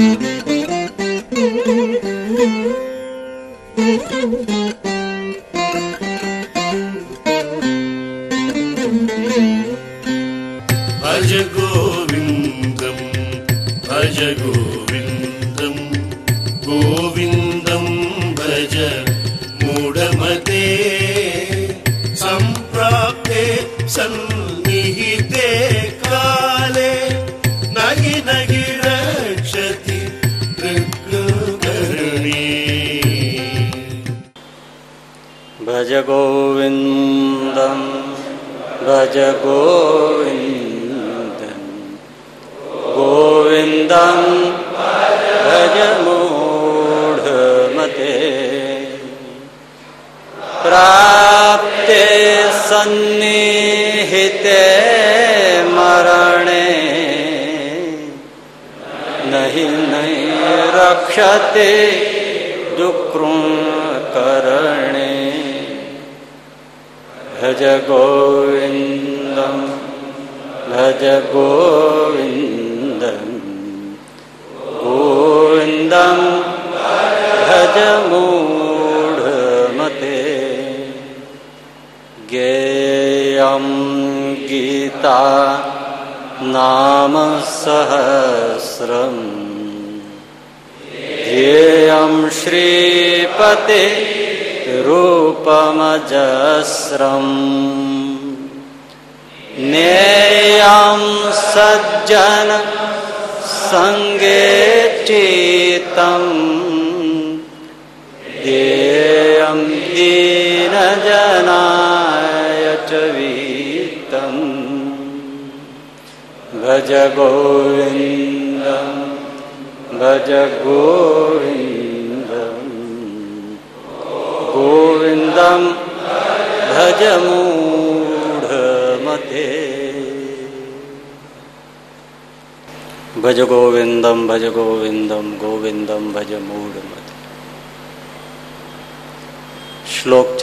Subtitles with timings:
[0.00, 0.39] Mm-hmm.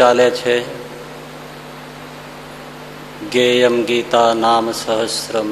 [0.08, 0.64] ચાલે છે?
[3.30, 5.52] ગેયમ ગીતા નામ સહસ્રમ,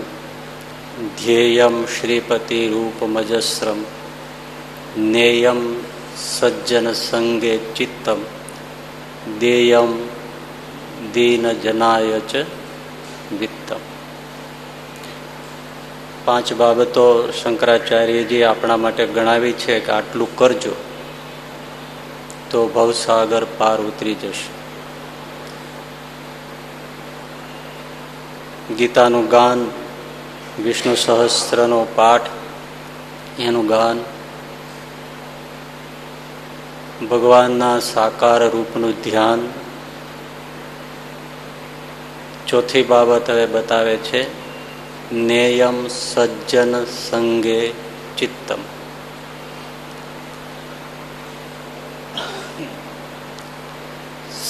[1.08, 3.84] ધ્યેયમ શ્રીપતિ રૂપમજસ્રમ
[4.98, 5.84] નેયમ
[6.40, 8.18] સજ્જન સંગે ચિત્તમ,
[9.40, 10.08] દેયમ
[11.14, 12.36] દીન જનાય ચ
[13.40, 13.80] વિત્તમ.
[16.26, 20.85] પાંચ બાબતો શંકરાચાર્યજી આપણા માટે ગણાવી છે કે આટલું કરજો.
[22.52, 24.56] તો ભવસાગર પાર ઉતરી જશે.
[28.74, 29.72] ગીતાનું ગાન,
[30.64, 32.30] વિષ્ણુ સહસ્ત્રનો પાઠ,
[33.40, 34.04] એનું ગાન,
[37.08, 39.50] ભગવાનના સાકાર રૂપનું ધ્યાન,
[42.48, 44.46] ચોથી બાબત હવે બતાવે છે,
[45.16, 47.72] નેયમ સજ્જન સંગે
[48.18, 48.75] ચિત્તમ.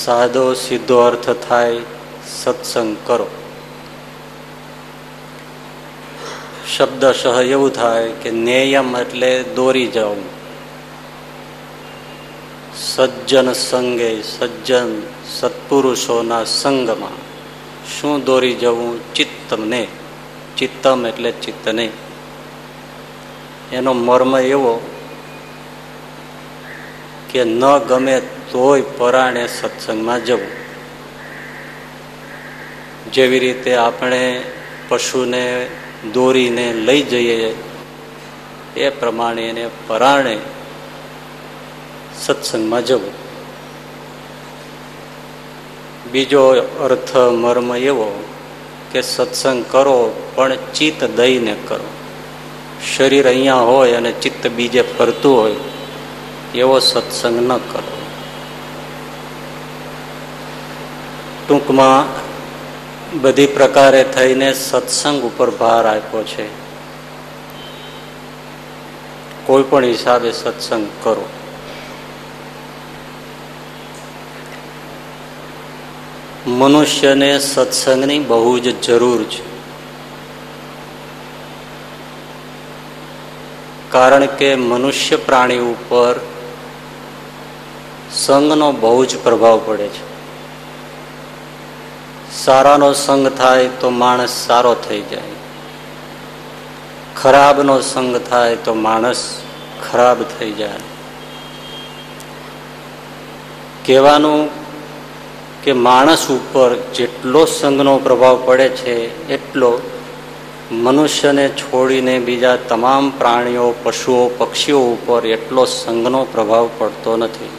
[0.05, 1.77] સાદો સીધો અર્થ થાય,
[2.43, 3.27] સત્સંગ કરો.
[6.77, 10.23] શબ્દશઃ એવું થાય કે નેયમ એટલે દોરી જવું.
[12.77, 17.25] સજ્જન સંગે, સજ્જન સત્પુરુષોના સંગમાં
[17.99, 19.13] શું દોરી જવું?
[19.13, 19.87] ચિત્તમને.
[20.57, 21.91] ચિત્તમ એટલે ચિત્તને.
[23.71, 24.79] એનો મર્મ એવો
[27.31, 28.21] કે ન ગમે
[28.55, 30.51] તોય પરાણે સત્સંગમાં જવું.
[33.13, 34.41] જેવી રીતે આપણે
[34.89, 35.67] પશુને
[36.13, 37.55] દોરીને લઈ જઈએ,
[38.77, 40.37] એ પ્રમાણે એને પરાણે
[42.19, 43.13] સત્સંગમાં જવું.
[46.11, 46.43] બીજો
[46.81, 48.09] અર્થ મર્મ એવો
[48.93, 49.99] કે સત્સંગ કરો
[50.35, 51.89] પણ ચિત્ત દઈને કરો.
[52.95, 55.55] શરીર અહીંયા હોય અને ચિત્ત બીજે ફરતું હોય,
[56.55, 58.04] એવો સત્સંગ ન કરો.
[61.47, 62.25] ટૂંકમાં
[63.21, 66.47] બધી પ્રકારે થઈને સત્સંગ ઉપર ભાર આપ્યો છે.
[69.45, 71.29] કોઈ પણ હિસાબે સત્સંગ કરો.
[76.47, 79.55] મનુષ્યને સત્સંગની બહુ જ જરૂર છે.
[83.91, 86.19] કારણ કે મનુષ્ય પ્રાણી ઉપર
[88.11, 90.14] સંગનો બહુ જ પ્રભાવ પડે છે.
[92.35, 95.21] સારાનો સંગ થાય તો માણસ સારો થઈ જાય.
[97.15, 99.41] ખરાબનો સંગ થાય તો માણસ
[99.91, 100.69] ખરાબ થઈ જાય.
[103.85, 104.49] કહેવાનું
[105.63, 109.81] કે માણસ ઉપર જેટલો સંઘનો પ્રભાવ પડે છે, એટલો
[110.71, 117.49] મનુષ્યને છોડીને બીજા તમામ પ્રાણીઓ, પશુઓ, પક્ષીઓ ઉપર એટલો સંઘનો પ્રભાવ પડતો નથી.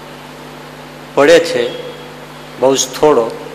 [1.15, 1.93] પડે છે
[2.61, 3.46] બહુ જ થોડો.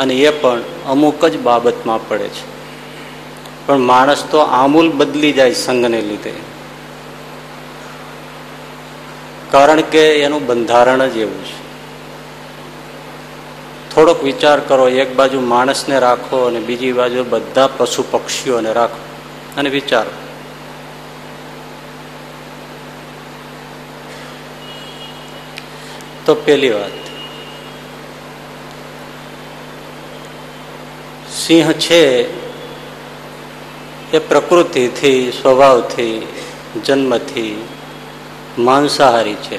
[0.00, 2.60] અને એ પણ અમુક જ બાબતમાં પડે છે.
[3.66, 6.32] પણ માણસ તો આમૂલ બદલી જાય સંઘને લીધે.
[9.50, 11.60] કારણ કે એનું બંધારણ જ એવું છે.
[13.94, 18.98] થોડોક વિચાર કરો, એક બાજુ માણસને રાખો અને બીજી બાજુ બધા પશુ પક્ષીઓને રાખો
[19.56, 20.10] અને વિચારો.
[26.26, 26.99] તો પેલી વાત.
[31.50, 32.30] સિંહ છે
[34.12, 36.26] એ પ્રકૃતિથી, સ્વભાવથી,
[36.84, 37.66] જન્મથી
[38.58, 39.58] માંસાહારી છે.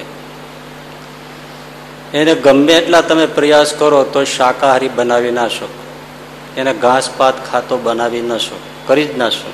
[2.12, 5.68] એને ગમે એટલા તમે પ્રયાસ કરો તો શાકાહારી બનાવી ના શકો.
[6.56, 8.56] એને ઘાસ પાત ખાતો બનાવી ન શકો,
[8.86, 9.52] કરી જ ના શકો.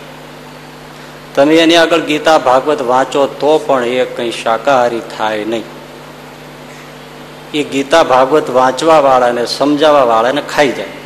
[1.35, 5.64] તમે એની આગળ ગીતા ભાગવત વાંચો તો પણ એ કંઈ શાકાહારી થાય નહીં.
[7.55, 10.98] એ ગીતા ભાગવત વાંચવા વાળાને સમજાવવા વાળાને ખાઈ જાય.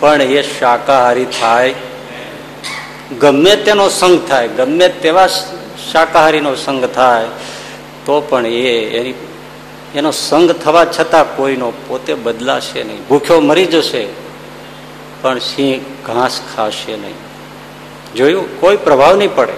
[0.00, 1.74] પણ એ શાકાહારી થાય.
[3.20, 5.26] ગમે તેનો સંગ થાય, ગમે તેવા
[5.92, 7.24] શાકાહારીનો સંગ થાય,
[8.06, 9.14] તો પણ એ એની,
[9.94, 13.08] એનો સંગ થવા છતાં કોઈનો પોતે બદલાશે નહીં.
[13.08, 14.06] ભૂખ્યો મરી જશે,
[15.22, 17.14] પણ સિંહ ઘાસ ખાશે નહીં.
[18.16, 18.60] જોયું?
[18.60, 19.52] કોઈ પ્રભાવ નહીં પડે.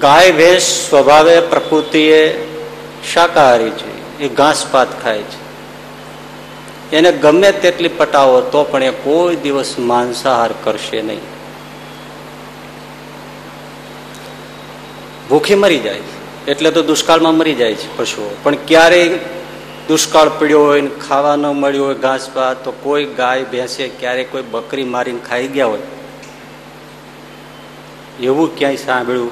[0.00, 2.48] ગાય, ભેંસ સ્વભાવે પ્રકૃતિએ
[3.14, 4.18] શાકાહારી છે.
[4.18, 5.47] એ ઘાસ પાત ખાય છે.
[6.92, 11.20] એને ગમે તેટલી પટાવો તો પણ એ કોઈ દિવસ માંસાહાર કરશે નહીં.
[15.28, 16.00] ભૂખી મરી જાય
[16.48, 18.36] એટલે તો દુષ્કાળમાં મરી જાય છે પશુઓ.
[18.42, 19.18] પણ ક્યારેય
[19.88, 24.24] દુષ્કાળ પડ્યો હોય ને ખાવા ન મળ્યું હોય, ઘાસ પાત, તો કોઈ ગાય ભેંસે ક્યારેય
[24.24, 25.80] કોઈ બકરી મારીને ખાઈ ગયા હોય.
[28.22, 29.30] એવું ક્યાંય સાંભળ્યું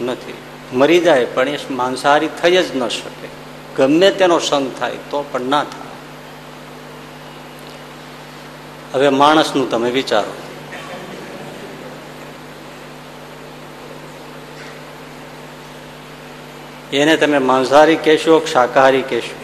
[0.00, 0.34] નથી.
[0.72, 3.28] મરી જાય પણ એ માંસાહારી થઈ જ ન શકે.
[3.76, 5.87] ગમે તેનો સંગ થાય તો પણ ના થાય.
[8.94, 10.34] હવે માણસનું તમે વિચારો.
[16.92, 19.36] એને તમે માંસાહારી કહેશો, શાકાહારી કહેશો.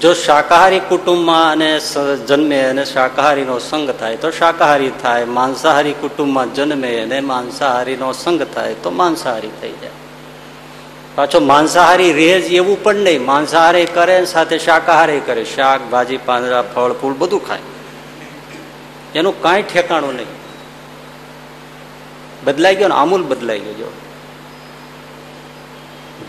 [0.00, 1.70] જો શાકાહારી કુટુંબમાં અને
[2.28, 5.24] જન્મે અને શાકાહારીનો સંગ થાય, તો શાકાહારી થાય.
[5.24, 9.97] માંસાહારી કુટુંબમાં જન્મે અને માંસાહારીનો સંગ થાય, તો માંસાહારી થઈ જાય.
[11.18, 13.24] પાછો માંસાહારી રહે જ એવું પણ નહીં.
[13.24, 15.44] માંસાહારી કરે સાથે શાકાહારી કરે.
[15.44, 17.58] શાક, ભાજી, પાંદડા, ફળ, ફૂલ બધું ખાય.
[19.14, 20.26] એનું કાંઈ ઠેકાણું નહીં.
[22.44, 23.92] બદલાઈ ગયો ને, આમૂલ બદલાઈ ગયો.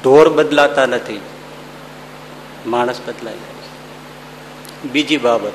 [0.04, 1.22] ઢોર બદલાતા નથી.
[2.68, 5.52] માણસ બદલાઈ જાય બીજી બાબત.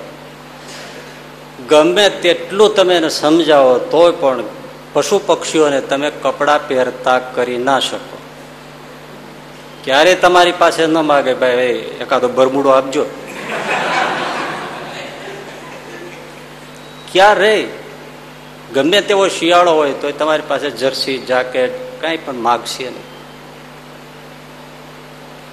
[1.68, 4.44] ગમે તેટલું તમે એને સમજાવો, તોય પણ
[4.92, 8.23] પશુ પક્ષીઓને તમે કપડાં પહેરતા કરી ના શકો.
[9.84, 13.04] ક્યારે તમારી પાસે ન માગે ભાઈ એકાદો બરમુડો આપજો.
[17.12, 17.68] ક્યાં રે?
[18.74, 23.10] ગમે તેવો શિયાળો હોય તો તમારી પાસે જર્સી, જાકેટ કઈ પણ માગશે નહીં.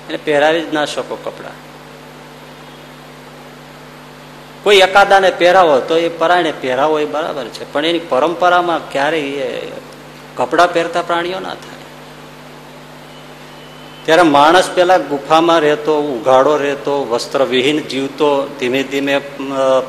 [0.09, 1.57] એને પહેરાવી જ ના શકો કપડા.
[4.63, 9.71] કોઈ એકાદાને પહેરાવો તો એ પરાયણે પહેરાવો એ બરાબર છે, પણ એની પરંપરામાં ક્યારેય એ
[10.37, 11.80] કપડાં પહેરતા પ્રાણીઓ ના થાય.
[14.05, 18.29] ત્યારે માણસ પેલા ગુફામાં રહેતો, ઉઘાડો રહેતો, વસ્ત્રવિહીન જીવતો,
[18.59, 19.15] ધીમે ધીમે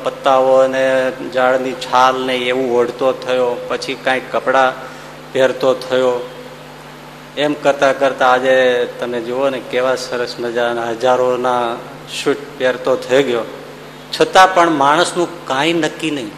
[0.04, 4.72] પત્તાઓ અને ઝાડની છાલ ને એવું ઓઢતો થયો, પછી કાંઈક કપડાં
[5.32, 6.12] પહેરતો થયો.
[7.36, 11.76] એમ કરતાં કરતાં આજે તમે જુઓ ને કેવા સરસ મજાના હજારોના
[12.12, 13.44] શૂટ પહેરતો થઈ ગયો.
[14.12, 16.30] છતાં પણ માણસનું કાંઈ નક્કી નહીં.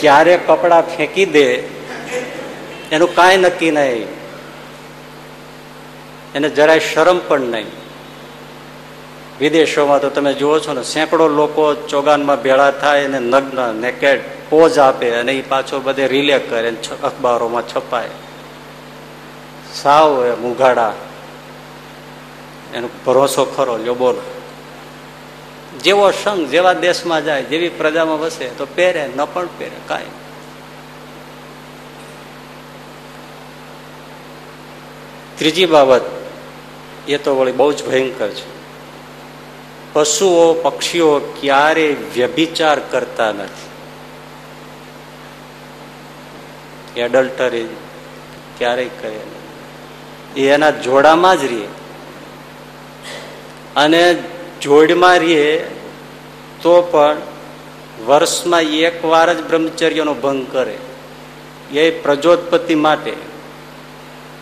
[0.00, 1.46] ક્યારે કપડાં ફેંકી દે
[2.92, 4.06] એનું કાંઈ નક્કી નહીં.
[6.34, 7.66] એને જરાય શરમ પણ નહીં.
[9.40, 14.78] વિદેશોમાં તો તમે જુઓ છો ને, સેંકડો લોકો ચોગાનમાં ભેળા થાય અને નગ્ન નેકેડ પોઝ
[14.78, 18.08] આપે અને એ પાછો બધે રિલે કરે અખબારોમાં છપાય.
[19.74, 20.92] સાવ એ મુઘાડા
[22.74, 24.22] એનો ભરોસો ખરો, લ્યો બોલો.
[25.82, 30.04] જેવો સંઘ જેવા દેશમાં જાય, જેવી પ્રજામાં વસે, તો પહેરે ન પણ પહેરે, કાંઈ
[35.40, 36.00] ત્રીજી બાબત,
[37.08, 38.48] એ તો વળી બહુ જ ભયંકર છે.
[39.92, 43.70] પશુઓ, પક્ષીઓ ક્યારે વ્યભિચાર કરતા નથી.
[47.00, 47.68] એડલ્ટરી
[48.58, 49.20] ક્યારેય કરે
[50.36, 51.68] એ એના જોડામાં જ રહીએ
[53.76, 54.22] અને
[54.62, 55.58] જોડમાં રહીએ
[56.62, 57.16] તો પણ
[58.06, 60.78] વર્ષમાં એક વાર જ બ્રહ્મચર્યનો ભંગ કરે.
[61.72, 63.29] એ પ્રજોત્પત્તિ માટે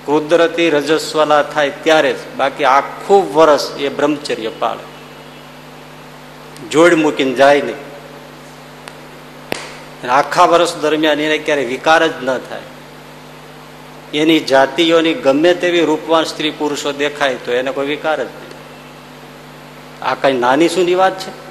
[0.09, 2.17] કુદરતી રજસ્વલા થાય ત્યારે જ.
[2.37, 4.85] બાકી આખું વર્ષ એ બ્રહ્મચર્ય પાળે.
[6.69, 7.89] જોડ મૂકીને જાય નહીં.
[10.13, 12.61] આખા વર્ષ દરમિયાન એને ક્યારે વિકાર જ ન થાય.
[14.15, 18.49] એની જાતિઓની ગમે તેવી રૂપવાન સ્ત્રી પુરુષો દેખાય તો એને કોઈ વિકાર જ નહીં.
[20.05, 21.49] આ કઈ નાની સુની વાત છે?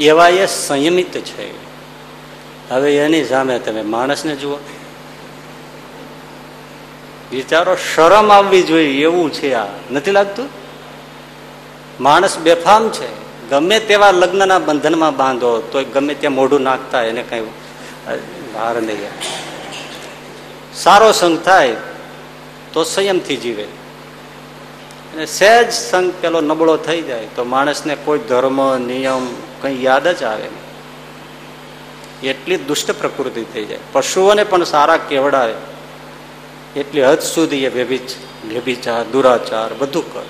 [0.00, 1.65] એવા એ સંયમિત છે.
[2.70, 4.58] હવે એની સામે તમે માણસને જુઓ.
[7.30, 9.66] વિચારો શરમ આવવી જોઈએ એવું છે આ.
[9.90, 10.48] નથી લાગતું?
[12.00, 13.26] માણસ બેફામ છે.
[13.50, 17.40] ગમે તેવા લગ્નના બંધનમાં બાંધો તો ગમે ત્યાં મોઢું નાખતા એને કઈ
[18.54, 19.10] ભાર નહીં
[20.74, 21.76] સારો સંગ થાય
[22.72, 23.62] તો સંયમથી જીવે.
[23.62, 30.22] અને સહેજ સંગ પેલો નબળો થઈ જાય તો માણસને કોઈ ધર્મ, નિયમ કંઈ યાદ જ
[30.22, 30.65] આવે નહીં.
[32.22, 33.78] એટલી દુષ્ટ પ્રકૃતિ થઈ જાય.
[33.92, 35.54] પશુઓને પણ સારા કેવડાવે.
[36.76, 38.00] એટલી હદ સુધી એ વ્યભિચ,
[38.48, 40.26] વ્યભિચાર, દુરાચાર બધું કરે.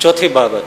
[0.00, 0.64] ચોથી બાબત.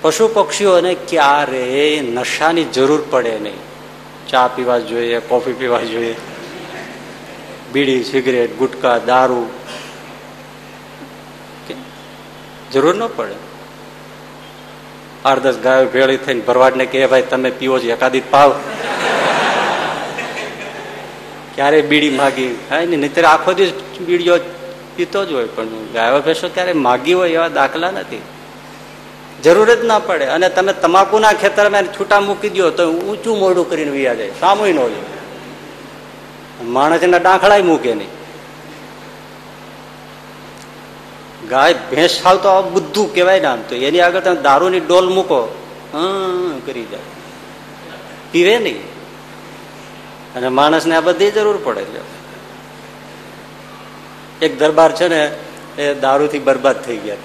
[0.00, 3.56] પશુ પક્ષીઓને ક્યારે નશાની જરૂર પડે નહીં.
[4.28, 6.16] ચા પીવા જોઈએ, કોફી પીવા જોઈએ,
[7.72, 9.46] બીડી, સિગરેટ, ગુટકા, દારૂ.
[12.72, 13.53] જરૂર ન પડે.
[15.24, 18.52] આઠ દસ ગાયો ભેળી થઈને ભરવાડને કહે, ભાઈ, તમે પીવો છો એકાદી પાવ.
[21.54, 22.58] ક્યારે બીડી માગી.
[22.70, 24.38] હા ને નહીતર આખો દિવસ બીડીઓ
[24.96, 28.22] પીતો જ હોય, પણ ગાયો ભેંસો ક્યારે માગી હોય એવા દાખલા નથી.
[29.44, 30.24] જરૂર જ ના પડે.
[30.24, 34.30] અને તમે તમાકુના ખેતરમાં છૂટા મૂકી દો તો ઊંચું મોઢું કરીને વિયા જાય.
[34.40, 35.02] સામુય ન હોય
[36.62, 38.08] માણસના ડાંખળાય મૂકે નહીં.
[41.48, 42.48] ગાય ભેંસ ખાવ તો
[42.94, 43.74] બધું કહેવાય ને આમ તો.
[43.74, 45.40] એની આગળ તમે દારૂની ડોલ મૂકો.
[46.66, 47.00] કરી જાય
[48.32, 48.80] પીવે નહીં.
[50.34, 52.02] અને માણસને આ બધી જરૂર પડે છે
[54.42, 55.20] એક દરબાર છે ને,
[55.78, 57.16] એ દારૂથી બરબાદ થઈ ગયા.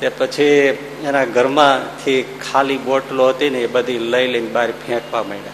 [0.00, 0.42] તે પછી
[1.04, 5.52] એના ઘરમાંથી ખાલી બોટલો હતી ને એ બધી લઈ લઈને બહાર ફેંકવા માંડ્યા.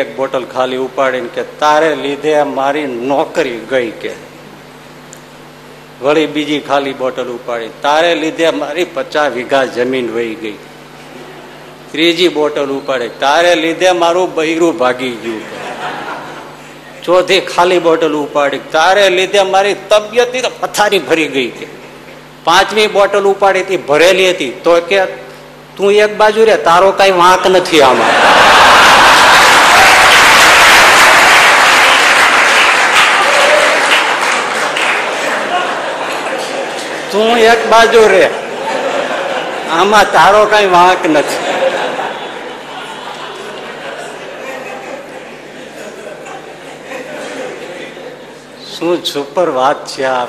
[0.00, 4.29] એક બોટલ ખાલી ઉપાડીને કે, તારે લીધે મારી નોકરી ગઈ કે.
[6.02, 7.68] વળી બીજી ખાલી બોટલ ઉપાડી.
[7.82, 10.58] તારે લીધે મારી પચાસ વીઘા જમીન વહી ગઈ.
[11.90, 13.08] ત્રીજી બોટલ ઉપાડે.
[13.08, 15.42] તારે લીધે મારું બૈરું ભાગી ગયું.
[17.04, 18.58] ચોથી ખાલી બોટલ ઉપાડી.
[18.58, 21.66] તારે લીધે મારી તબિયત પથારી ભરી ગઈ કે.
[22.44, 24.50] પાંચમી બોટલ ઉપાડી હતી, ભરેલી હતી.
[24.50, 25.06] તો કે
[25.76, 28.14] તું એક બાજુ રે, તારો કઈ વાંક નથી આમાં.
[37.12, 38.30] તું એક બાજુ રે.
[39.70, 41.50] આમાં તારો કઈ વાંક નથી.
[48.74, 50.24] શું સુપર વાત છે આ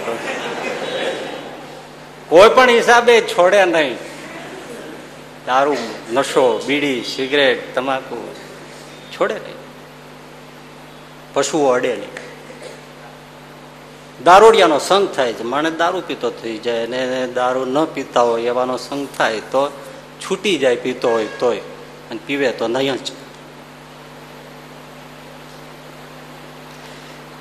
[2.29, 3.97] કોઈ પણ હિસાબે છોડે નહીં.
[5.45, 5.77] દારૂ,
[6.13, 8.35] નશો, બીડી, સિગરેટ, તમાકુ
[9.11, 9.59] છોડે નહીં.
[11.33, 12.20] પશુઓ અડે નહીં.
[14.23, 15.43] દારૂડિયાનો સંગ થાય છે.
[15.43, 19.71] માણસ દારૂ પીતો થઈ જાય અને દારૂ ન પીતા હોય એવાનો સંગ થાય તો
[20.21, 21.57] છૂટી જાય, પીતો હોય તોય.
[22.11, 23.11] અને પીવે તો નહીં જ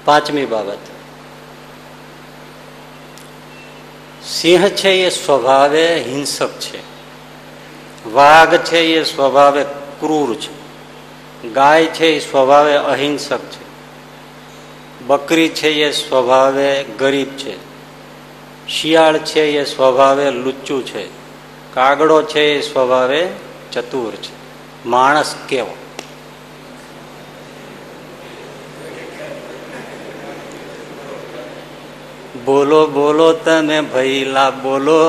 [0.05, 0.79] પાંચમી બાબત.
[4.25, 6.79] સિંહ છે એ સ્વભાવે હિંસક છે.
[8.09, 9.63] વાઘ છે એ સ્વભાવે
[10.01, 10.61] ક્રૂર છે.
[11.49, 13.60] ગાય છે એ સ્વભાવે અહિંસક છે.
[15.11, 17.57] બકરી છે એ સ્વભાવે ગરીબ છે.
[18.69, 21.07] શિયાળ છે એ સ્વભાવે લુચ્ચું છે.
[21.75, 23.29] કાગડો છે એ સ્વભાવે
[23.73, 24.35] ચતુર છે.
[24.87, 25.77] માણસ કેવો?
[32.45, 35.03] બોલો બોલો તમે ભૈલા બોલો.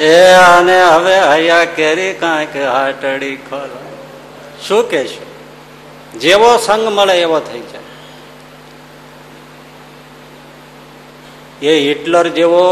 [0.00, 3.78] એ અને હવે હૈયા કેરી કાંઈક હાટડી ખોલો
[4.68, 5.24] શું કેશો
[6.18, 7.91] જેવો સંગ મળે એવો થઈ જાય.
[11.62, 12.62] એ હિટલર જેવો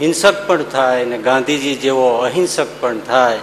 [0.00, 3.38] હિંસક પણ થાય ને ગાંધીજી જેવો અહિંસક પણ થાય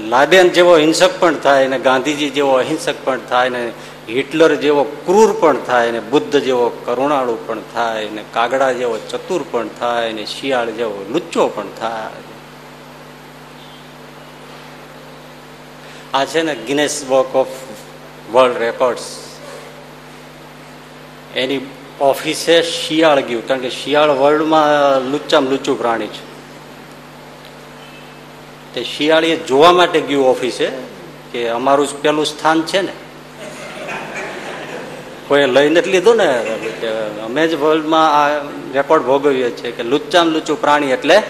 [0.00, 3.72] લાદેન જેવો હિંસક પણ થાય ને ગાંધીજી જેવો અહિંસક પણ થાય ને
[4.08, 9.44] હિટલર જેવો ક્રૂર પણ થાય ને બુદ્ધ જેવો કરુણાળુ પણ થાય ને કાગડા જેવો ચતુર
[9.50, 12.22] પણ થાય ને શિયાળ જેવો લુચ્ચો પણ થાય.
[16.14, 17.54] આ છે ને Guinness Book of
[18.32, 19.06] World Records
[21.34, 21.66] એની
[22.00, 26.22] ઓફિસે શિયાળ ગયું, કારણ કે શિયાળ વર્લ્ડમાં લુચ્ચામાં લુચ્ચું પ્રાણી છે.
[28.74, 30.68] તે શિયાળીએ જોવા માટે ગયું ઓફિસે
[31.32, 32.92] કે અમારું જ પેલું સ્થાન છે ને.
[35.28, 36.28] કોઈ લઈ નથી લીધું ને
[37.24, 38.42] અમે જ વર્લ્ડમાં આ
[38.74, 41.22] રેકોર્ડ ભોગવીએ છીએ કે લુચ્ચામ લુચ્ચું પ્રાણી એટલે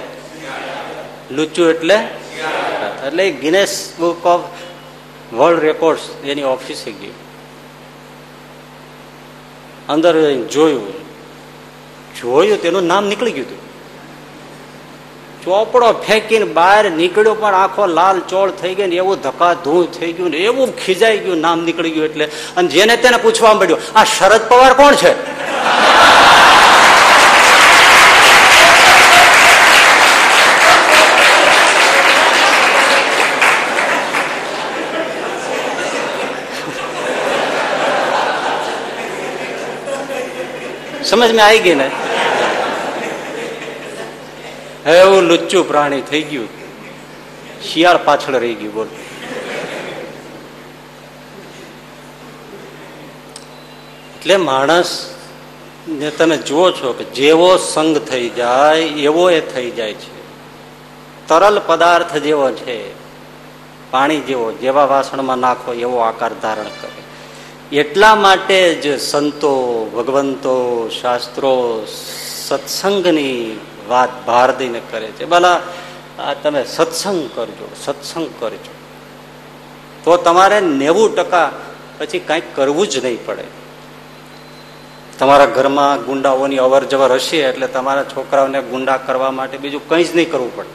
[1.31, 1.97] લુચ્ચું એટલે
[3.07, 4.45] એટલે Guinness Book of
[5.33, 7.32] World Records એની ઓફિસે ગયું.
[9.89, 10.93] અંદર જોયું.
[12.21, 13.63] જોયું, તેનું નામ નીકળી ગયું હતું.
[15.45, 20.13] ચોપડો ફેંકીને બહાર નીકળ્યો, પણ આખો લાલ ચોળ થઈ ગયો ને એવું ધક્કા ધૂળ થઈ
[20.13, 22.25] ગયું ને એવું ખીજાઈ ગયું, નામ નીકળી ગયું એટલે.
[22.57, 25.13] અને જેને તેને પૂછવા મળ્યું આ શરદ પવાર કોણ છે?
[41.13, 41.91] સમજ મેં આવી ગઈ ને?
[44.91, 46.49] એવું લુચ્ચું પ્રાણી, થઈ ગયું.
[47.63, 48.87] શિયાળ પાછળ રહી ગયું, બોલ.
[54.19, 55.15] એટલે માણસ
[55.89, 60.13] ને તમે જુઓ છો કે જેવો સંગ થઈ જાય, એવો એ થઈ જાય છે.
[61.29, 62.95] તરલ પદાર્થ જેવો છે,
[63.91, 67.12] પાણી જેવો, જેવા વાસણમાં નાખો એવો આકાર ધારણ કરે.
[67.73, 71.87] એટલા માટે જ સંતો, ભગવંતો, શાસ્ત્રો,
[72.49, 75.25] સત્સંગની વાત ભાર દઈને કરે છે.
[75.25, 75.61] ભલા
[76.19, 78.75] આ તમે સત્સંગ કરજો સત્સંગ કરજો.
[80.05, 81.53] તો તમારે નેવું ટકા
[81.99, 83.45] પછી કંઈક કરવું જ નહીં પડે.
[85.19, 90.17] તમારા ઘરમાં ગુંડાઓની અવર જવર હશે એટલે તમારા છોકરાઓને ગુંડા કરવા માટે બીજું કંઈ જ
[90.17, 90.69] નહીં કરવું પડે.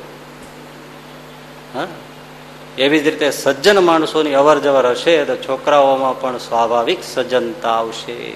[1.77, 1.87] હા?
[2.77, 8.33] એવી જ રીતે સજ્જન માણસોની અવર જવર હશે તો છોકરાઓમાં પણ સ્વાભાવિક સજ્જનતા આવશે.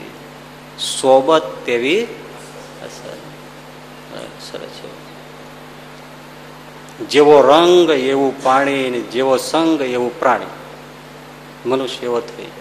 [0.80, 2.08] સોબત તેવી
[4.52, 5.02] સરસ છે.
[7.06, 10.46] જેવો રંગ એવું પાણી જેવો સંગ એવું પ્રાણી.
[11.70, 12.52] મનુષ્ય એવો થઈ જાય.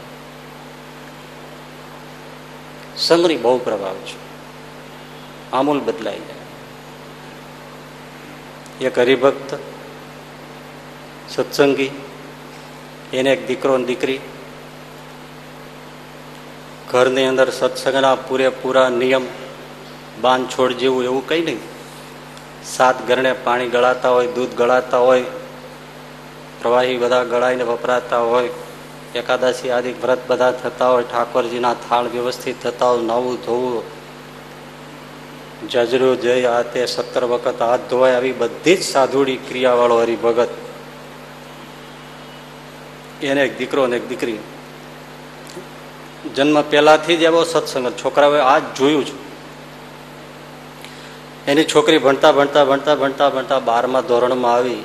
[2.96, 4.30] સંઘની બહુ પ્રભાવ છે.
[5.52, 6.34] આમૂલ બદલાઈ જાય.
[8.86, 9.58] એક હરિભક્ત
[11.30, 11.90] સત્સંગી,
[13.12, 14.20] એને એક દીકરો દીકરી.
[16.90, 19.26] ઘરની અંદર સત્સંગના પૂરેપૂરા નિયમ,
[20.20, 21.60] બાંધ છોડ જેવું એવું કંઈ નહીં.
[22.64, 25.22] સાત ગરણે પાણી ગળાતા હોય, દૂધ ગળાતા હોય,
[26.62, 28.48] પ્રવાહી બધા ગળાઈને વપરાતા હોય,
[29.14, 33.82] એકાદશી આદિ વ્રત બધા થતા હોય, ઠાકોરજીના થાળ વ્યવસ્થિત થતા હોય, નવું ધોવું,
[35.68, 40.48] જજરો, જય, આ તે સત્તર વખત હાથ ધોવાય, આવી બધી જ સાધુડી ક્રિયાવાળો હરિભગત.
[43.26, 44.38] એને એક દીકરો ને એક દીકરી.
[46.35, 47.92] જન્મ પહેલાથી જ એવો સત્સંગ.
[48.04, 49.30] છોકરાઓએ આ જોયું છે.
[51.46, 54.85] એની છોકરી ભણતા ભણતા ભણતા ભણતા ભણતા બારમા ધોરણમાં આવી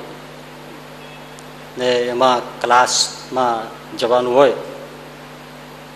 [1.78, 4.54] ને એમાં ક્લાસમાં જવાનું હોય,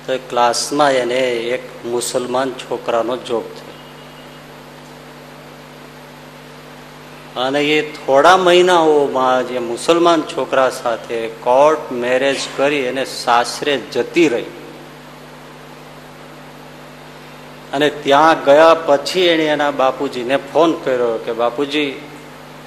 [0.06, 1.20] તો ક્લાસમાં એને
[1.56, 3.69] એક મુસલમાન છોકરાનો જોગ થયો.
[7.36, 14.46] અને એ થોડા મહિનાઓમાં જે મુસલમાન છોકરા સાથે કોર્ટ મેરેજ કરી એને સાસરે જતી રહી.
[17.74, 22.02] અને ત્યાં ગયા પછી એણે એના બાપુજીને ફોન કર્યો કે બાપુજી,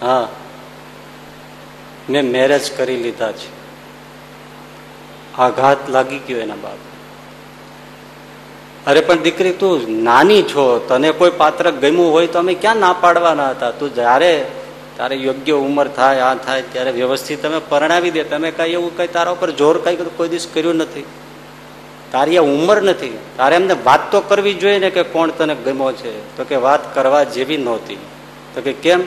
[0.00, 0.28] હા,
[2.10, 3.62] મેં મેરેજ કરી લીધા છે.
[5.38, 6.91] આઘાત લાગી ગયો એના બાપ
[8.86, 10.84] અરે, પણ દીકરી, તું નાની છો.
[10.88, 13.70] તને કોઈ પાત્ર ગમ્યું હોય તો અમે ક્યાં ના પાડવાના હતા?
[13.70, 14.46] તું જ્યારે,
[14.96, 18.24] તારે યોગ્ય ઉંમર થાય, આ થાય, ત્યારે વ્યવસ્થિત તમે પરણાવી દે.
[18.24, 21.04] તમે કઈ એવું કઈ તારા ઉપર જોર કઈ કોઈ દિવસ કર્યું નથી.
[22.12, 23.18] તારી આ ઉંમર નથી.
[23.36, 26.36] તારે એમને વાત તો કરવી જોઈએ ને કે કોણ તને ગમ્યો છે?
[26.36, 27.98] તો કે વાત કરવા જેવી નહોતી.
[28.54, 29.02] તો કે કેમ?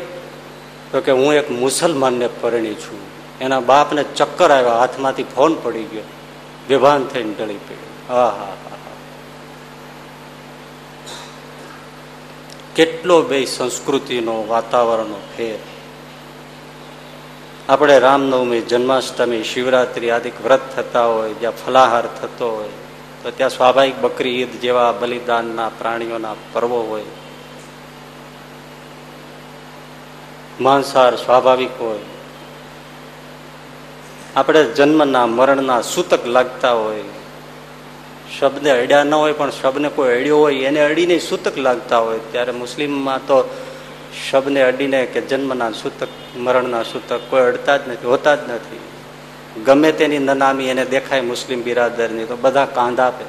[0.91, 2.99] તો કે હું એક મુસલમાનને પરણી છું.
[3.41, 4.73] એના બાપને ચક્કર આવ્યા.
[4.73, 6.01] હાથમાંથી ફોન પડી ગયો.
[6.67, 8.13] બેભાન થઈને ટળી પડ્યો.
[8.13, 8.64] હા હા
[12.75, 15.59] કેટલો બે સંસ્કૃતિનો વાતાવરણનો ફેર.
[17.69, 22.69] આપણે રામનવમી, જન્માષ્ટમી, શિવરાત્રી આદિક વ્રત થતા હોય, જ્યાં ફલાહાર થતો હોય,
[23.23, 27.03] તો ત્યાં સ્વાભાવિક બકરી ઈદ જેવા બલિદાનના પ્રાણીઓના પર્વો હોય.
[30.61, 31.99] માંસાહાર સ્વાભાવિક હોય.
[34.35, 37.03] આપણે જન્મના, મરણના સૂતક લાગતા હોય.
[38.39, 42.19] શબ્દને અડ્યા ન હોય, પણ શબ્દને કોઈ અડ્યો હોય, એને અડીને સૂતક લાગતા હોય.
[42.31, 43.55] ત્યારે મુસ્લિમમાં તો
[44.31, 46.07] શબ્દને અડીને કે જન્મના સૂતક,
[46.38, 48.79] મરણના સૂતક, કોઈ અડતા જ નથી, હોતા જ નથી.
[49.63, 53.25] ગમે તેની નનામી એને દેખાય મુસ્લિમ બિરાદરની, તો બધા કાંધ આપે.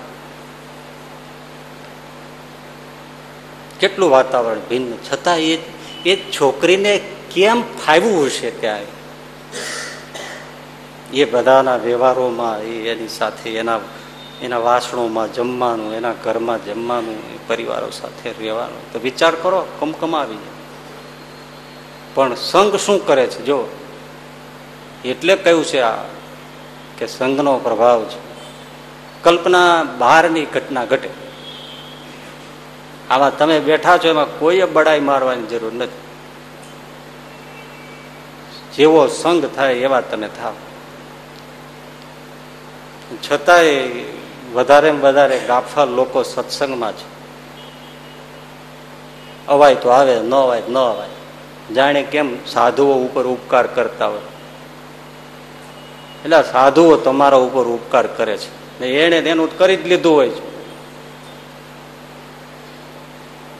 [3.80, 4.92] કેટલું વાતાવરણ ભિન્ન.
[4.92, 5.59] છતાં એ
[6.06, 7.00] એ છોકરીને
[7.35, 8.78] કેમ ફાવ્યું હશે ત્યાં?
[11.12, 13.80] એ બધાના વ્યવહારોમાં એની સાથે એના
[14.42, 18.92] એના વાસણોમાં જમવાનું, એના ઘરમાં જમવાનું પરિવારો સાથે રહેવાનું.
[18.92, 20.57] તો વિચાર કરો, કમકમાવી જાય.
[22.14, 23.44] પણ સંઘ શું કરે છે?
[23.44, 23.68] જો,
[25.05, 26.03] એટલે કહ્યું છે આ
[26.99, 28.18] કે સંઘનો પ્રભાવ છે.
[29.22, 31.09] કલ્પના બહારની ઘટના ઘટે.
[33.11, 36.07] આમાં તમે બેઠા છો, એમાં કોઈ બડાઈ મારવાની જરૂર નથી.
[38.77, 40.55] જેવો સંઘ થાય એવા તમે થાવ.
[43.31, 43.88] છતાંય
[44.57, 47.16] વધારે વધારે ગાફા લોકો સત્સંગમાં છે.
[49.47, 51.09] અવાય તો આવે, ન અવાય ન અવાય.
[51.75, 54.21] જાણે કેમ સાધુઓ ઉપર ઉપકાર કરતા હોય.
[56.25, 58.81] એટલે સાધુઓ તમારા ઉપર ઉપકાર કરે છે.
[58.81, 60.57] ને એને તેનું કરી જ લીધું હોય છે.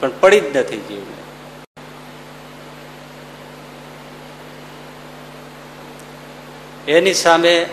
[0.01, 1.17] પણ પડી જ નથી જીવને.
[6.91, 7.69] એની સામે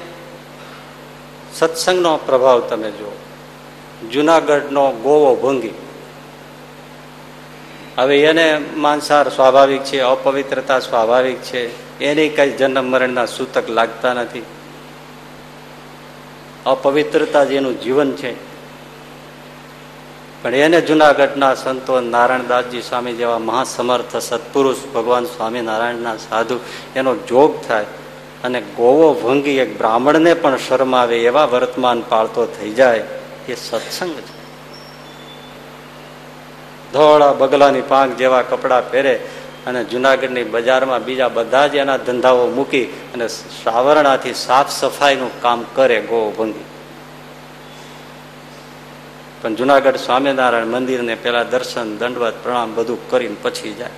[1.55, 3.13] સત્સંગનો પ્રભાવ તમે જુઓ.
[4.09, 5.75] જુનાગઢનો ગોવો ભંગી.
[7.99, 14.43] હવે એને માનસાર સ્વાભાવિક છે, અપવિત્રતા સ્વાભાવિક છે, એની કઈ જન્મ મરણના સૂતક લાગતા નથી.
[16.67, 18.55] અપવિત્રતા જેનું જીવન છે.
[20.43, 26.61] પણ એને જુનાગઢના સંતો નારાયણદાસજી સ્વામી જેવા મહાસમર્થ સત્પુરુષ ભગવાન સ્વામિનારાયણના સાધુ
[26.97, 27.87] એનો જોગ થાય.
[28.45, 33.05] અને ગોવો ભંગી એક બ્રાહ્મણને પણ શરમાવે એવા વર્તમાન પાળતો થઈ જાય
[33.49, 34.45] એ સત્સંગ છે.
[36.93, 39.15] ધોળા બગલાની પાંખ જેવા કપડાં પહેરે
[39.67, 46.01] અને જુનાગઢની બજારમાં બીજા બધા જ એના ધંધાઓ મૂકી અને સાવરણાથી સાફ સફાઈનું કામ કરે
[46.01, 46.65] ગોવો ભંગી.
[49.43, 53.91] પણ જુનાગઢ સ્વામિનારાયણ મંદિરને પેલા દર્શન, દંડવત, પ્રણામ બધું કરીને પછી જાય.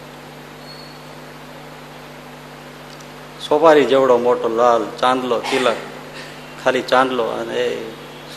[3.49, 5.77] સોપારી જેવડો મોટો, લાલ, ચાંદલો, તિલક,
[6.65, 7.91] ખાલી ચાંદલો અને એ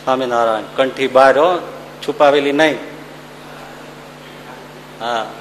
[0.04, 0.64] સ્વામિનારાયણ.
[0.76, 1.58] કંઠી બહાર હો,
[2.08, 2.78] છુપાવેલી નહીં.
[5.02, 5.32] હા.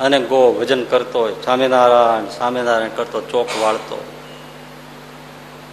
[0.00, 4.04] અને ગો ભજન કરતો હોય, સ્વામિનારાયણ સ્વામિનારાયણ કરતો, ચોક વાળતો.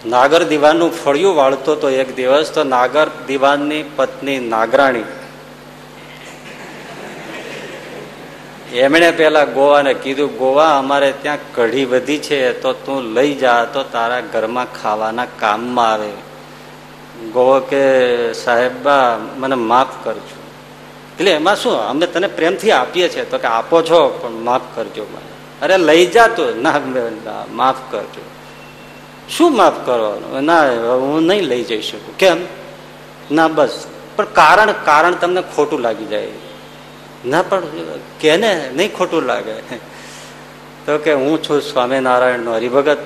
[0.06, 5.04] નાગર દીવાનનું ફળિયું વાળતો તો એક દિવસ તો નાગર દીવાનની પત્ની નાગરાણી
[8.72, 13.82] એમણે પેલા ગોવાને કીધું, ગોવા, અમારે ત્યાં કઢી વધી છે, તો તું લઈ જા, તો
[13.82, 16.10] તારા ઘરમાં ખાવાના કામમાં આવે.
[17.32, 20.42] ગોવો કે, સાહેબા મને માફ કરજો.
[21.18, 25.06] એટલે એમાં શું, અમે તને પ્રેમથી આપીએ છીએ, તો કે, આપો છો, પણ માફ કરજો
[25.62, 26.54] અરે, લઈ જા તો.
[26.54, 26.80] ના
[27.50, 28.24] માફ કરજો.
[29.30, 30.44] શું માફ કરવાનું?
[30.44, 30.62] ના,
[30.94, 32.16] હું નહીં લઈ જઈ શકું.
[32.16, 32.36] કેમ?
[33.30, 33.86] ના, બસ.
[34.16, 36.28] પણ કારણ કારણ તમને ખોટું લાગી જાય.
[37.26, 37.62] ના, પણ
[38.20, 39.56] કેને નહીં ખોટું લાગે.
[40.86, 42.98] તો કે હું છું સ્વામિનારાયણ નો હરિભગત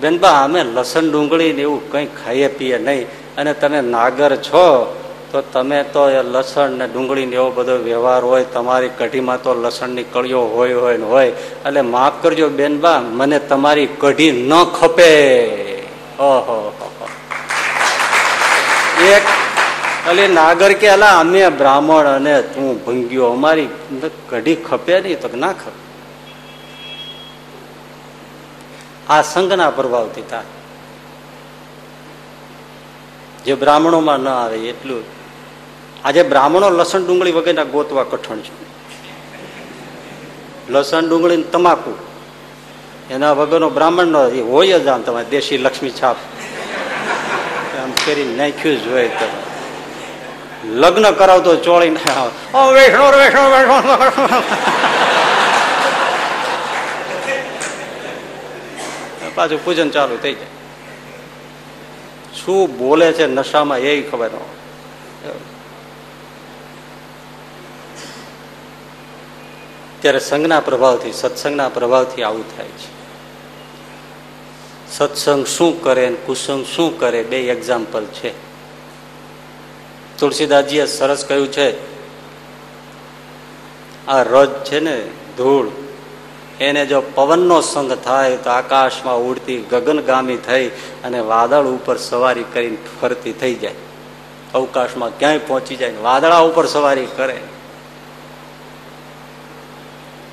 [0.00, 3.06] બેનબા અમે લસણ ડુંગળી ને એવું કંઈ ખાઈએ પીએ નહીં.
[3.36, 4.64] અને તમે નાગર છો,
[5.32, 9.54] તો તમે તો એ લસણ ને ડુંગળી ને એવો બધો વ્યવહાર હોય, તમારી કઢીમાં તો
[9.54, 11.30] લસણની કળીઓ હોય હોય ને હોય.
[11.66, 15.12] એટલે માફ કરજો બેનબા મને તમારી કઢી ન ખપે.
[16.18, 16.72] ઓહો
[18.98, 19.22] એક
[20.10, 23.68] એટલે નાગર કે, અલા, અમે બ્રાહ્મણ અને તું ભંગ્યો અમારી
[24.28, 25.88] કઢી ખપે નહીં, તો ના ખપે.
[29.08, 30.44] આ સંઘના પ્રભાવથી થાય.
[33.44, 35.04] જે બ્રાહ્મણોમાં ન આવે, એટલું.
[36.04, 38.68] આજે બ્રાહ્મણો લસણ ડુંગળી વગેરેના ગોતવા કઠણ છે.
[40.70, 41.98] લસણ ડુંગળી તમાકુ.
[43.10, 46.16] એના વગરનો બ્રાહ્મણ નો હોય જ આમ તમારે, દેશી લક્ષ્મી છાપ.
[47.82, 49.47] આમ કરી નાખ્યું જ હોય તમે
[50.68, 54.42] લગ્ન કરાવતો ચોળી વૈષ્ણો વૈષ્ણો વૈષ્ણો
[59.34, 60.46] પાછું પૂજન ચાલુ થઈ જાય.
[62.34, 64.38] શું બોલે છે નશામાં એ ખબર ન
[70.00, 72.90] ત્યારે સંઘના પ્રભાવથી, સત્સંગના પ્રભાવથી આવું થાય છે.
[74.92, 78.47] સત્સંગ શું કરે કુસંગ શું કરે, બે એક્ઝામ્પલ છે.
[80.18, 81.68] તુલસીદાસજીએ સરસ કહ્યું છે,
[84.08, 84.96] આ રજ છે ને
[85.36, 85.68] ધૂળ,
[86.60, 90.66] એને જો પવનનો સંગ થાય તો આકાશમાં ઉડતી ગગનગામી થઈ
[91.04, 93.78] અને વાદળ ઉપર સવારી કરીને ફરતી થઈ જાય.
[94.54, 97.38] અવકાશમાં ક્યાંય પહોંચી જાય વાદળા ઉપર સવારી કરે.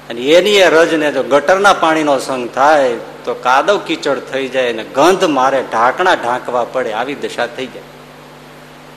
[0.10, 4.84] અને એની એ રજને જો ગટરના પાણીનો સંગ થાય તો કાદવ કીચડ થઈ જાય અને
[4.98, 7.88] ગંધ મારે ઢાંકણા ઢાંકવા પડે, આવી દશા થઈ જાય.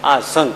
[0.05, 0.53] આ સંગ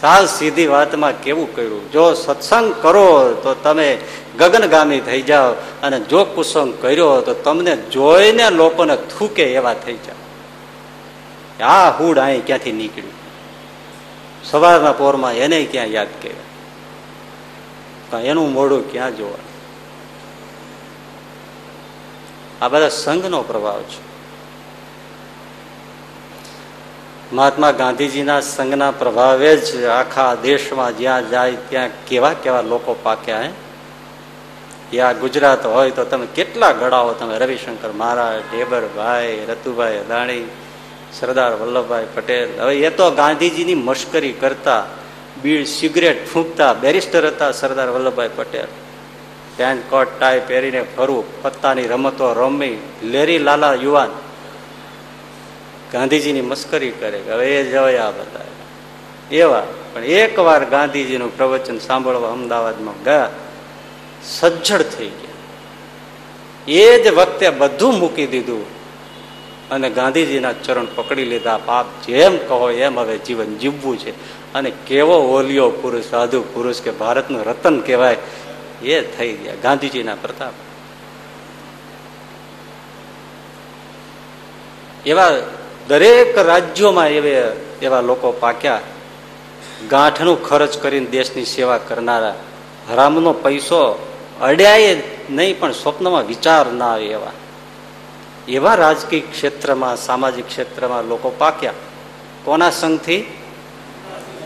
[0.00, 1.92] સાવ સીધી વાતમાં કેવું કર્યું?
[1.92, 3.98] જો સત્સંગ કરો, તો તમે
[4.38, 10.20] ગગનગામી થઈ જાઓ અને જો કુસંગ કર્યો, તો તમને જોઈને લોકોને થૂકે એવા થઈ જાઓ.
[11.68, 13.12] આ હુડ અહીં ક્યાંથી નીકળ્યું?
[14.44, 16.34] સવારના પોરમાં એને ક્યાં યાદ કર્યા?
[18.20, 19.44] એનું મોડું ક્યાં જોવા
[22.62, 24.09] આ બધા સંઘનો પ્રભાવ છે.
[27.32, 33.50] મહાત્મા ગાંધીજીના સંઘના પ્રભાવે જ આખા દેશમાં જ્યાં જાય ત્યાં કેવા કેવા લોકો પાક્યા હે
[34.92, 40.44] યા ગુજરાત હોય તો તમે કેટલા ગળાઓ તમે રવિશંકર મહારાજ, ઢેબરભાઈ, રતુભાઈ અદાણી,
[41.12, 42.48] સરદાર વલ્લભભાઈ પટેલ.
[42.60, 44.84] હવે એ તો ગાંધીજીની મશ્કરી કરતા,
[45.42, 48.66] બીડ સિગરેટ ફૂંકતા, બેરિસ્ટર હતા Sardar Vallabhbhai Patel.
[49.56, 54.08] Pant, coat, tie પહેરીને ફરવું પત્તાની રમતો રમી, લેરી લાલા યુવાન.
[55.92, 58.44] ગાંધીજીની મસ્કરી કરે કે હવે એ જવાયા બધા
[59.32, 59.66] એવા.
[59.92, 63.30] પણ એકવાર ગાંધીજીનું પ્રવચન સાંભળવા અમદાવાદમાં ગયા,
[64.24, 65.30] સજ્જડ થઈ ગયા.
[66.68, 68.64] એ જ વખતે બધું મૂકી દીધું
[69.70, 71.58] અને ગાંધીજીના ચરણ પકડી લીધા.
[71.66, 74.12] પાપ જેમ કહો એમ હવે જીવન જીવવું છે.
[74.54, 78.16] અને કેવો ઓલિયો પુરુષ, સાધુ પુરુષ કે ભારતનું રતન કહેવાય,
[78.82, 79.54] એ થઈ ગયા.
[79.62, 80.52] ગાંધીજીના પ્રતાપ.
[85.06, 85.30] એવા
[85.90, 87.42] દરેક રાજ્યોમાં એવે
[87.82, 88.80] એવા લોકો પાક્યા.
[89.88, 92.34] ગાંઠનું ખર્ચ કરીને દેશની સેવા કરનારા.
[92.90, 94.08] હરામનો પૈસો
[94.40, 97.32] અડ્યાય નહીં, પણ સ્વપ્નમાં વિચાર ના આવે એવા.
[98.48, 101.72] એવા રાજકીય ક્ષેત્રમાં, સામાજિક ક્ષેત્રમાં લોકો પાક્યા.
[102.44, 103.38] કોના સંઘથી?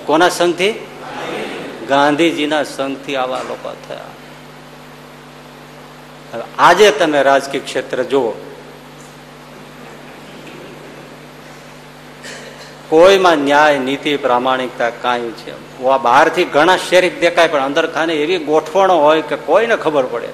[0.07, 0.87] કોના સંઘથી?
[1.89, 4.01] ગાંધીજીના સંઘથી આવા લોકો થયા.
[6.59, 8.54] આજે તમે રાજકીય ક્ષેત્ર જુઓ.
[12.95, 15.79] કોઈમાં ન્યાય, નીતિ, પ્રામાણિકતા કાંઈ છે.
[16.03, 20.29] બહારથી ઘણા શેરીક દેખાય, પણ અંદર ખાને એવી ગોઠવણો હોય કે કોઈને ખબર પડે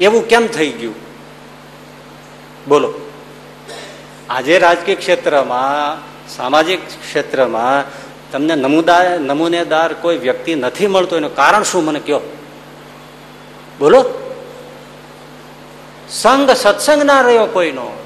[0.00, 0.94] એવું કેમ થઈ ગયું?
[2.68, 2.94] બોલો.
[4.30, 7.84] આજે રાજકીય ક્ષેત્રમાં, સામાજિક ક્ષેત્રમાં
[8.32, 11.84] તમને નમુદાય, નમૂનેદાર કોઈ વ્યક્તિ નથી મળતો, એનું કારણ શું?
[11.84, 12.20] મને કયો
[13.78, 14.23] બોલો.
[16.22, 17.98] સંગ સત્સંગ ના રહ્યો કોઈનો.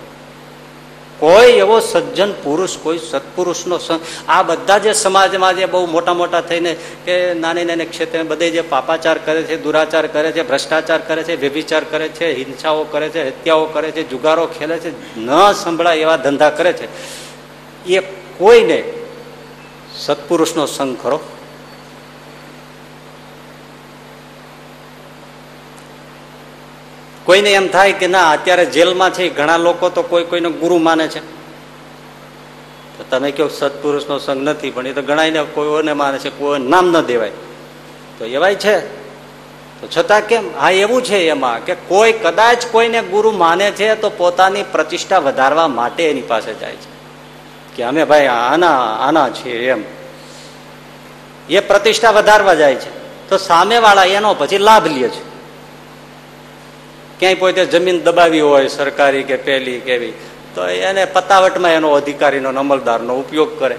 [1.19, 4.01] કોઈ એવો સજ્જન પુરુષ, કોઈ સત્પુરુષનો સંગ.
[4.29, 8.61] આ બધા જે સમાજમાં જે બહુ મોટા મોટા થઈને કે નાની નાની ક્ષેત્રે બધે જે
[8.61, 13.29] પાપાચાર કરે છે, દુરાચાર કરે છે, ભ્રષ્ટાચાર કરે છે, વ્યભિચાર કરે છે, હિંસાઓ કરે છે,
[13.29, 16.89] હત્યાઓ કરે છે, જુગારો ખેલે છે, ન સંભળાય એવા ધંધા કરે છે.
[17.93, 17.99] એ
[18.39, 18.85] કોઈને
[19.97, 21.21] સત્પુરુષનો સંગ ખરો?
[27.29, 31.09] કોઈને એમ થાય કે ના, અત્યારે જેલમાં છે, ઘણા લોકો તો કોઈ કોઈને ગુરુ માને
[31.09, 31.21] છે.
[32.99, 36.87] તો તમે કહો સત્પુરુષનો સંગ નથી, પણ એ તો ગણાયને કોઈને માને છે કોઈ નામ
[36.91, 37.31] ન દેવાય.
[38.19, 38.79] તો એવાય છે.
[39.81, 40.51] તો છતાં કેમ?
[40.61, 45.69] હા, એવું છે એમાં કે કોઈ કદાચ કોઈને ગુરુ માને છે, તો પોતાની પ્રતિષ્ઠા વધારવા
[45.69, 46.99] માટે એની પાસે જાય છે.
[47.77, 49.85] કે અમે ભાઈ આના આના છીએ એમ.
[51.49, 52.99] એ પ્રતિષ્ઠા વધારવા જાય છે.
[53.29, 55.38] તો સામેવાળા એનો પછી લાભ લે છે.
[57.19, 60.13] ક્યાંય પોતે જમીન દબાવી હોય, સરકારી કે પેલી કેવી
[60.55, 63.77] તો એને પતાવટમાં એનો અધિકારીનો અમલદારનો ઉપયોગ કરે.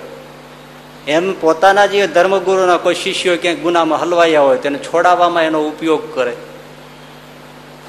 [1.08, 6.34] એમ પોતાના જે ધર્મગુરુના કોઈ શિષ્યો ક્યાંક ગુનામાં હલવાયા હોય, તેને છોડાવવામાં એનો ઉપયોગ કરે.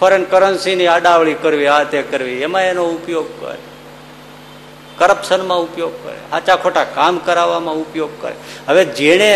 [0.00, 3.69] ફોરેન કરન્સીની આડાવળી કરવી, આ તે કરવી, એમાં એનો ઉપયોગ કરે.
[5.00, 8.34] કરપ્શનમાં ઉપયોગ કરે આચા ખોટા કામ કરાવવામાં ઉપયોગ કરે.
[8.68, 9.30] હવે જેણે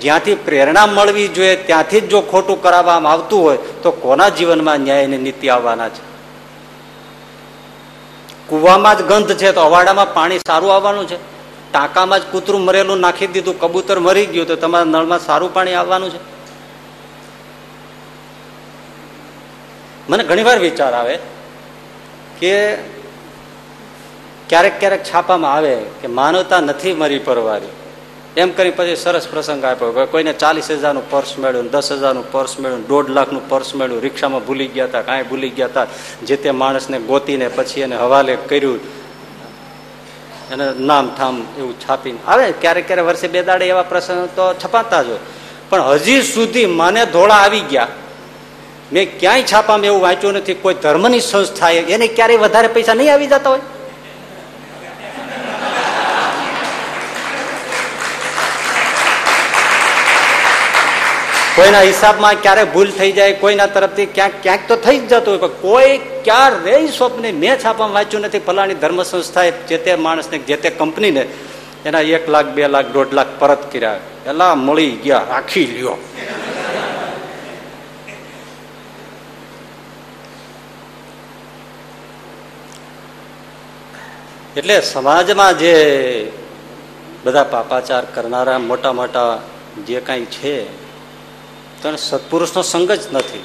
[0.00, 5.18] જ્યાંથી પ્રેરણા મળવી જોઈએ, ત્યાંથી જ જો ખોટું કરાવવામાં આવતું હોય, તો કોના જીવનમાં ન્યાયની
[5.18, 6.02] નીતિ આવવાના છે?
[8.48, 11.16] કુવામાં જ ગંધ છે તો અવાડામાં પાણી સારું આવવાનું છે?
[11.72, 16.10] ટાંકામાં જ કૂતરું મરેલું નાખી દીધું, કબૂતર મરી ગયું, તો તમારા નળમાં સારું પાણી આવવાનું
[16.10, 16.20] છે?
[20.08, 21.18] મને ઘણીવાર વિચાર આવે
[22.40, 22.54] કે
[24.50, 27.72] ક્યારેક ક્યારેક છાપામાં આવે કે માનવતા નથી મરી પરવારી.
[28.36, 32.86] એમ કરી પછી સરસ પ્રસંગ આપ્યો કોઈને ચાલીસ હજારનું પર્સ મેળવ્યું, દસ હજારનું પર્સ મેળવ્યું,
[32.86, 35.86] દોઢ લાખનું પર્સ મળ્યું રિક્ષામાં ભૂલી ગયા હતા, કાંઈ ભૂલી ગયા હતા.
[36.26, 38.80] જે તે માણસને ગોતીને પછી એને હવાલે કર્યું.
[40.52, 42.52] એને નામ થામ એવું છાપીને આવે.
[42.52, 45.18] ક્યારેક ક્યારેક વર્ષે બે દાડે એવા પ્રસંગ તો છપાતા જ હોય.
[45.68, 47.88] પણ હજી સુધી મને ધોળા આવી ગયા.
[48.92, 50.54] મેં ક્યાંય છાપામાં એવું વાંચ્યું નથી.
[50.54, 53.60] કોઈ ધર્મની સંસ્થા એને ક્યારેય વધારે પૈસા નહીં આવી જતા હોય.
[61.60, 65.50] કોઈના હિસાબમાં ક્યારેક ભૂલ થઈ જાય, કોઈના તરફથી ક્યાંક ક્યાંક તો થઈ જ જતું હોય
[65.64, 65.92] કોઈ
[66.26, 68.42] ક્યારેય સ્વપ્ન મેં છાપામાં વાંચ્યું નથી.
[68.46, 71.22] ફલાણી ધર્મ સંસ્થાએ જે તે માણસને, જે તે કંપનીને
[71.88, 74.00] એના એક લાખ, બે લાખ, દોઢ લાખ પરત કર્યા.
[74.24, 75.98] પેલા મળી ગયા, રાખી લ્યો.
[84.58, 85.74] એટલે સમાજમાં જે
[87.24, 89.32] બધા પાપાચાર કરનારા મોટા મોટા
[89.88, 90.54] જે કાંઈ છે
[91.82, 93.44] તો સત્પુરુષનો સંગ જ નથી.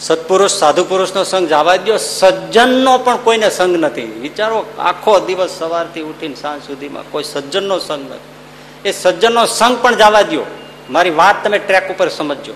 [0.00, 4.02] સત્પુરુષ સાધુ પુરુષનો સંગ જવા દો સજ્જનનો પણ કોઈને સંગ નથી.
[4.02, 8.88] વિચારો, આખો દિવસ સવારથી ઉઠીને સાંજ સુધીમાં કોઈ સજ્જનનો સંગ નથી.
[8.88, 10.46] એ સજ્જનનો સંગ પણ જવા દો
[10.90, 12.52] મારી વાત તમે ટ્રેક ઉપર સમજજો.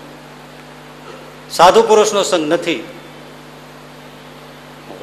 [1.51, 2.83] સાધુ પુરુષનો સંગ નથી.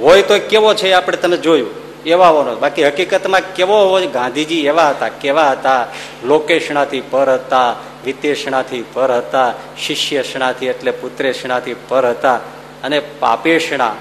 [0.00, 1.70] હોય તો કેવો છે આપણે તમે જોયું.
[2.04, 5.86] એવા હોવાનો બાકી હકીકતમાં કેવો હોય ગાંધીજી એવા હતા, કેવા હતા.
[6.24, 12.40] લોકેશણાથી પર હતા વિતેષણાથી પર હતા, શિષ્યષણાથી એટલે પુત્રેષણાથી પર હતા
[12.82, 13.96] અને પાપેષણા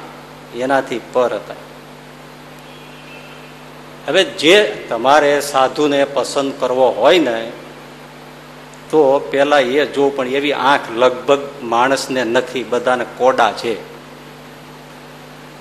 [0.56, 1.56] એનાથી પર હતા.
[4.08, 7.52] હવે જે તમારે સાધુને પસંદ કરવો હોય ને,
[8.92, 13.78] તો પેલા એ જો પણ એવી આંખ લગભગ માણસને નથી, બધાને કોડા છે.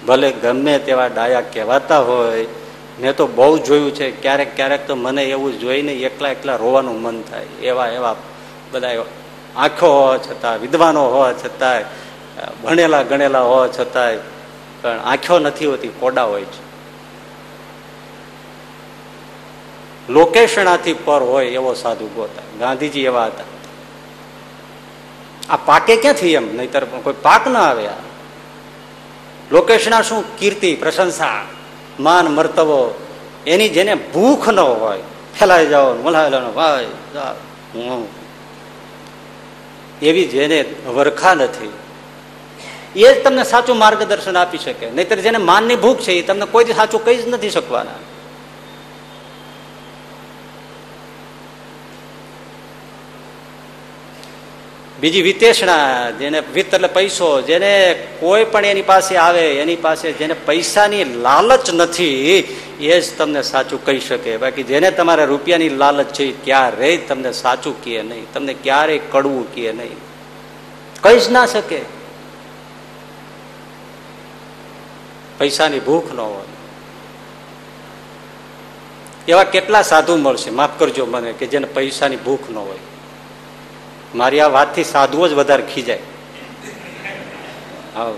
[0.06, 2.46] ભલે ગમે તેવા ડાયા કહેવાતા હોય,
[3.00, 7.22] મેં તો બહુ જોયું છે, ક્યારેક ક્યારેક તો મને એવું જોઈને એકલા એકલા રોવાનું મન
[7.22, 8.16] થાય, એવા એવા
[8.72, 9.04] બધા
[9.56, 11.84] આંખો હોવા છતાં વિદ્વાનો હોવા છતાંય
[12.64, 14.18] ભણેલા ગણેલા હોવા છતાંય,
[14.82, 16.62] પણ આંખો નથી હોતી કોડા હોય છે.
[20.08, 23.44] લોકેશણાથી પર હોય એવો સાધુ ગોતા, ગાંધીજી એવા હતા.
[25.50, 26.56] આ પાકે ક્યાંથી એમ?
[26.56, 27.98] નહીતર કોઈ પાક ના આવે આ.
[29.52, 30.24] લોકેશના શું?
[30.38, 31.42] કીર્તિ, પ્રશંસા,
[32.00, 32.80] માન મર્તવો
[33.46, 35.02] એની જેને ભૂખ ન હોય,
[35.38, 36.86] ફેલાઈ જાઓ, મલાઈ ભાઈ
[37.74, 38.19] હું
[40.02, 41.72] એવી જેને વરખા નથી.
[42.96, 44.90] એ જ તમને સાચું માર્ગદર્શન આપી શકે.
[44.90, 48.09] નહીતર જેને માનની ભૂખ છે એ તમને કોઈ સાચું કહી જ નથી શકવાના.
[55.00, 60.34] બીજી વિતેષણા, જેને વિત્ત એટલે પૈસો, જેને કોઈ પણ એની પાસે આવે, એની પાસે જેને
[60.34, 62.38] પૈસાની લાલચ નથી,
[62.80, 64.36] એ જ તમને સાચું કહી શકે.
[64.36, 68.32] બાકી જેને તમારે રૂપિયાની લાલચ છે ક્યારેય તમને સાચું કહે નહીં.
[68.32, 69.96] તમને ક્યારેય કડવું કહે નહીં.
[71.00, 71.80] કહી જ ના શકે.
[75.38, 76.44] પૈસાની ભૂખ ન હોય.
[79.28, 80.50] એવા કેટલા સાધુ મળશે?
[80.50, 82.89] માફ કરજો મને, કે જેને પૈસાની ભૂખ ન હોય.
[84.14, 85.98] મારી આ વાતથી સાધુઓ જ વધારે ખીજાય
[87.94, 88.10] હા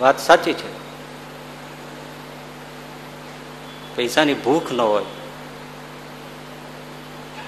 [0.00, 0.74] વાત સાચી છે.
[3.96, 5.04] પૈસાની ભૂખ ન હોય.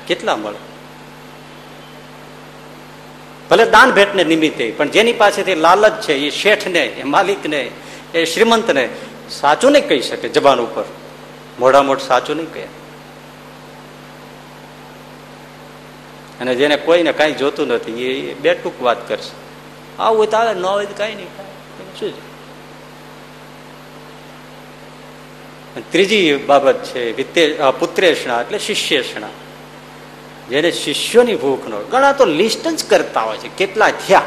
[0.06, 0.56] કેટલા મળે?
[3.50, 7.70] ભલે દાન ભેટને નિમિત્તે, પણ જેની પાસેથી લાલચ છે, એ શેઠને, એ માલિકને,
[8.14, 8.88] એ શ્રીમંતને
[9.30, 10.84] સાચું નહીં કહી શકે જબાન ઉપર.
[11.58, 12.66] મોઢા મોઢ સાચું નહીં કહે.
[16.40, 19.34] અને જેને કોઈને કાંઈ જોતું નથી, એ બે ટૂંક વાત કરશે.
[20.02, 21.30] આવું હોય તો આવે ન હોય તો કાંઈ નહીં.
[21.98, 22.24] શું છે?
[25.92, 29.28] ત્રીજી બાબત છે વિતે પુત્રેષણા એટલે શિષ્યેષણા.
[30.48, 34.22] જેને શિષ્યોની ભૂખ નો ઘણા તો લિસ્ટ જ કરતા હોય છે, કેટલા થયા?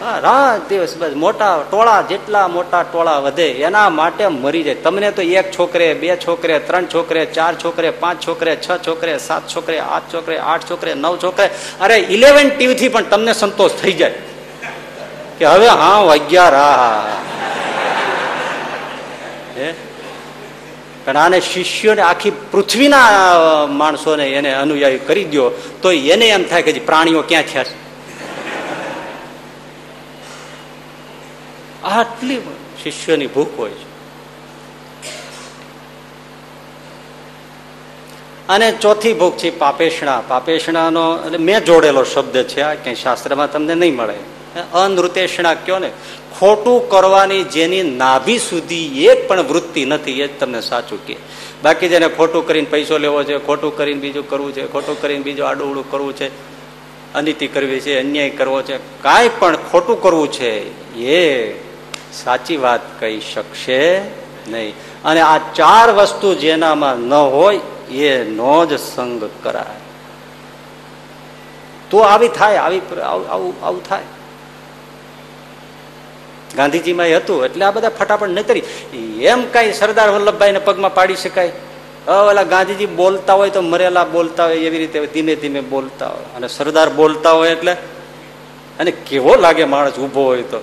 [0.00, 4.74] રાત દિવસ બસ મોટા ટોળા જેટલા મોટા ટોળા વધે, એના માટે મરી જાય.
[4.74, 9.42] તમને તો એક છોકરે, બે છોકરે, ત્રણ છોકરે, ચાર છોકરે, પાંચ છોકરે, છ છોકરે, સાત
[9.48, 11.50] છોકરે, આઠ છોકરે આઠ છોકરે, નવ છોકરે.
[11.80, 14.12] અરે ઇલેવન ટીવી થી પણ તમને સંતોષ થઈ જાય.
[15.38, 17.18] કે હવે હા, અગિયાર, હા
[21.04, 25.50] પણ આને શિષ્યોને આખી પૃથ્વીના માણસોને એને અનુયાયી કરી દો
[25.82, 27.87] તો એને એમ થાય કે પ્રાણીઓ ક્યાં થયા છે?
[31.88, 32.40] આટલી
[32.82, 33.88] શિષ્યોની ભૂખ હોય છે.
[38.48, 40.22] અને ચોથી ભૂખ છે પાપેષણા.
[40.28, 44.14] પાપેષણાનો એટલે મેં જોડેલો શબ્દ છે, આ ક્યાંય શાસ્ત્રમાં તમને નહીં મળે.
[44.74, 45.90] અનૃતેષણા કયો ને?
[46.38, 51.16] ખોટું કરવાની જેની નાભી સુધી એક પણ વૃત્તિ નથી, એ જ તમને સાચું કે
[51.62, 55.48] બાકી જેને ખોટું કરીને પૈસો લેવો છે, ખોટું કરીને બીજું કરવું છે, ખોટું કરીને બીજું
[55.48, 56.28] આડું કરવું છે,
[57.14, 60.52] અનિતિ કરવી છે, અન્યાય કરવો છે, કાંઈ પણ ખોટું કરવું છે,
[60.94, 61.67] એ
[62.12, 64.00] સાચી વાત કહી શકશે
[64.48, 64.74] નહીં.
[65.04, 69.80] અને આ ચાર વસ્તુ જેનામાં ન હોય એનો જ સંગ કરાય.
[71.90, 72.80] તો આવી થાય, આવી
[73.62, 74.02] આવું થાય.
[76.56, 78.62] ગાંધીજીમાં એ હતું, એટલે આ બધા ફટાફટ નતરી
[79.22, 81.52] એમ કઈ સરદાર વલ્લભભાઈને પગમાં પાડી શકાય?
[82.08, 86.24] ઓલા ગાંધીજી બોલતા હોય તો મરેલા બોલતા હોય, એવી રીતે ધીમે ધીમે બોલતા હોય.
[86.36, 87.72] અને સરદાર બોલતા હોય એટલે?
[88.80, 90.60] અને કેવો લાગે માણસ ઊભો હોય તો?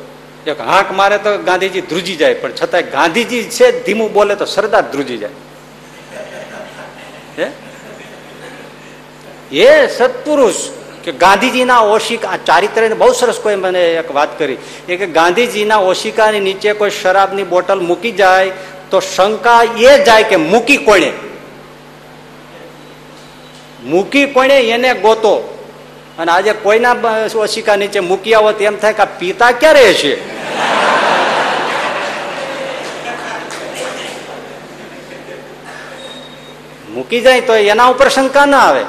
[0.47, 4.83] એક હાંક મારે તો ગાંધીજી ધ્રુજી જાય, પણ છતાંય ગાંધીજી છે, ધીમું બોલે તો સરદાર
[4.91, 5.37] ધ્રુજી જાય.
[9.51, 10.59] એ સત્પુરુષ
[11.03, 14.57] કે ગાંધીજીના ઓશિકા ચારિત્ર બહુ સરસ કોઈ મને એક વાત કરી,
[14.89, 18.53] એ કે ગાંધીજીના ઓશિકાની નીચે કોઈ શરાબની બોટલ મૂકી જાય,
[18.91, 21.11] તો શંકા એ જાય કે મૂકી કોણે?
[23.83, 25.35] મૂકી કોણે એને ગોતો?
[26.17, 26.95] અને આજે કોઈના
[27.45, 30.34] ઓશિકા નીચે મૂકી આવો તેમ થાય કે પિતા ક્યારે છે
[36.89, 38.83] મૂકી જાય તો એના ઉપર શંકા ના આવે.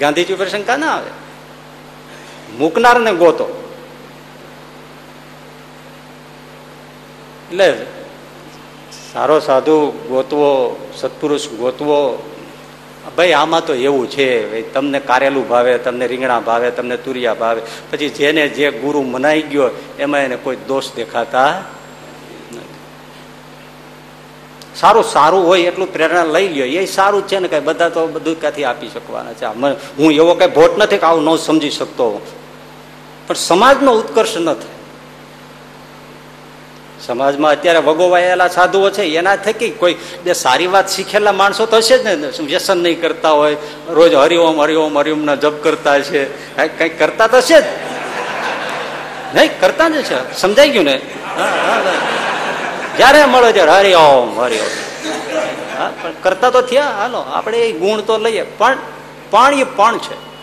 [0.00, 1.10] ગાંધીજી ઉપર શંકા ના આવે.
[2.58, 3.46] મૂકનારને ગોતો.
[7.50, 7.86] એટલે
[9.12, 11.98] સારો સાધુ ગોતવો, સત્પુરુષ ગોતવો
[13.16, 14.26] ભાઈ, આમાં તો એવું છે
[14.72, 17.60] તમને કારેલું ભાવે, તમને રીંગણા ભાવે, તમને તુરિયા ભાવે.
[17.90, 21.52] પછી જેને જે ગુરુ મનાઈ ગયો, એમાં એને કોઈ દોષ દેખાતા
[24.76, 26.66] સારું સારું હોય એટલું પ્રેરણા લઈ લ્યો.
[26.66, 29.46] એ સારું છે ને, કઈ બધા તો બધું ક્યાંથી આપી શકવાના છે?
[29.98, 32.06] હું એવો કઈ ભોટ નથી કે આવું ન સમજી શકતો
[33.26, 34.75] પણ સમાજનો ઉત્કર્ષ ન થાય.
[37.00, 41.98] સમાજમાં અત્યારે વગોવાયેલા સાધુઓ છે, એના થકી કોઈ બે સારી વાત શીખેલા માણસો તો હશે
[41.98, 42.28] જ ને.
[42.40, 43.56] વ્યસન નહીં કરતા હોય,
[43.88, 46.24] રોજ હરિઓમ હરિઓમ હરિઓમ ના જપ કરતા છે.
[46.78, 47.64] કંઈક કરતા તો હશે જ.
[49.34, 51.00] નહીં, કરતા જ છે સમજાઈ ગયું ને?
[52.98, 54.72] જયારે મળે છે હરિઓમ હરિઓમ.
[56.22, 56.84] કરતા તો થયા.
[56.84, 58.42] હાલો, આપણે એ ગુણ તો લઈએ.
[58.42, 58.76] પણ
[59.30, 60.35] પણ પણ છે.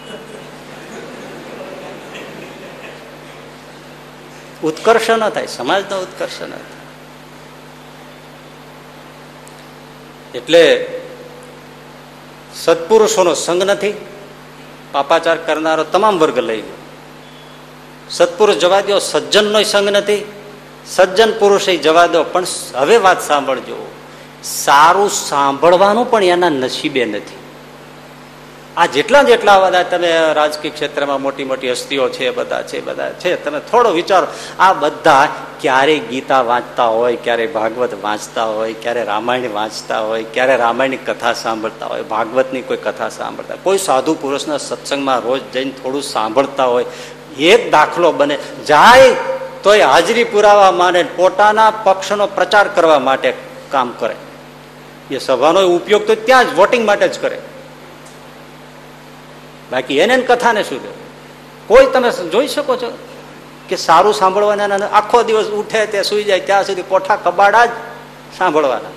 [4.64, 6.82] ઉત્કર્ષ ન થાય, સમાજનો ઉત્કર્ષ ન થાય.
[10.34, 10.64] એટલે
[12.56, 13.94] સત્પુરુષોનો સંગ નથી,
[14.92, 16.80] પાપાચાર કરનારો તમામ વર્ગ લઈ ગયો
[18.10, 20.24] સત્પુરુષ જવા દો સજ્જનનો સંગ નથી,
[20.88, 22.46] સજ્જન પુરુષ જવા દો પણ
[22.76, 23.92] હવે વાત સાંભળજો.
[24.44, 27.43] સારું સાંભળવાનું પણ એના નસીબે નથી.
[28.78, 33.44] આ જેટલા જેટલા બધા તમે રાજકીય ક્ષેત્રમાં મોટી મોટી હસ્તીઓ છે, બધા છે બધા છે,
[33.44, 34.28] તમે થોડો વિચારો.
[34.60, 35.28] આ બધા
[35.62, 41.34] ક્યારે ગીતા વાંચતા હોય, ક્યારે ભાગવત વાંચતા હોય, ક્યારે રામાયણ વાંચતા હોય, ક્યારે રામાયણની કથા
[41.34, 46.86] સાંભળતા હોય, ભાગવતની કોઈ કથા સાંભળતા કોઈ સાધુ પુરુષના સત્સંગમાં રોજ જઈને થોડું સાંભળતા હોય
[47.40, 48.38] એક દાખલો બને.
[48.68, 49.16] જાય
[49.64, 53.34] તોય હાજરી પુરાવા માટે પોતાના પક્ષનો પ્રચાર કરવા માટે
[53.72, 54.16] કામ કરે.
[55.12, 57.40] એ સભાનો ઉપયોગ તો ત્યાં જ વોટિંગ માટે જ કરે.
[59.74, 61.02] બાકી એને કથાને શું કહેવાય
[61.68, 62.90] કોઈ તમે જોઈ શકો છો
[63.70, 67.70] કે સારું સાંભળવાના આખો દિવસ ઉઠે તે સુઈ જાય ત્યાં સુધી કોઠા કબાડા જ
[68.38, 68.94] સાંભળવાના.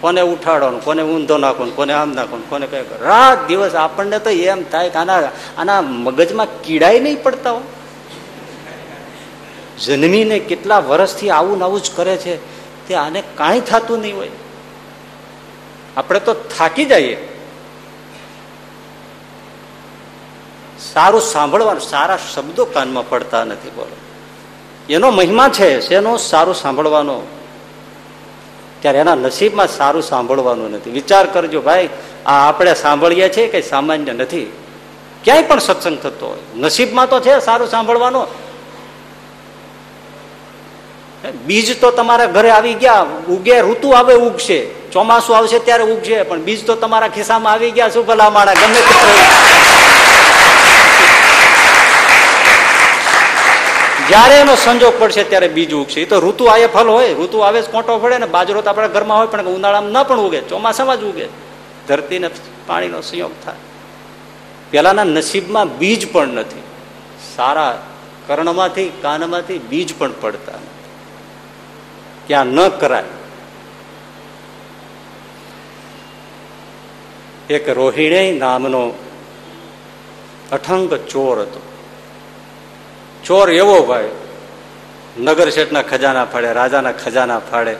[0.00, 4.62] કોને ઉઠાડવાનું, કોને ઊંધો નાખો કોને આમ નાખો કોને કઈ રાત દિવસ આપણને તો એમ
[4.62, 5.18] થાય કે આના
[5.58, 7.68] આના મગજમાં કીડાય નહીં પડતા હોય
[9.80, 12.34] જન્મીને કેટલા વર્ષથી આવું નવું જ કરે છે
[12.88, 14.28] તે આને કાંઈ થતું નહીં હોય.
[15.96, 17.16] આપણે તો થાકી જઈએ.
[20.92, 23.96] સારું સાંભળવાનું, સારા શબ્દો કાનમાં પડતા નથી, બોલો.
[24.88, 26.16] એનો મહિમા છે, શેનો?
[26.16, 27.22] સારું સાંભળવાનો.
[28.80, 30.90] ત્યારે એના નસીબમાં સારું સાંભળવાનું નથી.
[30.90, 31.88] વિચાર કરજો, ભાઈ,
[32.26, 34.52] આ આપણે સાંભળીએ છીએ કંઈ સામાન્ય નથી.
[35.24, 36.60] ક્યાંય પણ સત્સંગ થતો હોય.
[36.60, 38.26] નસીબમાં તો છે સારું સાંભળવાનો.
[41.46, 44.64] બીજ તો તમારા ઘરે આવી ગયા, ઉગે ઋતુ આવે, ઉગશે.
[44.92, 48.80] ચોમાસું આવશે ત્યારે ઉગશે, પણ બીજ તો તમારા ખિસ્સામાં આવી ગયા શું ભલા માણા ગમે
[48.80, 49.53] તે
[54.08, 56.00] જયારે એનો સંજોગ પડશે ત્યારે બીજું ઉગશે.
[56.00, 57.14] એ તો ઋતુ આયે ફલ હોય.
[57.14, 60.20] ઋતુ આવે જ કોટો પડે ને બાજરો તો આપણા ઘરમાં હોય પણ ઉનાળામાં ન પણ
[60.20, 60.40] ઉગે.
[60.40, 61.26] ચોમાસામાં જ ઉગે.
[61.88, 62.30] ધરતીને
[62.66, 63.54] પાણીનો સંયોગ થાય.
[64.70, 66.62] પેલાના નસીબમાં બીજ પણ નથી.
[67.36, 67.86] સારા
[68.26, 70.52] કર્ણમાંથી, કાનમાંથી બીજ પણ પડતા
[72.26, 73.04] ત્યાં ન કરાય.
[77.50, 78.92] એક રોહિણી નામનો
[80.52, 81.73] અઠંગ ચોર હતો.
[83.24, 84.08] ચોર એવો ભાઈ,
[85.20, 87.76] નગર શેઠના ખજાના ફાડે, રાજાના ખજાના ફાડે.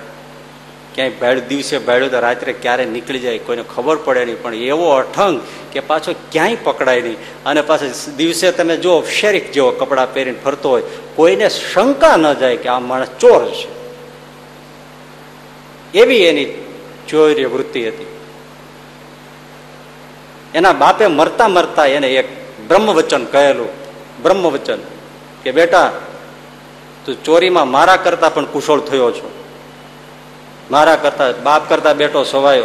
[0.95, 4.42] ક્યાંય ભાઈ દિવસે ભાડ્યું તો રાત્રે ક્યારે નીકળી જાય કોઈને ખબર પડે નહીં.
[4.42, 5.40] પણ એવો અઠંગ
[5.72, 7.16] કે પાછો ક્યાંય પકડાય નહીં.
[7.45, 7.86] અને પાછો
[8.16, 10.82] દિવસે તમે જો શેરીફ જેવો કપડાં પહેરીને ફરતો હોય,
[11.14, 13.68] કોઈને શંકા ન જાય કે આ માણસ ચોર છે.
[15.99, 16.47] એવી એની
[17.09, 18.07] ચોર્ય વૃત્તિ હતી.
[20.55, 22.28] એના બાપે મરતા મરતા એને એક
[22.68, 23.68] બ્રહ્મવચન કહેલું.
[24.22, 24.78] બ્રહ્મવચન.
[25.45, 25.92] કે બેટા,
[27.07, 29.30] તું ચોરીમાં મારા કરતા પણ કુશળ થયો છો.
[30.70, 32.64] મારા કરતા, બાપ કરતા બેટો સવાયો.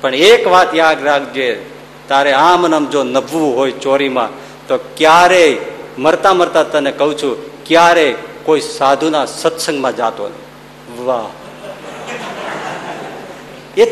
[0.00, 1.66] પણ એક વાત યાદ રાખજે,
[2.08, 4.28] તારે આમ નામ જો નભવું હોય ચોરીમાં,
[4.68, 5.56] તો ક્યારેય,
[5.98, 8.14] મરતા મરતા તને કહું છું, ક્યારેય
[8.44, 11.06] કોઈ સાધુના સત્સંગમાં જાતો નહીં.
[11.06, 11.26] વાહ.
[13.80, 13.84] એ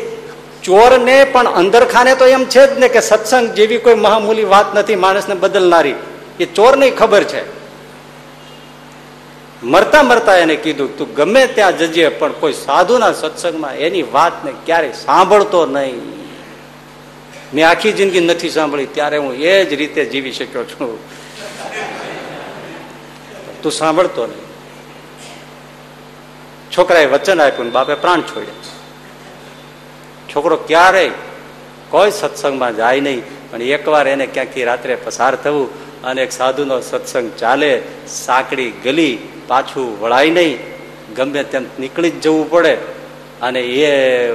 [0.63, 4.95] ચોરને પણ અંદરખાને તો એમ છે જ ને કે સત્સંગ જેવી કોઈ મહામૂલી વાત નથી,
[4.95, 5.95] માણસને બદલનારી.
[6.39, 7.63] એ ચોરને ખબર છે.
[9.63, 14.91] મરતા મરતા એને કીધું, તું ગમે ત્યાં જજે, પણ કોઈ સાધુના સત્સંગમાં એની વાતને ક્યારેય
[14.91, 16.23] સાંભળતો નહીં.
[17.53, 20.97] મેં આખી જિંદગી નથી સાંભળી, ત્યારે હું એ જ રીતે જીવી શક્યો છું.
[23.61, 24.43] તું સાંભળતો નહીં.
[26.77, 28.53] છોકરાએ વચન આપ્યું બાપે પ્રાણ છોડ્યા.
[30.35, 31.11] છોકરો ક્યારેય
[31.89, 37.31] કોઈ સત્સંગમાં જાય નહીં, પણ એકવાર એને ક્યાંકથી રાત્રે પસાર થવું અને એક સાધુનો સત્સંગ
[37.39, 40.57] ચાલે, સાંકડી ગલી પાછું વળાય નહીં,
[41.15, 42.77] ગમે તેમ નીકળી જ જવું પડે.
[43.41, 44.31] અને એ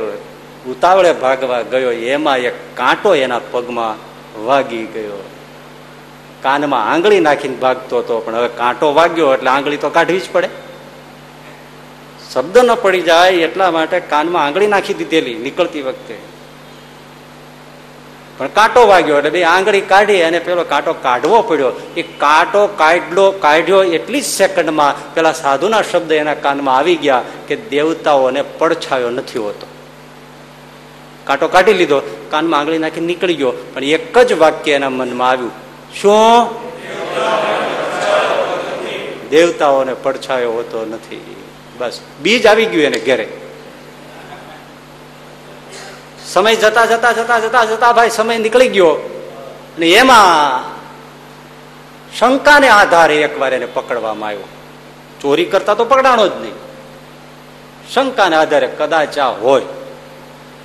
[0.69, 3.97] ઉતાવળે ભાગવા ગયો, એમાં એક કાંટો એના પગમાં
[4.45, 5.25] વાગી ગયો.
[6.43, 10.49] કાનમાં આંગળી નાખીને ભાગતો હતો, પણ હવે કાંટો વાગ્યો એટલે આંગળી તો કાઢવી જ પડે.
[12.33, 16.38] શબ્દ ન પડી જાય એટલા માટે કાનમાં આંગળી નાખી દીધેલી નીકળતી વખતે.
[18.39, 21.73] પણ કાંટો વાગ્યો એટલે બે આંગળી કાઢી અને પેલો કાંટો કાઢવો પડ્યો.
[21.97, 27.57] એ કાંટો કાઢલો કાઢ્યો એટલી જ સેકન્ડમાં પેલા સાધુના શબ્દ એના કાનમાં આવી ગયા કે
[27.57, 29.67] દેવતાઓને પડછાયો નથી હોતો.
[31.25, 35.51] કાંટો કાઢી લીધો, કાનમાં આંગળી નાખી નીકળી ગયો, પણ એક જ વાક્ય એના મનમાં આવ્યું.
[36.01, 36.69] શું?
[39.31, 41.37] દેવતાઓને પડછાયો હોતો નથી.
[41.79, 43.29] બસ, બીજ આવી ગયું એને ઘેરે.
[46.33, 48.93] સમય જતા જતા જતા જતા જતા ભાઈ સમય નીકળી ગયો.
[49.77, 50.65] અને એમાં
[52.19, 54.49] શંકાને આધારે એકવાર એને પકડવામાં આવ્યો.
[55.21, 56.57] ચોરી કરતા તો પકડાણો જ નહીં.
[57.95, 59.67] શંકાને આધારે કદાચ આ હોય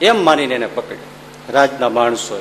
[0.01, 1.09] એમ માનીને એને પકડ્યો.
[1.53, 2.36] રાજના માણસો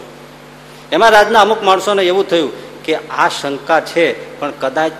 [0.93, 2.53] એમાં રાજના અમુક માણસોને એવું થયું
[2.85, 4.07] કે આ શંકા છે,
[4.41, 4.93] પણ કદાચ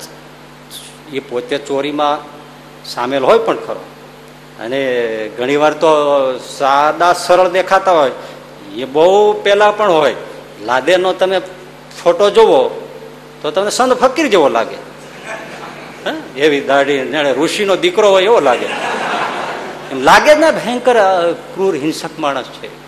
[1.13, 2.19] એ પોતે ચોરીમાં
[2.85, 3.83] સામેલ હોય પણ ખરો.
[4.63, 4.81] અને
[5.39, 5.91] ઘણીવાર તો
[6.59, 8.13] સાદા સરળ દેખાતા હોય.
[8.77, 10.15] એ બહુ પેલા પણ હોય.
[10.65, 11.39] લાદેનો તમે
[12.03, 12.61] ફોટો જોવો
[13.43, 14.79] તો તમને સંત ફકીર જેવો લાગે.
[16.37, 18.69] એવી દાઢી ઋષિનો દીકરો હોય એવો લાગે.
[19.93, 20.97] એમ લાગે ને ભયંકર
[21.55, 22.83] ક્રૂર, હિંસક માણસ છે.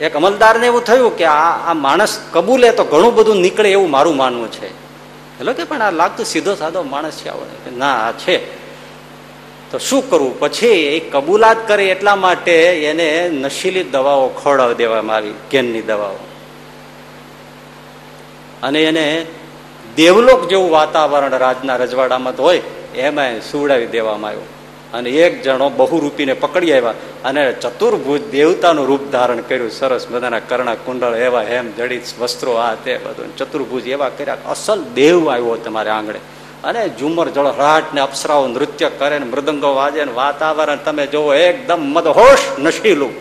[0.00, 4.16] એક અમલદારને એવું થયું કે આ આ માણસ કબૂલે તો ઘણું બધું નીકળે એવું મારું
[4.16, 4.79] માનવું છે.
[5.40, 7.76] એટલે કે પણ આ લાગતું સીધો સાધો માણસ છે આવડે.
[7.76, 8.60] ના, આ છે.
[9.72, 10.40] તો શું કરવું?
[10.40, 16.14] પછી એ કબૂલાત કરે એટલા માટે એને નશીલી દવાઓ ખવડાવી દેવામાં આવી કેનની દવાઓ.
[18.62, 19.26] અને એને
[19.96, 22.62] દેવલોક જેવું વાતાવરણ રાજના રજવાડામાં હોય
[22.94, 24.59] એમાં સુવડાવી દેવામાં આવ્યું.
[24.94, 29.70] અને એક જણો બહુરૂપીને પકડી આવ્યા અને ચતુર્ભુજ દેવતાનું રૂપ ધારણ કર્યું.
[29.70, 33.36] સરસ બધાના કર્ણા કુંડળ એવા હેમ જડિત વસ્ત્રો આ તે બધું.
[33.36, 36.18] ચતુર્ભુજ એવા કર્યા અસલ દેવ આવ્યો તમારે આંગણે.
[36.64, 41.80] અને ઝુમર જળહરાટ ને અપ્સરાઓ નૃત્ય કરે ને મૃદંગો વાજે ને વાતાવરણ તમે જોવો, એકદમ
[41.80, 43.12] મદહોશ નશીલું.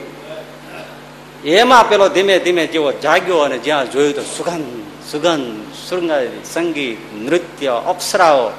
[1.45, 7.84] એમાં પેલો ધીમે ધીમે જેવો જાગ્યો અને જ્યાં જોયું તો સુગંધ સુગંધ, શૃંગાર, સંગીત, નૃત્ય,
[7.86, 8.51] અપ્સરાઓ,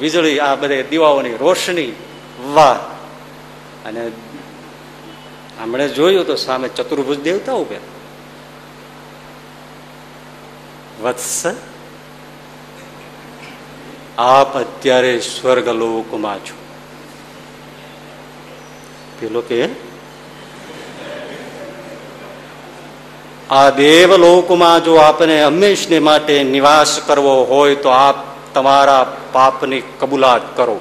[0.00, 1.92] વીજળી, આ બધે દીવાઓની રોશની
[2.54, 2.76] વાહ.
[3.88, 4.10] અને
[5.60, 7.78] હમણે જોયું તો સામે ચતુર્ભુજ દેવતા ઉભે
[11.02, 11.46] વત્સ.
[14.18, 16.56] આપ અત્યારે સ્વર્ગ લોકમાં છો.
[19.20, 19.68] પેલો કે?
[23.50, 28.14] આ દેવ લોકમાં જો આપને હંમેશને માટે નિવાસ કરવો હોય તો આપ
[28.54, 30.80] તમારા પાપની કબૂલાત કરો.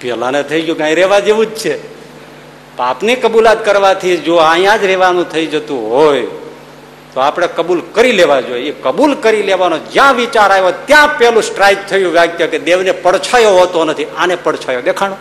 [0.00, 1.74] પેલાને થઈ ગયું કઈ રહેવા જેવું જ છે.
[2.76, 6.22] પાપની કબૂલાત કરવાથી જો અહીંયા જ રહેવાનું થઈ જતું હોય,
[7.14, 8.68] તો આપણે કબૂલ કરી લેવા જોઈએ.
[8.70, 13.50] એ કબૂલ કરી લેવાનો જ્યાં વિચાર આવ્યો, ત્યાં પેલું સ્ટ્રાઇક થયું વાક્ય કે દેવને પડછાયો
[13.50, 14.04] હોતો નથી.
[14.04, 14.80] આને પડછાયો.
[14.80, 15.16] દેખાણો?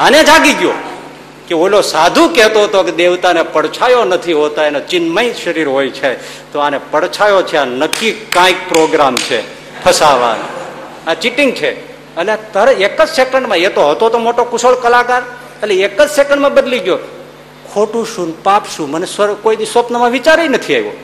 [0.00, 0.81] આને જાગી ગયો.
[1.52, 6.12] કે ઓલો સાધુ કહેતો હતો કે દેવતાને પડછાયો નથી હોતા, એને ચિન્મય શરીર હોય છે.
[6.52, 9.38] તો આને પડછાયો છે, આ નક્કી કાંઈક પ્રોગ્રામ છે
[9.84, 10.46] ફસાવાનો
[11.06, 11.70] આ ચીટિંગ છે.
[12.16, 15.22] અને તર એક જ સેકન્ડમાં, એ તો હતો તો મોટો કુશળ કલાકાર,
[15.62, 16.98] એટલે એક જ સેકન્ડમાં બદલી ગયો.
[17.74, 18.90] ખોટું શું પાપ શું?
[18.90, 19.06] મને
[19.42, 20.96] કોઈ સ્વપ્નમાં વિચારે નથી આવ્યો.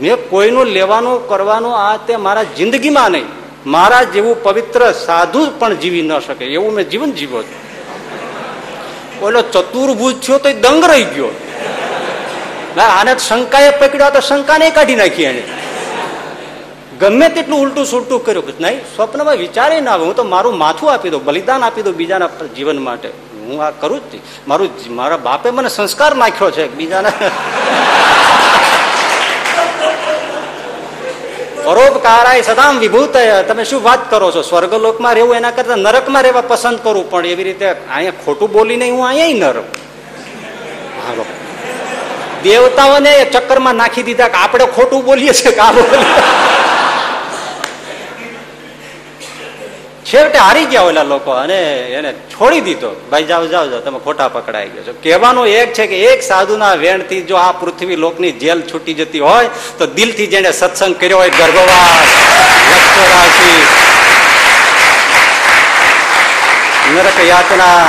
[0.00, 3.26] મેં કોઈનું લેવાનું, કરવાનું આ તે મારા જિંદગીમાં નહીં.
[3.66, 6.44] મારા જેવું પવિત્ર સાધુ પણ જીવી ન શકે.
[6.44, 7.65] એવું મેં જીવન જીવો છું.
[9.22, 11.28] ઓલો ચતુર્ભુજ થયો તો દંગ રહી ગયો.
[12.76, 15.42] ના, આને શંકાએ પકડ્યો તો શંકાને કાઢી નાખી એને.
[17.00, 20.04] ગમે તેટલું ઉલટું સુલટું કર્યું નહીં સ્વપ્નમાં વિચારે ના આવે.
[20.04, 23.08] હું તો મારું માથું આપી દઉં બલિદાન આપી દઉં બીજાના જીવન માટે.
[23.46, 24.14] હું આ કરું જ
[24.48, 27.12] મારું મારા બાપે મને સંસ્કાર નાખ્યો છે બીજાના.
[31.66, 33.16] પરોપકારાય સદામ વિભૂત
[33.48, 34.42] તમે શું વાત કરો છો?
[34.42, 39.02] સ્વર્ગલોકમાં રહેવું એના કરતા નરકમાં રહેવા પસંદ કરું, પણ એવી રીતે અહીંયા ખોટું બોલીને હું
[39.08, 39.56] અહીંયા નર
[41.06, 41.24] હાલો
[42.44, 45.72] દેવતાઓને ચક્કરમાં નાખી દીધા કે આપણે ખોટું બોલીએ છીએ કે આ
[50.12, 51.58] છેવટે હારી ગયા ઓલા લોકો અને
[51.90, 52.90] એને છોડી દીધો.
[53.10, 54.92] ભાઈ, જાઓ જાઓ જાઓ, તમે ખોટા પકડાઈ ગયો છો.
[55.02, 59.48] કહેવાનું એક છે કે એક સાધુના વેણથી જો આ પૃથ્વી લોકની જેલ છૂટી જતી હોય,
[59.78, 62.10] તો દિલથી જેને સત્સંગ કર્યો હોય ગર્ભવાસ.
[66.94, 67.86] નરક યાતના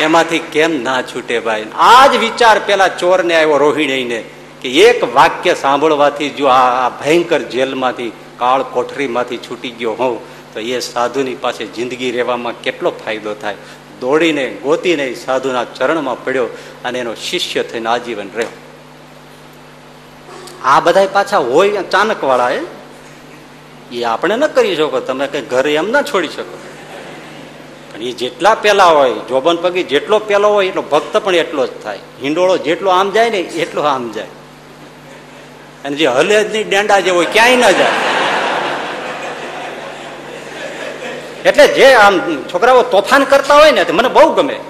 [0.00, 1.66] એમાંથી કેમ ના છૂટે ભાઈ?
[1.78, 4.24] આ જ વિચાર પેલા ચોરને આવ્યો રોહિણીને
[4.62, 10.78] કે એક વાક્ય સાંભળવાથી જો આ ભયંકર જેલમાંથી કાળ કોઠરીમાંથી છૂટી ગયો હોઉં તો એ
[10.80, 13.56] સાધુની પાસે જિંદગી રહેવામાં કેટલો ફાયદો થાય?
[14.00, 16.46] દોડીને ગોતીને સાધુના ચરણમાં પડ્યો
[16.84, 18.48] અને એનો શિષ્ય થઈને આજીવન રહ્યો.
[20.64, 22.50] આ બધા પાછા હોય અચાનક વાળા
[23.92, 26.58] એ આપણે ન કરી શકો તમે કઈ ઘરે એમ ના છોડી શકો.
[27.92, 31.70] પણ એ જેટલા પેલા હોય જોબન પગી જેટલો પેલો હોય એટલો ભક્ત પણ એટલો જ
[31.84, 31.98] થાય.
[32.22, 34.26] હિંડોળો જેટલો આમ જાય ને એટલો આમ જાય.
[35.84, 38.25] અને જે હલે ડેંડા હોય, ક્યાંય ન જાય.
[41.46, 44.60] એટલે જે આમ છોકરાઓ તોફાન કરતા હોય ને, તે મને બહુ ગમે.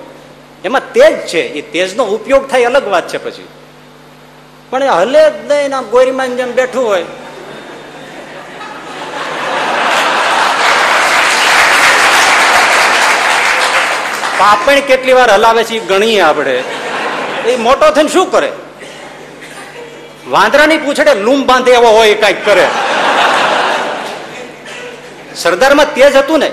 [0.64, 3.46] એમાં તેજ છે, એ તેજનો ઉપયોગ થાય અલગ વાત છે પછી.
[4.70, 7.04] પણ એ હલે જ નહીં આમ ગોરીમાં જેમ બેઠું હોય.
[14.38, 16.62] પાપણ કેટલી વાર હલાવે છે, એ ગણીએ આપણે.
[17.46, 18.52] એ મોટો થઈને શું કરે?
[20.28, 22.66] વાંદરાની પૂછડે લૂમ બાંધે એવો હોય કાંઈક કરે.
[25.36, 26.50] સરદારમાં તેજ હતું ને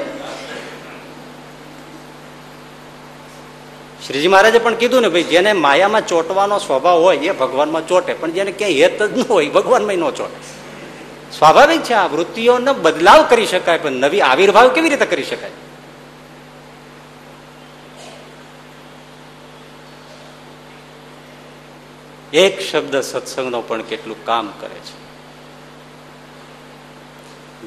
[4.08, 8.14] શ્રીજી મહારાજે પણ કીધું ને, ભાઈ, જેને માયામાં ચોંટવાનો સ્વભાવ હોય, એ ભગવાનમાં ચોટે.
[8.14, 10.40] પણ જેને ક્યાંય હેત જ ન હોય ભગવાનમાં ન ચોટે.
[11.38, 15.52] સ્વાભાવિક છે, આ વૃત્તિઓનો બદલાવ કરી શકાય, પણ નવી આવિર્ભાવ કેવી રીતે કરી શકાય?
[22.34, 25.04] એક શબ્દ સત્સંગનો પણ કેટલું કામ કરે છે.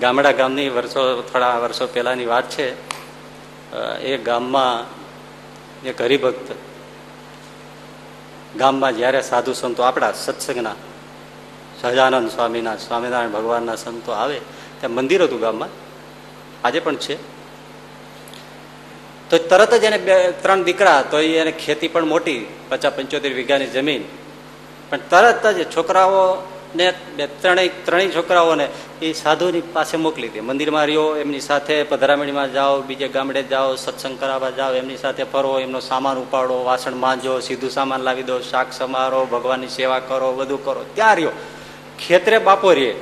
[0.00, 2.68] ગામડા ગામની વર્ષો, થોડા વર્ષો પહેલાની વાત છે.
[4.00, 5.05] એ ગામમાં
[5.86, 6.52] એક હરિભક્ત.
[8.58, 10.74] ગામમાં જ્યારે સાધુ સંતો આપણા સત્સંગના,
[11.80, 14.38] સહજાનંદ સ્વામીના, સ્વામિનારાયણ ભગવાનના સંતો આવે,
[14.80, 15.68] ત્યાં મંદિર હતું ગામમાં.
[16.64, 17.16] આજે પણ છે.
[19.30, 23.66] તો તરત જ એને બે, ત્રણ દીકરા, તો એને ખેતી પણ મોટી, પચાસ પંચોતેર વીઘાની
[23.66, 24.02] જમીન.
[24.90, 28.68] પણ તરત જ છોકરાઓ ને બે, ત્રણેય ત્રણેય છોકરાઓને
[29.02, 30.40] એ સાધુની પાસે મોકલી દે.
[30.40, 35.58] મંદિરમાં રહ્યો, એમની સાથે પધરામણીમાં જાઓ, બીજે ગામડે જાઓ, સત્સંગ કરાવવા જાઓ, એમની સાથે ફરો,
[35.58, 40.64] એમનો સામાન ઉપાડો, વાસણ માંજો, સીધું સામાન લાવી દો, શાક સમારો, ભગવાનની સેવા કરો, બધું
[40.64, 40.84] કરો.
[40.94, 41.30] ત્યાં રહ્યો.
[42.06, 42.94] ખેતરે બાપો રે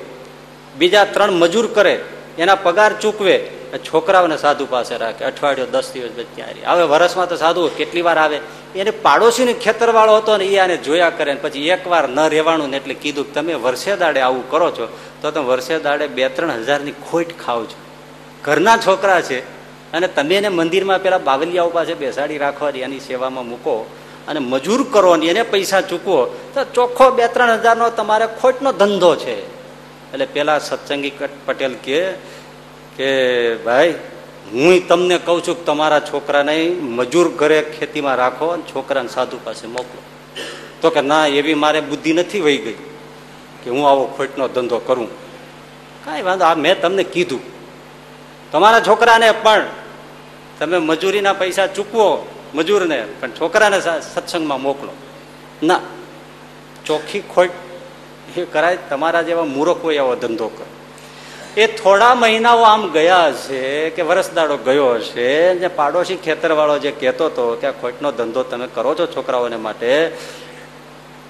[0.76, 2.04] બીજા ત્રણ મજૂર કરે.
[2.38, 3.50] એના પગાર ચૂકવે.
[3.78, 5.24] છોકરાઓને સાધુ પાસે રાખે.
[5.24, 6.64] અઠવાડિયો દસ દિવસ ત્યાં રહે.
[6.64, 8.40] હવે વરસમાં તો સાધુ કેટલી વાર આવે?
[8.74, 12.76] એને પાડોશી ખેતરવાળો હતો ને એ આને જોયા કરે ને પછી એકવાર ન રહેવાનું ને
[12.76, 14.86] એટલે કીધું તમે વર્ષે દાડે આવું કરો છો,
[15.22, 17.78] તો તમે વર્ષે દાડે બે ત્રણ હજારની ખોટ ખાવ છો.
[18.44, 19.38] ઘરના છોકરા છે
[19.92, 23.74] અને તમે એને મંદિરમાં પેલા બાવલિયાઓ પાસે બેસાડી રાખવાની એની સેવામાં મૂકો
[24.28, 26.18] અને મજૂર કરો ને એને પૈસા ચૂકવો,
[26.54, 29.36] તો ચોખ્ખો બે ત્રણ હજારનો તમારે ખોટનો ધંધો છે.
[30.12, 31.14] એટલે પેલા સત્સંગી
[31.46, 31.74] પટેલ
[32.96, 33.08] કે
[33.64, 33.94] ભાઈ
[34.52, 39.66] હું તમને કહું છું કે તમારા છોકરાને મજૂર ઘરે ખેતીમાં રાખો અને છોકરાને સાધુ પાસે
[39.66, 40.02] મોકલો.
[40.80, 42.78] તો કે ના, એવી મારે બુદ્ધિ નથી વહી ગઈ
[43.62, 45.08] કે હું આવો ખોટનો ધંધો કરું.
[46.04, 47.40] કાંઈ વાંધો, આ મેં તમને કીધું.
[48.52, 49.64] તમારા છોકરાને પણ
[50.58, 53.78] તમે મજૂરીના પૈસા ચૂકવો મજૂરને, પણ છોકરાને
[54.14, 54.92] સત્સંગમાં મોકલો.
[55.62, 55.80] ના,
[56.86, 57.50] ચોખ્ખી ખોટ
[58.36, 60.66] એ કરાય, તમારા જેવા મૂરખ હોય એવો ધંધો કરો.
[61.56, 67.26] એ થોડા મહિનાઓ આમ ગયા છે કે વરસદાડો ગયો હશે જે પાડોશી ખેતરવાળો જે કહેતો
[67.26, 70.08] હતો કે આ ખોટનો ધંધો તમે કરો છો છોકરાઓને માટે,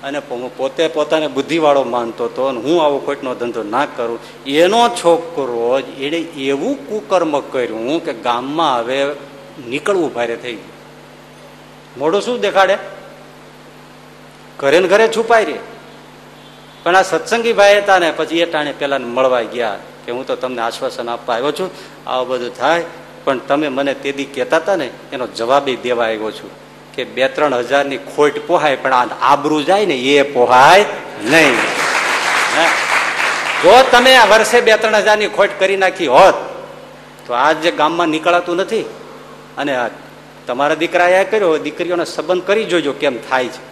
[0.02, 0.18] અને
[0.56, 4.18] પોતે પોતાને બુદ્ધિવાળો માનતો હતો, અને હું આવો ખોટનો ધંધો ના કરું.
[4.46, 9.06] એનો છોકરો એણે એવું કુકર્મ કર્યું કે ગામમાં હવે
[9.68, 10.74] નીકળવું ભારે થઈ ગયું.
[11.98, 12.78] મોઢું શું દેખાડે?
[14.58, 15.64] ઘરે ને ઘરે છુપાઈ રહી.
[16.82, 19.78] પણ આ સત્સંગી ભાઈ હતા ને, પછી એ ટાણે પેલા મળવા ગયા.
[20.06, 21.70] કે હું તો તમને આશ્વાસન આપવા આવ્યો છું,
[22.06, 22.84] આવું બધું થાય,
[23.24, 26.50] પણ તમે મને તે દી કહેતા હતા ને, એનો જવાબ દેવા આવ્યો છું
[26.94, 30.84] કે બે ત્રણ હજારની ખોટ પોહાય, પણ આ આબરું જાય ને, એ પોહાય
[31.24, 31.56] નહીં.
[33.62, 36.34] જો તમે આ વર્ષે બે ત્રણ હજારની ખોટ કરી નાખી હોત,
[37.26, 38.84] તો આ જે ગામમાં નીકળાતું નથી,
[39.58, 39.72] અને
[40.46, 43.62] તમારા દીકરાએ કર્યો, દીકરીઓનો સંબંધ કરી જોજો કેમ થાય છે.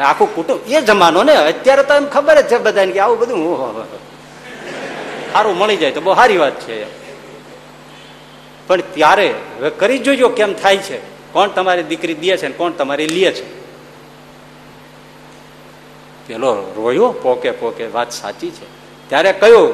[0.00, 3.38] આખું કુટુંબ, એ જમાનો ને, અત્યારે તો એમ ખબર જ છે બધાને કે આવું બધું
[5.36, 6.88] સારું મળી જાય તો બહુ સારી વાત છે.
[8.66, 10.98] પણ ત્યારે હવે કરી જોજો કેમ થાય છે.
[11.32, 13.46] કોણ તમારી દીકરી દે છે કોણ તમારી લે છે.
[16.26, 18.66] પેલો રોયો પોકે પોકે વાત સાચી છે.
[19.08, 19.68] ત્યારે કયું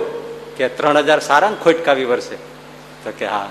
[0.57, 2.37] કે ત્રણ હજાર સારા ને ખોટ કાવી વર્ષે
[3.05, 3.49] તો કે હા,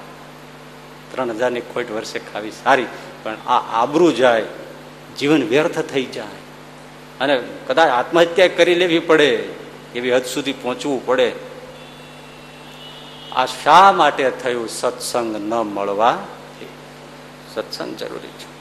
[1.12, 2.86] ત્રણ હજારની ખોટ વર્ષે ખાવી સારી,
[3.24, 4.46] પણ આ આબરું જાય,
[5.20, 6.40] જીવન વ્યર્થ થઈ જાય.
[7.20, 9.50] અને કદાચ આત્મહત્યા કરી લેવી પડે,
[9.96, 11.51] એવી હદ સુધી પહોંચવું પડે.
[13.32, 16.18] આ શા માટે થયું સત્સંગ ન મળવા?
[17.56, 18.52] સત્સંગ જરૂરી છે.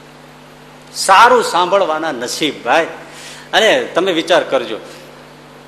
[0.95, 2.87] સારું સાંભળવાના નસીબ, ભાઈ.
[3.53, 4.77] અને તમે વિચાર કરજો,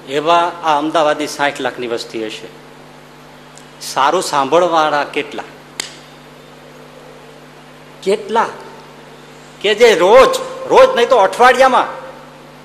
[0.10, 2.48] એવા આ અમદાવાદની સાઠ લાખની વસ્તી હશે.
[3.82, 5.44] સારું સાંભળવાના કેટલા?
[8.04, 8.46] કેટલા?
[9.62, 10.36] કે જે રોજ
[10.68, 11.88] રોજ નહીં તો અઠવાડિયામાં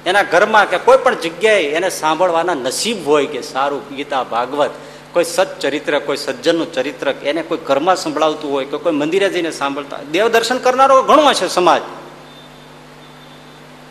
[0.05, 4.70] એના ઘરમાં કે કોઈ પણ જગ્યાએ એને સાંભળવાના નસીબ હોય કે સારું ગીતા, ભાગવત
[5.12, 9.96] કોઈ સચ્ચરિત્ર કોઈ સજ્જનનું ચરિત્ર એને કોઈ ઘરમાં સંભળાવતું હોય કે કોઈ મંદિરે જઈને સાંભળતા
[10.12, 11.82] દેવ દર્શન કરનારો ઘણો છે સમાજ.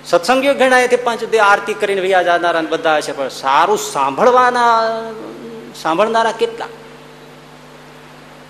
[0.06, 4.82] સત્સંગીઓ ઘણા એથી પાંચ દે આરતી કરીને વ્યા જનારા બધા છે પણ સારું સાંભળવાના,
[5.82, 6.66] સાંભળનારા કેટલા?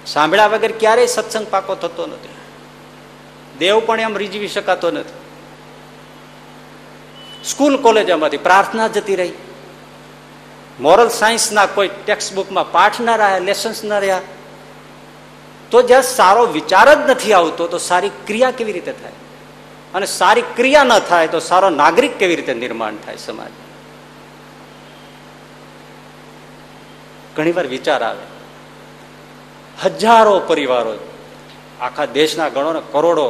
[0.06, 2.30] સાંભળ્યા વગર ક્યારેય સત્સંગ પાકો થતો નથી.
[3.60, 5.14] દેવ પણ એમ રીઝવી શકાતો નથી.
[7.46, 9.32] સ્કૂલ કોલેજોમાંથી પ્રાર્થના જતી રહી.
[10.80, 14.22] મોરલ સાયન્સના કોઈ ટેક્સ્ટ બુકમાં પાઠ ના રહ્યા લેસન્સ ના રહ્યા,
[15.72, 19.12] તો જ્યાં સારો વિચાર જ નથી આવતો, તો સારી ક્રિયા કેવી રીતે થાય?
[19.94, 23.52] અને સારી ક્રિયા ન થાય, તો સારો નાગરિક કેવી રીતે નિર્માણ થાય સમાજ
[27.36, 28.26] ઘણીવાર વિચાર આવે.
[29.84, 30.94] હજારો પરિવારો,
[31.82, 33.28] આખા દેશના ગણો ને કરોડો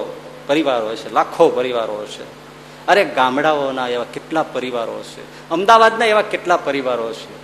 [0.48, 2.47] પરિવારો છે લાખો પરિવારો છે
[2.88, 5.50] અરે ગામડાઓના એવા કેટલા પરિવારો છે?
[5.50, 7.38] અમદાવાદના એવા કેટલા પરિવારો છે?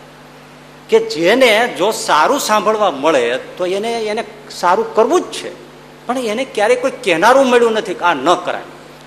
[0.89, 5.63] કે જેને જો સારું સાંભળવા મળે, તો એને એને સારું કરવું જ છે.
[6.05, 8.61] પણ એને ક્યારેય કોઈ કહેનારું મળ્યું નથી આ ન કરાય.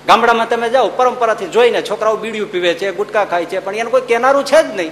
[0.07, 4.01] ગામડામાં તમે જાઓ, પરંપરાથી જોઈને છોકરાઓ બીડીયું પીવે છે, ગુટકા ખાય છે, પણ એને કોઈ
[4.01, 4.91] કહેનારું છે જ નહીં.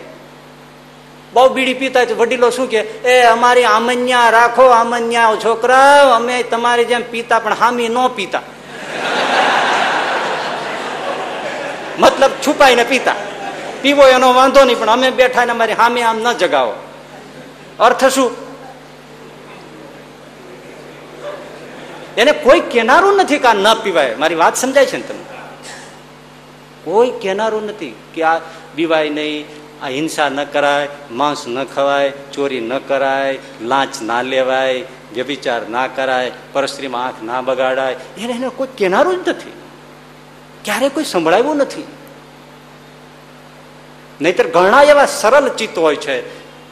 [1.34, 7.02] બહુ બીડી પીતા વડીલો શું કે એ, અમારી આમન્યા રાખો, આમન્યા છોકરા અમે તમારી જેમ
[7.12, 8.42] પીતા, પણ હામી ન પીતા.
[12.00, 13.16] મતલબ છુપાઈને પીતા.
[13.82, 16.74] પીવો એનો વાંધો નહીં, પણ અમે બેઠા ને અમારી સામે આમ ન જગાવો.
[17.80, 18.32] અર્થ શું?
[22.18, 24.16] એને કોઈ કેનારું નથી કે આ ન પીવાય.
[24.16, 25.26] મારી વાત સમજાય છે ને તમને
[26.86, 28.40] કોઈ કેનારું નથી કે આ
[28.76, 29.46] પીવાય નહીં,
[29.84, 34.84] આ હિંસા ન કરાય, માંસ ન ખવાય, ચોરી ન કરાય, લાંચ ના લેવાય,
[35.14, 37.96] વ્યભિચાર ના કરાય, પરસ્ત્રીમાં આંખ ના બગાડાય.
[38.18, 39.65] એને એને કોઈ કેનારું જ નથી.
[40.66, 41.88] ક્યારે કોઈ સંભળાવ્યું નથી.
[44.22, 46.22] નહીતર ઘણા એવા સરળ ચિત્ત હોય છે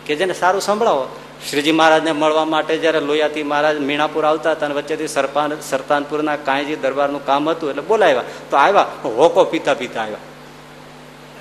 [0.05, 1.07] કે જેને સારું સંભળાવો.
[1.49, 6.75] શ્રીજી મહારાજને મળવા માટે જયારે લોયાથી મહારાજ મીણાપુર આવતા હતા અને વચ્ચેથી સરપાન, સરતાનપુરના કાંઈજી
[6.75, 8.23] દરબારનું કામ હતું એટલે બોલાવ્યા.
[8.51, 10.17] તો આવ્યા, હોકો પીતા પીતા આવ્યા.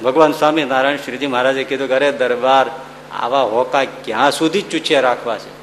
[0.04, 2.66] ભગવાન સ્વામી નારાયણ શ્રીજી મહારાજે કીધું કે અરે દરબાર,
[3.12, 5.62] આવા હોકા ક્યાં સુધી ચૂચ્યા રાખવા છે?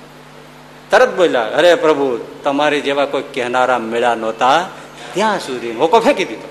[0.91, 4.67] તરત બોલ્યા, અરે પ્રભુ, તમારી જેવા કોઈ કહેનારા મેળા નહોતા.
[5.13, 6.48] ત્યાં સુધી હોકો ફેંકી દીધો.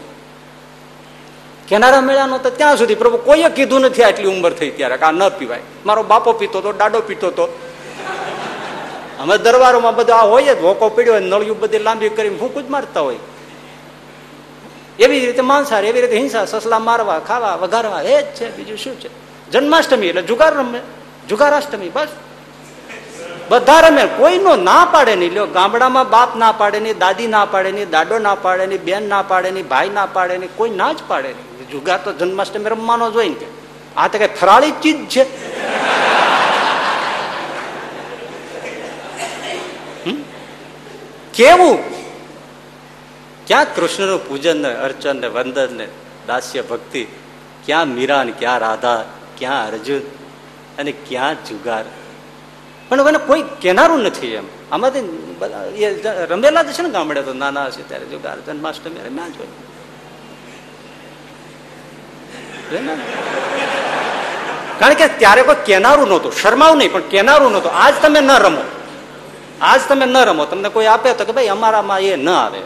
[1.68, 5.28] કેનારા મેળા નહોતા ત્યાં સુધી પ્રભુ કોઈએ કીધું નથી આટલી ઉંમર થઈ ત્યારે આ ન
[5.28, 5.60] પીવાય.
[5.86, 7.48] મારો બાપો પીતો તો, દાડો પીતો તો.
[9.20, 12.70] અમે દરબારોમાં બધું આ હોય જ હોકો પીડ્યો હોય, નળિયું બધી લાંબી કરીને ફૂંકું જ
[12.70, 13.16] મારતા હોય.
[14.98, 19.00] એવી રીતે માંસાર એવી રીતે હિંસા, સસલા મારવા, ખાવા, વઘારવા, એ જ છે, બીજું શું
[19.00, 19.10] છે?
[19.50, 20.80] જન્માષ્ટમી એટલે જુગાર રમે,
[21.28, 22.08] જુગારાષ્ટમી, બસ.
[23.48, 25.32] બધા રમે, કોઈનો ના પાડે નહીં.
[25.32, 29.08] લ્યો, ગામડામાં બાપ ના પાડે નહીં, દાદી ના પાડે નહીં, દાડો ના પાડે નહીં, બેન
[29.08, 31.47] ના પાડે નહીં, ભાઈ ના પાડે નહીં, કોઈ ના જ પાડે નહીં.
[31.70, 33.46] જુગા તો જન્માષ્ટમી રમવાનો જ હોય ને કે.
[33.96, 35.24] આ તો કઈ ફરાળી ચીજ છે.
[41.34, 41.78] કેવું?
[43.46, 45.88] ક્યાં કૃષ્ણનું પૂજન ને અર્ચન ને વંદન ને
[46.26, 47.06] દાસ્ય ભક્તિ?
[47.64, 49.04] ક્યાં મીરા ક્યાં રાધા,
[49.38, 50.00] ક્યાં અર્જુન
[50.78, 51.84] અને ક્યાં જુગાર?
[52.88, 54.44] પણ મને કોઈ કહેનારું નથી એમ.
[54.72, 55.00] આમાંથી
[55.38, 55.70] બધા
[56.30, 59.46] રમેલા જ છે ને ગામડે તો નાના હશે ત્યારે જુગાર, જન્માષ્ટમી, રમ્યા જ હોય.
[64.78, 67.72] કારણ કે ત્યારે કોઈ કેનારું નહોતું, શરમાવું નહીં, પણ કેનારું નહોતું.
[67.72, 68.62] આજ તમે ન રમો.
[69.62, 70.44] આજ તમે ન રમો.
[70.44, 72.60] તમને કોઈ આપે તો કે ભાઈ અમારામાં એ ન આવે.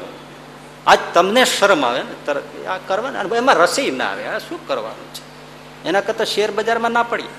[0.87, 2.15] આજ તમને શરમ આવે ને?
[2.27, 3.37] તરત આ કરવાના?
[3.37, 4.27] એમાં રસી ના આવે.
[4.27, 5.23] આ શું કરવાનું છે?
[5.89, 7.31] એના કરતા શેર બજારમાં ના પડી.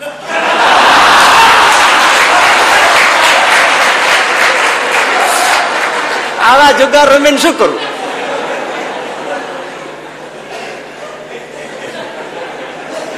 [6.44, 7.83] આવા જુગાર રમીને શું કરવું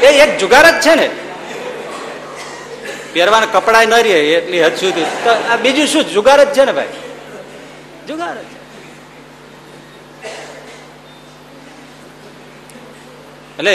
[0.08, 1.08] એ એક જુગાર જ છે ને.
[3.14, 5.08] પહેરવાના કપડા ન રહે એટલી હદ સુધી.
[5.24, 6.04] તો આ બીજું શું?
[6.16, 6.94] જુગાર જ છે ને ભાઈ.
[8.10, 8.44] જુગાર જ
[13.60, 13.74] એટલે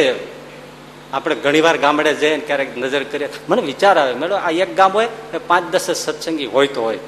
[1.16, 4.93] આપણે ઘણી વાર ગામડે જઈને ક્યારેક નજર કરીએ, મને વિચાર આવે મેળો આ એક ગામ
[4.99, 7.01] હોય ને પાંચ દસ સત્સંગી હોય તો હોય.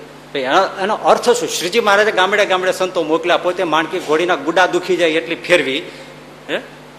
[0.85, 1.49] એનો અર્થ શું?
[1.57, 5.81] શ્રીજી મહારાજે ગામડે ગામડે સંતો મોકલ્યા, પોતે માણકી ઘોડીના ગુડા દુખી જાય એટલી ફેરવી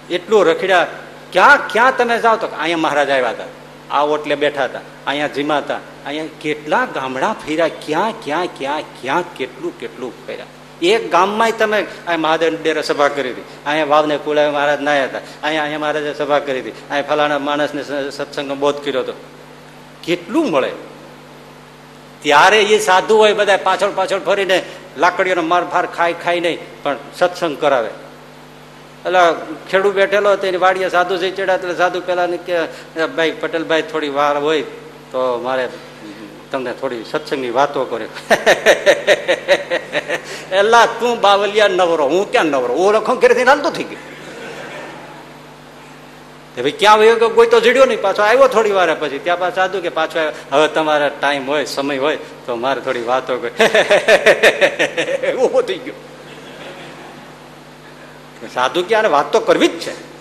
[0.09, 0.87] એટલું રખડ્યા
[1.33, 3.51] ક્યાં ક્યાં તમે જાઓ તો અહીંયા મહારાજ આવ્યા હતા.
[3.95, 5.81] આ ઓટલે બેઠા હતા, અહીંયા જીમા હતા.
[6.07, 10.51] અહીંયા કેટલા ગામડા ફેર્યા, ક્યાં ક્યાં ક્યાં ક્યાં કેટલું કેટલું ફેર્યા.
[10.91, 11.79] એક ગામમાં તમે
[12.23, 13.45] મહાદેવ ડેરે સભા કરી હતી.
[13.65, 15.21] અહીંયા વાવને કુળાવે મહારાજ ના હતા.
[15.43, 16.75] અહીંયા અહીંયા મહારાજે સભા કરી હતી.
[16.89, 17.83] અહીંયા ફલાણા માણસને
[18.17, 19.15] સત્સંગનો બોધ કર્યો હતો.
[20.05, 20.71] કેટલું મળે?
[22.23, 24.57] ત્યારે એ સાધુ હોય બધા પાછળ પાછળ ફરીને
[25.03, 27.91] લાકડીઓનો માર ફાર ખાઈ ખાઈ નહીં, પણ સત્સંગ કરાવે.
[29.05, 29.19] એટલે
[29.71, 34.09] ખેડૂત બેઠેલો હતો, એની વાડીએ સાધુ જઈ ચડ્યા એટલે સાધુ પેલા કે ભાઈ, પટેલભાઈ, થોડી
[34.09, 34.63] વાર હોય,
[35.11, 35.69] તો મારે
[36.51, 38.07] તમને થોડી સત્સંગની વાતો કરે.
[40.51, 42.73] એલા, તું બાવલિયા નવરો, હું ક્યાં નવરો?
[42.73, 43.99] ઓ રખો ઘરેથી હાલતો થઈ ગયો.
[46.61, 47.29] ભાઈ ક્યાં વયો ગયો?
[47.29, 49.19] કોઈ તો જડ્યો નહીં, પાછો આવ્યો થોડી વાર પછી.
[49.19, 53.37] ત્યાં પાછું સાધુ કે, પાછો હવે તમારા ટાઈમ હોય, સમય હોય, તો મારે થોડી વાતો
[53.37, 53.49] કરી.
[55.61, 56.12] થઈ ગયો.
[58.47, 60.13] સાધુ ક્યાં વાત તો કરવી જ છે.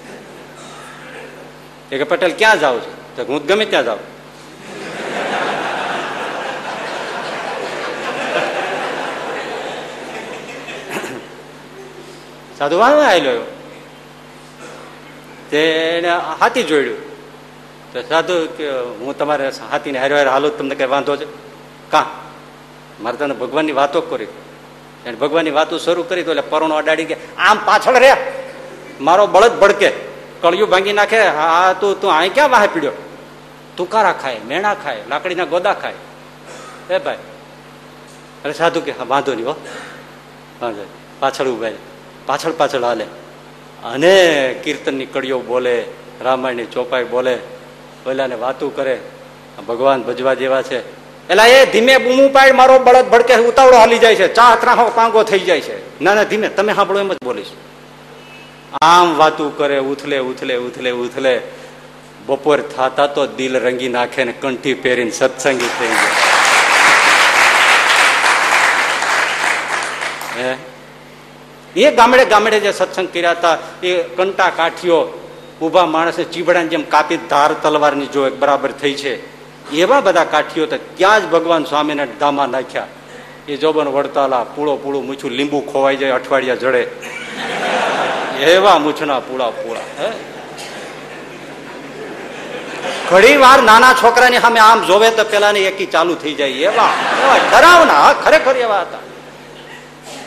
[1.91, 3.17] એ કે પટેલ, ક્યાં જાઉં છું?
[3.17, 4.13] તો હું ગમે ત્યાં જાઉં.
[12.59, 13.57] સાધુ વાહ આવેલો
[15.51, 17.13] તેને હાથી જોડ્યું.
[17.93, 21.25] તો સાધુ કે હું તમારે હાથીને હારે હારે હાલો તમને કઈ વાંધો છે?
[21.91, 22.11] કા?
[23.01, 24.27] મારે તને ભગવાનની વાતો કરી.
[25.07, 28.13] એને ભગવાનની વાતો શરૂ કરી તો એટલે પરણો અડાડી કે, આમ પાછળ રે
[29.01, 29.93] મારો બળદ ભડકે,
[30.41, 32.93] કળિયું ભાંગી નાખે, હા, તું તું અહીં ક્યાં વાહે પીડ્યો?
[33.77, 35.95] તુકારા ખાય, મેણા ખાય, લાકડીના ગોદા ખાય.
[36.91, 37.17] એ ભાઈ.
[38.45, 39.55] અરે સાધુ કે, હા, વાંધો નહીં હો.
[40.63, 40.87] વાંધો
[41.21, 41.69] પાછળ ઊભા
[42.27, 43.05] પાછળ પાછળ હાલે.
[43.85, 45.85] અને કીર્તનની કડીઓ બોલે,
[46.21, 47.39] રામાયણની ચોપાઈ બોલે,
[48.07, 49.01] ઓલાને વાતું કરે.
[49.69, 51.02] ભગવાન ભજવા જેવા છે.
[51.31, 54.35] એલા એ ધીમે બૂમું પાડ મારો બળદ ભડકે ઉતાવળો હાલી જાય છે.
[54.35, 56.01] ચા ત્રાહો પાંગો થઈ જાય છે.
[56.01, 57.47] ના ના, ધીમે, તમે સાંભળો એમ જ બોલીશ.
[58.83, 61.43] આમ વાતું કરે, ઉથલે ઉથલે ઉથલે ઉથલે.
[62.27, 66.33] બપોર થાતા તો દિલ રંગી નાખે ને કંઠી પહેરીને સત્સંગી થઈ જાય
[71.77, 75.15] એ ગામડે ગામડે જે સત્સંગ કર્યા હતા, એ કંટા કાઠીઓ
[75.63, 79.42] ઊભા માણસને ચીબડાની જેમ કાપી ધાર તલવારની જો એક બરાબર થઈ છે.
[79.73, 82.89] એવા બધા કાઠીઓ તો ત્યાં જ ભગવાન સ્વામીને ધામા નાખ્યા.
[83.49, 86.83] એ જોબન વડતાલા પૂળો પૂળું મૂછું લીંબુ ખોવાઈ જાય, અઠવાડિયા જડે.
[88.53, 89.89] એવા મૂછના પૂળા પૂળા
[93.09, 96.51] ઘણી વાર નાના છોકરાની સામે આમ જોવે તો પેલા એકી ચાલુ થઈ જાય.
[96.51, 96.93] એવા
[97.23, 99.03] એવા ડરાવના ખરેખર એવા હતા.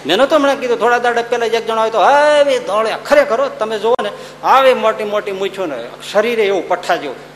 [0.05, 3.77] મેં તો હમણાં કીધું, થોડા દાડા પેલા એક જણા હોય તો હવે ધોળે ખરેખર તમે
[3.79, 4.11] જુઓ ને,
[4.43, 5.77] આવી મોટી મોટી મૂછો ને
[6.11, 7.34] શરીરે એવું પઠ્ઠા જેવું.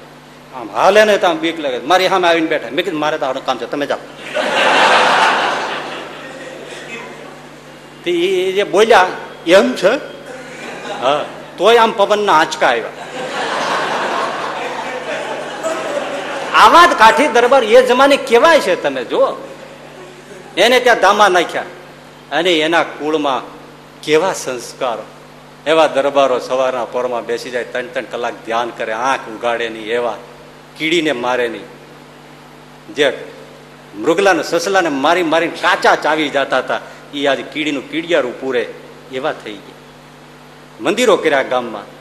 [0.56, 1.78] આમ હાલે ને તો આમ બીક લાગે.
[1.78, 2.68] મારી સામે આવીને બેઠા.
[2.72, 3.66] મેં કીધું મારે તો આવવાનું કામ છે.
[3.66, 3.98] તમે જાઓ.
[8.04, 9.08] તે એ જે બોલ્યા
[9.48, 10.00] એમ છે?
[11.02, 11.26] હા.
[11.58, 12.84] તોય આમ પવનના આંચકા આવ્યા.
[16.54, 19.36] આવા જ કાઠી દરબાર એ જમાને કેવાય છે તમે જુઓ.
[20.58, 21.64] એને ત્યાં દામા નાખ્યા.
[22.32, 23.42] અને એના કુળમાં
[24.02, 25.04] કેવા સંસ્કારો.
[25.68, 30.18] એવા દરબારો સવારના પોરમાં બેસી જાય ત્રણ ત્રણ કલાક ધ્યાન કરે આંખ ઉગાડે નહીં એવા.
[30.80, 31.62] કીડીને મારે નહીં.
[32.94, 33.32] જે
[34.00, 36.82] મૃગલાને, સસલાને મારી મારીને કાચા ચાવી જતા હતા
[37.14, 38.74] એ આજે કીડીનું કીડિયારું પૂરે
[39.12, 39.80] એવા થઈ ગયા.
[40.82, 42.00] મંદિરો કર્યા ગામમાં.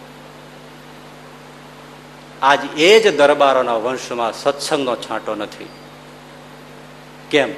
[2.46, 5.68] આજ એ જ દરબારોના વંશમાં સત્સંગનો છાંટો નથી.
[7.30, 7.54] કેમ?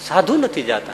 [0.00, 0.92] સાધુ નથી જાતા.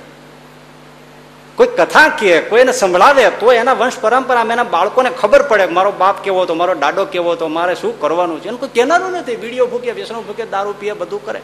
[1.61, 6.17] કોઈ કથા કહે કોઈને સંભળાવે તો એના વંશ પરંપરામાં એના બાળકોને ખબર પડે મારો બાપ
[6.25, 8.49] કેવો હતો, મારો દાડો કેવો હતો, મારે શું કરવાનું છે.
[8.49, 9.37] એનું કોઈ કહેનારું નથી.
[9.37, 11.41] વીડિયો ભૂકે, વ્યસનો ભૂકે, દારૂ પીએ, બધું કરે.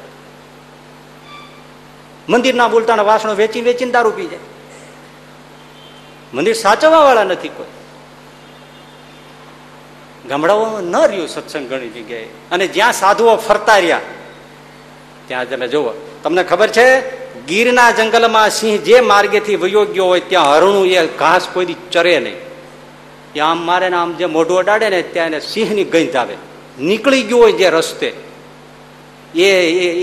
[2.29, 4.45] મંદિરના બોલતાના વાસણો વેચી વેચીને દારૂ પી જાય.
[6.35, 7.71] મંદિર સાચવવા વાળા નથી કોઈ.
[10.29, 12.29] ગામડાઓમાં ન રહ્યું સત્સંગ ઘણી જગ્યાએ.
[12.53, 14.01] અને જ્યાં સાધુઓ ફરતા રહ્યા,
[15.29, 15.93] ત્યાં તમે જુઓ.
[16.23, 16.87] તમને ખબર છે
[17.49, 22.37] ગીરના જંગલમાં સિંહ જે માર્ગેથી વયો ગયો હોય ત્યાં હરણું એ ઘાસ કોઈ ચરે નહીં.
[23.35, 26.37] એ આમ મારે ને આમ જે મોઢું અડાડે ને ત્યાં એને સિંહની ગંધ આવે.
[26.79, 28.13] નીકળી ગયો હોય જે રસ્તે,
[29.35, 29.47] એ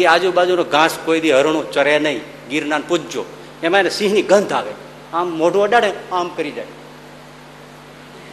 [0.01, 2.21] એ આજુબાજુનો ઘાસ કોઈ દી હરણું ચરે નહીં.
[2.49, 3.25] ગીરના પૂજજો.
[3.63, 4.71] એમાં એને સિંહની ગંધ આવે.
[5.13, 6.65] આમ મોઢું અડાડે આમ કરી જાય.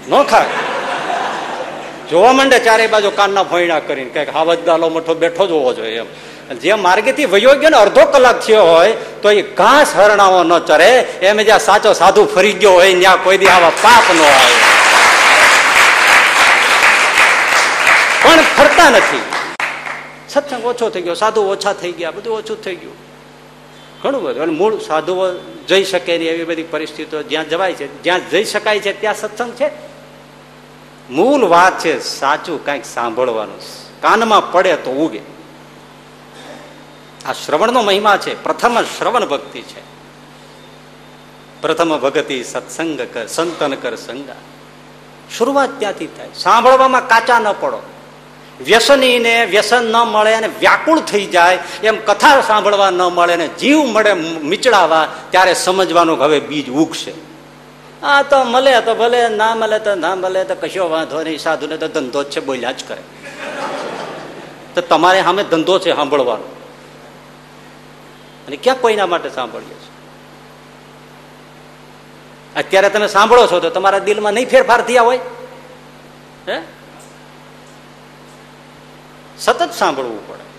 [0.09, 0.47] ન ખાય.
[2.11, 6.07] જોવા માંડે ચારે બાજુ કાનના ભોયણા કરીને, કંઈક હાવજદાલો મોટો બેઠો જ હોવો જોઈએ એમ.
[6.51, 10.99] જે માર્ગેથી વયો ગયો ને અડધો કલાક થયો હોય, તો એ ઘાસ હરણાઓ ન ચરે.
[11.23, 14.55] એમ જ્યાં સાચો સાધુ ફરી ગયો હોય ત્યાં કોઈ દી આવા પાપ ન આવે.
[18.23, 19.23] પણ ફરતા નથી.
[20.29, 22.93] સત્સંગ ઓછો થઈ ગયો, સાધુ ઓછા થઈ ગયા, બધું ઓછું થઈ ગયું.
[24.03, 24.43] ઘણું બધું.
[24.43, 25.33] અને મૂળ સાધુઓ
[25.69, 27.23] જઈ શકે નહીં એવી બધી પરિસ્થિતિઓ.
[27.23, 29.71] જ્યાં જવાય છે, જ્યાં જઈ શકાય છે, ત્યાં સત્સંગ છે.
[31.11, 33.61] મૂળ વાત છે સાચું કાંઈક સાંભળવાનું.
[34.01, 35.40] કાનમાં પડે તો ઉગે
[37.27, 38.43] આ શ્રવણનો મહિમા છે.
[38.43, 39.81] પ્રથમ શ્રવણ ભક્તિ છે.
[41.63, 44.35] પ્રથમ ભગતિ સત્સંગ કર, સંતન કર સંગા.
[45.39, 46.29] શરૂઆત ત્યાંથી થાય.
[46.35, 47.83] સાંભળવામાં કાચા ન પડો.
[48.61, 51.59] વ્યસનીને વ્યસન ન મળે અને વ્યાકુળ થઈ જાય.
[51.83, 54.13] એમ કથા સાંભળવા ન મળે ને જીવ મળે
[54.43, 57.13] મીચડાવા, ત્યારે સમજવાનું હવે બીજ ઉગશે.
[58.03, 61.39] આ તો મળે તો ભલે, ના મળે તો ના મળે, તો કશો વાંધો નહીં.
[61.39, 63.03] સાધુને તો ધંધો જ છે, બોલ્યા જ કરે.
[64.75, 66.60] તો તમારે સામે ધંધો છે સાંભળવાનો.
[68.47, 69.91] અને ક્યાં કોઈના માટે સાંભળીએ છીએ?
[72.57, 75.21] અત્યારે તમે સાંભળો છો તો તમારા દિલમાં નહીં ફેરફાર થયા હોય?
[76.49, 76.63] હે?
[79.39, 80.51] સતત સાંભળવું પડે.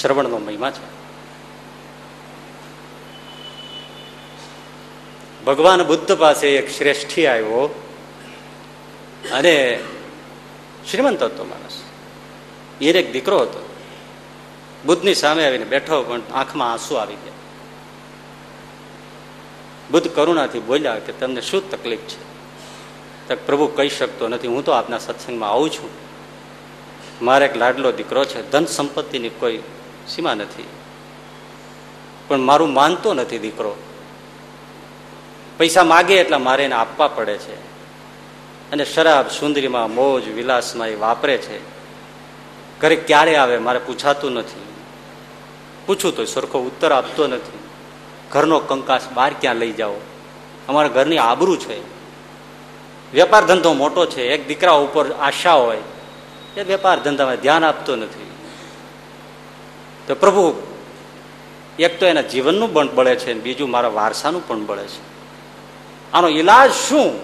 [0.00, 1.00] શ્રવણનો મહિમા છે.
[5.44, 7.84] ભગવાન બુદ્ધ પાસે એક શ્રેષ્ઠી આવ્યો
[9.32, 9.80] અને
[10.90, 11.82] શ્રીમંત હતો માણસ.
[12.80, 13.79] એને એક દીકરો હતો.
[14.86, 17.32] બુદ્ધની સામે આવીને બેઠો, પણ આંખમાં આંસુ આવી ગયા.
[19.90, 22.30] બુદ્ધ કરુણાથી બોલ્યા કે તમને શું તકલીફ છે?
[23.28, 25.90] તો પ્રભુ કહી શકતો નથી, હું તો આપના સત્સંગમાં આવું છું.
[27.22, 29.58] મારે એક લાડલો દીકરો છે, ધન સંપત્તિની કોઈ
[30.08, 30.64] સીમા નથી.
[32.28, 33.76] પણ મારું માનતો નથી દીકરો.
[35.58, 37.54] પૈસા માગે એટલે મારે એને આપવા પડે છે.
[38.72, 41.80] અને શરાબ, સુંદરીમાં મોજ, વિલાસમાં એ વાપરે છે.
[42.80, 44.69] ઘરે ક્યારે આવે, મારે પૂછાતું નથી.
[45.90, 47.58] પૂછું તો સરખો ઉત્તર આપતો નથી.
[48.30, 49.92] ઘરનો કંકાસ બહાર ક્યાં લઈ જાઓ?
[50.68, 51.80] અમારા ઘરની આબરૂ છે.
[53.14, 54.22] વેપાર ધંધો મોટો છે.
[54.22, 55.82] એક દીકરા ઉપર આશા હોય.
[56.56, 58.30] એ વેપાર ધંધામાં ધ્યાન આપતો નથી.
[60.06, 60.62] તો પ્રભુ,
[61.78, 65.02] એક તો એના જીવનનું પણ બળે છે બીજું મારા વારસાનું પણ બળે છે.
[66.12, 67.18] આનો ઈલાજ શું?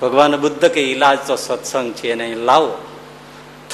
[0.00, 2.78] ભગવાન બુદ્ધ કે ઈલાજ તો સત્સંગ છે એને લાવો.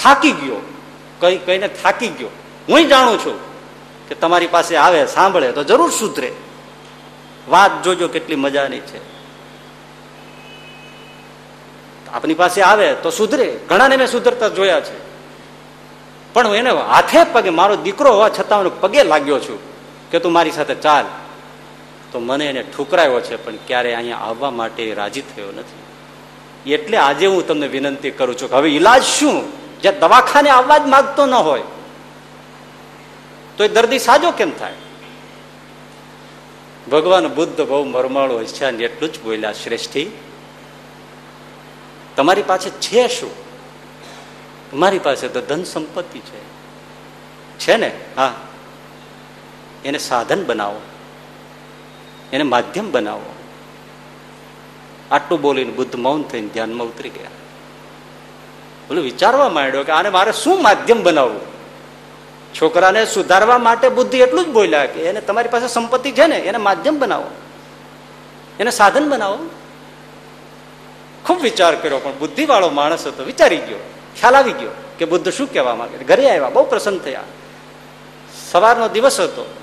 [0.03, 0.75] થાકી ગયો.
[1.21, 2.29] કઈ કઈને થાકી ગયો.
[2.69, 3.53] હું જાણું છું
[4.09, 6.33] કે તમારી પાસે આવે, સાંભળે, તો જરૂર સુધરે.
[7.49, 9.13] વાત જોજો કેટલી મજાની છે.
[12.11, 13.61] આપની પાસે આવે તો સુધરે.
[13.69, 15.13] ઘણાને મેં સુધરતા જોયા છે.
[16.33, 19.59] પણ હું એને હાથે પગે, મારો દીકરો હોવા છતાં હું પગે લાગ્યો છું
[20.11, 21.05] કે તું મારી સાથે ચાલ.
[22.13, 25.83] તો મને એને ઠુકરાયો છે, પણ ક્યારે અહીંયા આવવા માટે રાજી થયો નથી.
[26.73, 29.63] એટલે આજે હું તમને વિનંતી કરું છું કે હવે ઈલાજ શું?
[29.81, 31.63] જે દવાખાને આવવા જ માગતો ન હોય.
[33.57, 34.73] તો એ દર્દી સાજો કેમ થાય?
[36.93, 40.11] ભગવાન બુદ્ધ બહુ મરમાળો છે, અને એટલું જ બોલ્યા, શ્રેષ્ઠી,
[42.17, 43.31] તમારી પાસે છે શું?
[44.71, 46.53] તમારી પાસે તો ધન સંપત્તિ છે.
[47.59, 48.01] છે ને?
[48.17, 48.35] હા.
[49.85, 50.81] એને સાધન બનાવો.
[52.33, 53.35] એને માધ્યમ બનાવો.
[55.11, 57.29] આટલું બોલીને બુદ્ધ મૌન થઈને ધ્યાનમાં ઉતરી ગયા.
[58.89, 61.52] બોલું, વિચારવા માંડ્યો કે આને મારે શું માધ્યમ બનાવવું?
[62.61, 66.59] છોકરાને સુધારવા માટે બુદ્ધિ એટલું જ બોલ્યા કે એને તમારી પાસે સંપત્તિ છે ને, એને
[66.59, 67.31] માધ્યમ બનાવો.
[68.61, 69.39] એને સાધન બનાવો.
[71.27, 73.79] ખૂબ વિચાર કર્યો, પણ બુદ્ધિ વાળો માણસ હતો, વિચારી ગયો,
[74.21, 76.05] ખ્યાલ આવી ગયો કે બુદ્ધ શું કહેવા માંગે.
[76.05, 77.21] ઘરે આવ્યા, બહુ પ્રસન્ન થયા.
[78.51, 79.55] સવારનો દિવસ હતો.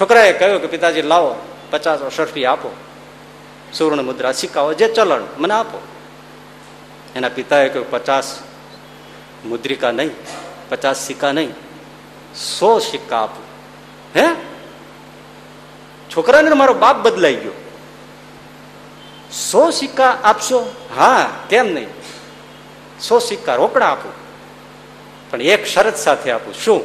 [0.00, 1.36] છોકરાએ કહ્યું કે, પિતાજી, લાવો,
[1.70, 2.76] પચાસ શરફી આપો.
[3.72, 5.82] સુવર્ણ મુદ્રા સિક્કાઓ જે ચલણ, મને આપો.
[7.16, 8.38] એના પિતાએ કહ્યું, પચાસ
[9.44, 10.41] મુદ્રિકા નહીં
[10.72, 11.54] પચાસ સિક્કા નહીં
[12.34, 13.40] સો સિક્કા આપો
[14.14, 14.26] હે
[16.10, 17.56] છોકરાને મારો બાપ બદલાઈ ગયો
[19.32, 20.60] સો સિક્કા આપશો
[20.96, 21.90] હા કેમ નહીં
[23.00, 24.14] સો સિક્કા રોકડા આપું
[25.30, 26.82] પણ એક શરત સાથે આપું શું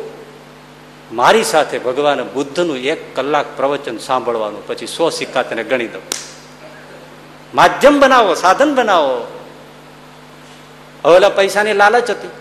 [1.12, 6.04] મારી સાથે ભગવાન બુદ્ધનું એક કલાક પ્રવચન સાંભળવાનું પછી સો સિક્કા તને ગણી દઉં
[7.54, 9.16] માધ્યમ બનાવો સાધન બનાવો
[11.04, 12.34] હવે પૈસાની લાલચ હતી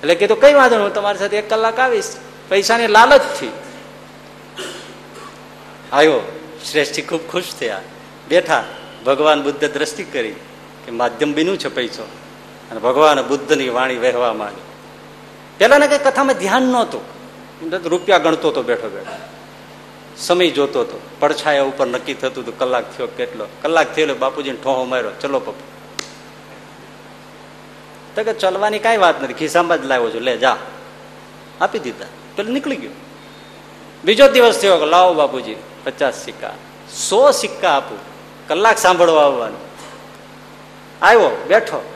[0.00, 2.16] એટલે કીધું કઈ વાંધો હું તમારી સાથે એક કલાક આવીશ.
[2.48, 3.52] પૈસાની લાલચથી
[5.92, 6.20] આવ્યો
[6.70, 7.80] શ્રેષ્ઠી ખૂબ ખુશ થયા.
[8.28, 8.64] બેઠા.
[9.06, 10.32] ભગવાન બુદ્ધ દ્રષ્ટિ કરી
[10.84, 12.02] કે માધ્યમ બીનું છે પૈસો.
[12.70, 14.60] અને ભગવાન બુદ્ધની વાણી વહેવા માંડી.
[15.58, 17.18] પેલા કઈ કથામાં ધ્યાન નહોતું.
[17.84, 19.16] રૂપિયા ગણતો હતો બેઠો બેઠો.
[20.18, 23.46] સમય જોતો હતો પડછાયા ઉપર નક્કી થતું હતું, કલાક થયો કેટલો?
[23.62, 25.10] કલાક થયેલો બાપુજીને ઠોહો માર્યો.
[25.20, 25.77] ચલો પપ્પા.
[28.18, 29.32] તો કે ચલવાની કાંઈ વાત નથી.
[29.32, 30.20] ખિસ્સામાં જ લાવ્યો છું.
[30.20, 30.56] લે, જા.
[31.60, 32.06] આપી દીધા.
[32.36, 32.94] પેલું નીકળી ગયું.
[34.04, 36.54] બીજો દિવસ થયો લાવો બાપુજી, પચાસ સિક્કા.
[37.08, 37.98] સો સિક્કા આપું.
[38.48, 39.58] કલાક સાંભળવા આવવાનું.
[41.02, 41.94] આવ્યો, બેઠો.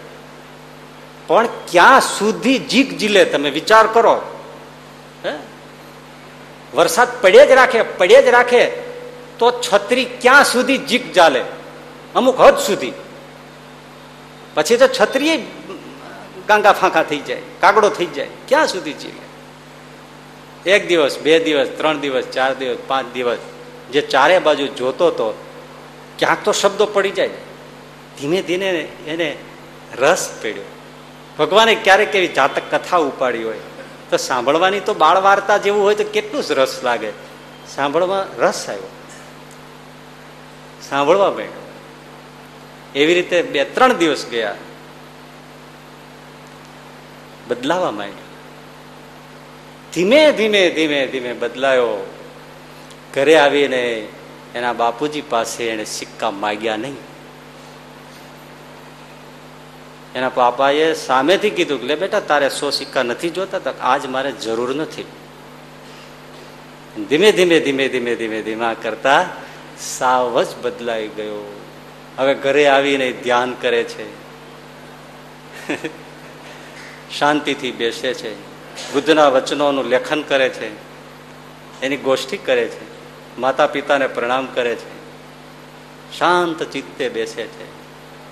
[1.26, 3.50] પણ ક્યાં સુધી જીક જીલે તમે?
[3.50, 4.22] વિચાર કરો.
[5.24, 5.32] હે?
[6.74, 8.66] વરસાદ પડે જ રાખે પડે જ રાખે,
[9.38, 11.44] તો છત્રી ક્યાં સુધી જીક ચાલે
[12.14, 12.92] અમુક હદ સુધી.
[14.54, 15.46] પછી તો છત્રી
[16.52, 22.00] ગાંગા ફાંકા થઈ જાય, કાગડો થઈ જાય, ક્યાં સુધી જીવે એક દિવસ, બે દિવસ, ત્રણ
[22.00, 23.38] દિવસ, ચાર દિવસ, પાંચ દિવસ,
[23.92, 25.28] જે ચારે બાજુ જોતો તો
[26.18, 27.30] ક્યાંક તો શબ્દો પડી જાય.
[28.18, 28.70] ધીમે ધીમે
[29.06, 29.36] એને
[29.98, 30.64] રસ પડ્યો.
[31.38, 33.60] ભગવાને ક્યારેક એવી જાતક કથા ઉપાડી હોય,
[34.10, 37.12] તો સાંભળવાની તો બાળ વાર્તા જેવું હોય તો કેટલું જ રસ લાગે.
[37.74, 38.90] સાંભળવા રસ આવ્યો.
[40.88, 41.62] સાંભળવા માંડ્યો.
[42.94, 44.54] એવી રીતે બે, ત્રણ દિવસ ગયા.
[47.52, 48.28] બદલાવા માંડ્યો
[49.92, 52.10] ધીમે ધીમે ધીમે ધીમે બદલાયો.
[53.14, 53.80] ઘરે આવીને
[54.54, 56.96] એના બાપુજી પાસે એને સિક્કા માગ્યા નહીં.
[60.14, 64.74] એના પાપાએ સામેથી કીધું કે બેટા, તારે સો સિક્કા નથી જોતા, તો આજ મારે જરૂર
[64.74, 65.06] નથી.
[67.08, 69.20] ધીમે ધીમે ધીમે ધીમે ધીમે, ધીમા કરતા
[69.80, 71.60] સાવ જ બદલાઈ ગયો.
[72.18, 74.06] હવે ઘરે આવીને ધ્યાન કરે છે.
[77.18, 78.40] શાંતિથી બેસે છે.
[78.92, 80.74] બુદ્ધના વચનોનું લેખન કરે છે.
[81.80, 82.92] એની ગોષ્ઠી કરે છે.
[83.38, 85.02] માતા પિતાને પ્રણામ કરે છે.
[86.18, 87.64] શાંત ચિત્તે બેસે છે.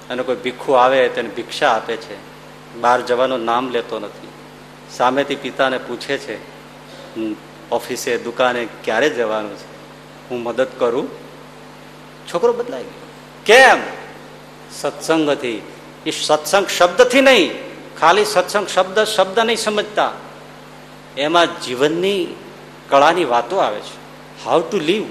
[0.09, 2.31] અને કોઈ ભીખું આવે તેને ભિક્ષા આપે છે.
[2.81, 4.29] બહાર જવાનું નામ લેતો નથી.
[4.97, 6.37] સામેથી પિતાને પૂછે છે
[7.17, 7.35] "હમ,
[7.73, 9.81] ઓફિસે દુકાને ક્યારે જવાનું છે?
[10.31, 11.09] હું મદદ કરું?
[12.35, 13.13] છોકરો બદલાઈ ગયો.
[13.45, 13.77] કેમ?
[14.73, 15.63] સત્સંગથી.
[16.07, 17.70] એ સત્સંગ શબ્દથી નહીં.
[18.01, 20.13] ખાલી સત્સંગ શબ્દ શબ્દ નહીં સમજતા.
[21.19, 22.27] એમાં જીવનની
[22.89, 24.01] કળાની વાતો આવે છે.
[24.45, 25.05] હાઉ ટુ લીવ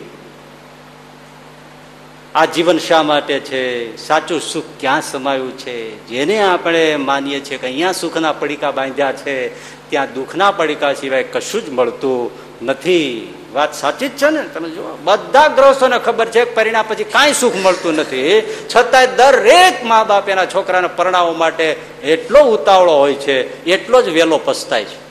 [2.36, 3.98] આ જીવન શા માટે છે?
[3.98, 6.08] સાચું સુખ ક્યાં સમાયું છે?
[6.08, 9.50] જેને આપણે માનીએ છીએ કે અહીંયા સુખના પડીકા બાંધ્યા છે,
[9.90, 12.32] ત્યાં દુઃખના પડીકા સિવાય કશું જ મળતું
[12.66, 13.34] નથી.
[13.54, 14.42] વાત સાચી જ છે ને?
[14.44, 14.98] તમે જુઓ.
[15.04, 18.42] બધા ગ્રહસ્થોને ખબર છે, પરિણામ પછી કાંઈ સુખ મળતું નથી.
[18.76, 21.66] છતાંય દરેક મા બાપ એના છોકરાને પરણાવવા માટે
[22.04, 25.10] એટલો ઉતાવળો હોય છે, એટલો જ વેલો પસ્તાય છે.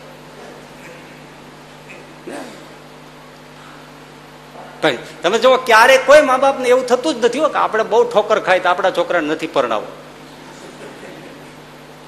[5.22, 8.41] તમે જુઓ ક્યારેય કોઈ મા બાપને એવું થતું જ નથી હો કે આપણે બહુ ઠોકર
[8.41, 9.87] ખાય તો આપણા છોકરાને નથી પરણાવો.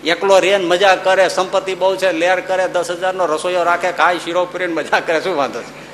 [0.05, 4.19] એકલો રેન મજા કરે, સંપત્તિ બહુ છે, લેર કરે, દસ હજાર નો રસોઈયો રાખે ખાય
[4.19, 5.90] શીરો પૂરીને મજા કરે, શું વાંધો છે?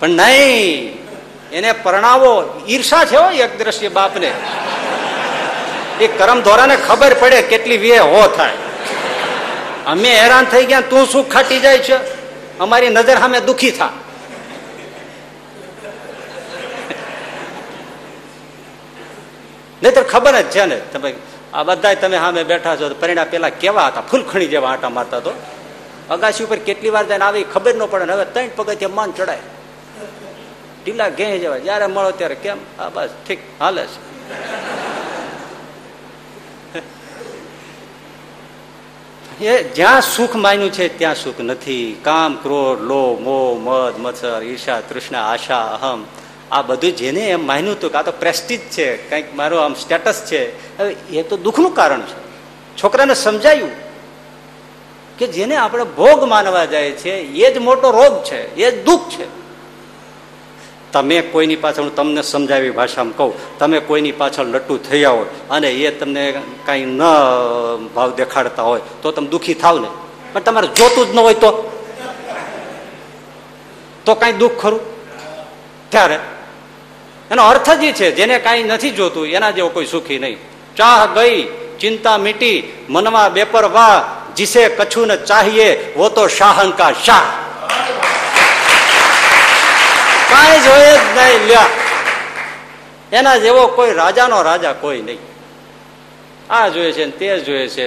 [0.00, 0.98] પણ નહીં,
[1.52, 2.64] એને પરણાવો.
[2.68, 4.32] ઈર્ષા છે એક દ્રશ્ય બાપને.
[6.00, 8.52] એ કરમ ધોરાને ખબર પડે કેટલી વે હો થાય.
[9.86, 11.96] અમે હેરાન થઈ ગયા તું શું ખાટી જાય છે?
[12.58, 13.92] અમારી નજર સામે દુખી થા.
[19.82, 21.14] નહીતર ખબર જ છે ને, તમે
[21.54, 24.00] આ બધા તમે સામે બેઠા છો પરિણામ પેલા કેવા હતા?
[24.00, 25.32] ફૂલખણી જેવા આટા મારતા તો.
[26.10, 29.59] અગાસી ઉપર કેટલી વાર જઈને આવી ખબર ન પડે હવે ત્રણ પગથિયા માન ચડાય.
[30.84, 31.60] ઢીલા ઘે જવાય.
[31.60, 32.56] જયારે મળો ત્યારે કેમ?
[32.78, 34.10] આ બસ, ઠીક, હાલે છે.
[39.44, 42.00] એ જ્યાં સુખ માન્યું છે, ત્યાં સુખ નથી.
[42.02, 46.04] કામ, ક્રોધ લો મોહ, મદ, મચ્છર, ઈર્ષા, તૃષ્ણા, આશા, અહમ.
[46.50, 50.24] આ બધું જેને એમ માન્યું હતું કે આ તો પ્રેસ્ટીજ છે, કંઈક મારો આમ સ્ટેટસ
[50.26, 50.76] છે.
[50.78, 52.30] હવે એ તો દુઃખનું કારણ છે.
[52.82, 53.70] છોકરાને સમજાયું
[55.18, 59.08] કે જેને આપણે ભોગ માનવા જાય છે, એ જ મોટો રોગ છે, એ જ દુઃખ
[59.08, 59.39] છે.
[60.92, 65.68] તમે કોઈની પાછળ હું તમને સમજાવી ભાષામાં કહું, તમે કોઈની પાછળ લટ્ટુ થયા હોય અને
[65.70, 66.24] એ તમને
[66.66, 67.02] કાંઈ ન
[67.94, 69.88] ભાવ દેખાડતા હોય, તો તમે દુઃખી થાવ ને.
[70.32, 71.50] પણ તમારે જોતું જ ન હોય તો?
[74.04, 74.80] તો કાંઈ દુઃખ ખરું?
[75.90, 76.18] ત્યારે
[77.30, 80.38] એનો અર્થ જ એ છે, જેને કાંઈ નથી જોતું, એના જેવો કોઈ સુખી નહીં.
[80.76, 81.38] ચાહ ગઈ,
[81.80, 83.96] ચિંતા મીટી મનમાં બેપરવા,
[84.36, 87.26] જીસે કછું ને ચાહીએ વો તો શાહંકા શાહ.
[90.30, 91.68] કાંઈ જોઈએ જ નહીં, લ્યા.
[93.18, 95.22] એના જેવો કોઈ રાજાનો રાજા કોઈ નહીં.
[96.50, 97.84] આ જોઈએ છે તે જોઈએ છે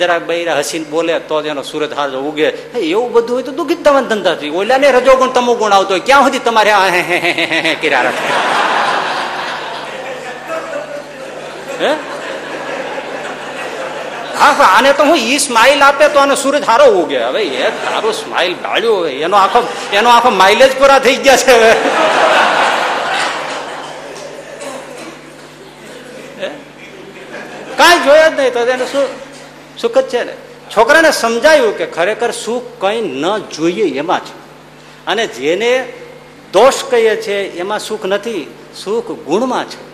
[0.00, 2.48] જરાક બૈરા હસીને બોલે તો એનો સુરત હાજો ઉગે.
[2.92, 5.92] એવું બધું હોય તો દુઃખી જ તમારા ધંધા થઈ ઓલા ને રજોગુણ તમો ગુણ આવતો
[5.94, 6.04] હોય.
[6.08, 6.88] ક્યાં સુધી તમારે આ
[7.82, 8.26] કર્યા રાખે
[11.82, 11.90] હે?
[14.38, 17.18] હા હા, આને તો હું ઈ સ્માઇલ આપે તો આને સૂરજ હારો ઉગે.
[17.18, 19.60] હવે એ તારો સ્માઇલ હવે એનો આખો
[19.92, 21.72] એનો આખો માઇલેજ પૂરા થઈ ગયા છે હવે.
[27.78, 29.06] કાંઈ જોયા જ નહીં તો એને શું
[29.78, 30.34] સુખ જ છે ને?
[30.70, 34.34] છોકરાને સમજાયું કે ખરેખર સુખ કંઈ ન જોઈએ એમાં છે
[35.06, 35.72] અને જેને
[36.52, 38.44] દોષ કહીએ છે એમાં સુખ નથી
[38.74, 39.85] સુખ ગુણમાં છે.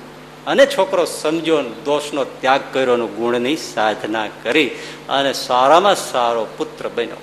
[0.47, 4.71] અને છોકરો સમજો દોષનો ત્યાગ કર્યો ગુણની સાધના કરી
[5.09, 7.17] અને સારામાં સારો પુત્ર બન્યો.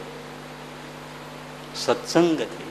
[1.75, 2.69] સત્સંગ થઈ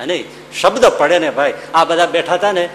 [0.00, 0.24] અને
[0.60, 2.68] શબ્દ પડે ને ભાઈ, આ બધા બેઠા હતા ને,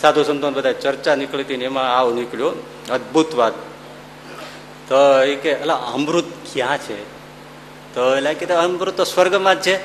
[0.00, 2.52] સાધુ સંતો બધા ચર્ચા નીકળી હતી ને એમાં આવું નીકળ્યો.
[2.90, 3.52] અદભુત વાત.
[4.88, 7.02] તો એ કે એટલે અમૃત ક્યાં છે?
[7.94, 9.76] તો એટલે કે, અમૃત તો સ્વર્ગમાં જ છે.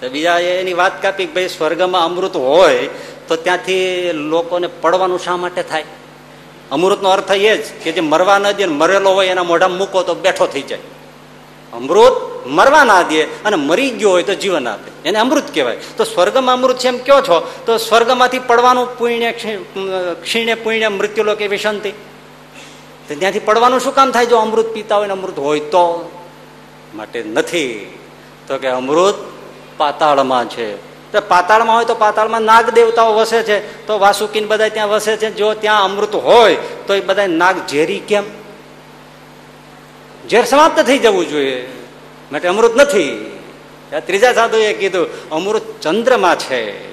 [0.00, 2.88] તો બીજા એની વાત કાપી કે, ભાઈ, સ્વર્ગમાં અમૃત હોય
[3.30, 5.84] તો ત્યાંથી લોકોને પડવાનું શા માટે થાય?
[6.70, 10.14] અમૃતનો અર્થ એ જ કે જે મરવા ન દે મરેલો હોય એના મોઢામાં મૂકો તો
[10.14, 10.82] બેઠો થઈ જાય.
[11.72, 14.90] અમૃત મરવા ના દે અને મરી ગયો હોય તો જીવન આપે.
[15.08, 15.78] એને અમૃત કહેવાય.
[15.96, 17.38] તો સ્વર્ગમાં અમૃત છે એમ કયો છો?
[17.66, 21.90] તો સ્વર્ગમાંથી પડવાનું પુણ્ય ક્ષીણે પુણ્ય, મૃત્યુલોક એવી શાંતિ
[23.06, 26.10] તો ત્યાંથી પડવાનું શું કામ થાય જો અમૃત પીતા હોય ને અમૃત હોય તો?
[26.94, 27.98] માટે નથી.
[28.46, 29.14] તો કે અમૃત
[29.76, 30.89] પાતાળમાં છે.
[31.12, 33.86] તો પાતાળમાં હોય તો પાતાળમાં નાગ દેવતાઓ વસે છે.
[33.86, 35.30] તો વાસુકીન બધા ત્યાં વસે છે.
[35.30, 36.56] જો ત્યાં અમૃત હોય,
[36.86, 38.24] તો એ બધા નાગ ઝેરી કેમ?
[40.30, 41.68] ઝેર સમાપ્ત થઈ જવું જોઈએ.
[42.32, 43.36] માટે અમૃત નથી.
[44.06, 46.90] ત્રીજા સાધુએ કીધું, અમૃત ચંદ્રમાં છે.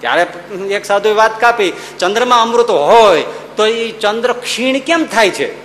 [0.00, 0.26] ત્યારે
[0.70, 3.24] એક સાધુએ વાત કાપી, ચંદ્રમાં અમૃત હોય,
[3.56, 5.64] તો એ ચંદ્ર ક્ષીણ કેમ થાય છે?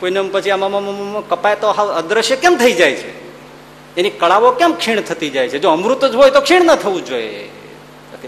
[0.00, 3.31] પૂનમ પછી આમાં કપાય તો અદ્રશ્ય કેમ થઈ જાય છે?
[3.96, 5.58] એની કળાઓ કેમ ક્ષીણ થતી જાય છે?
[5.58, 7.50] જો અમૃત જ હોય તો ક્ષીણ ન થવું જોઈએ.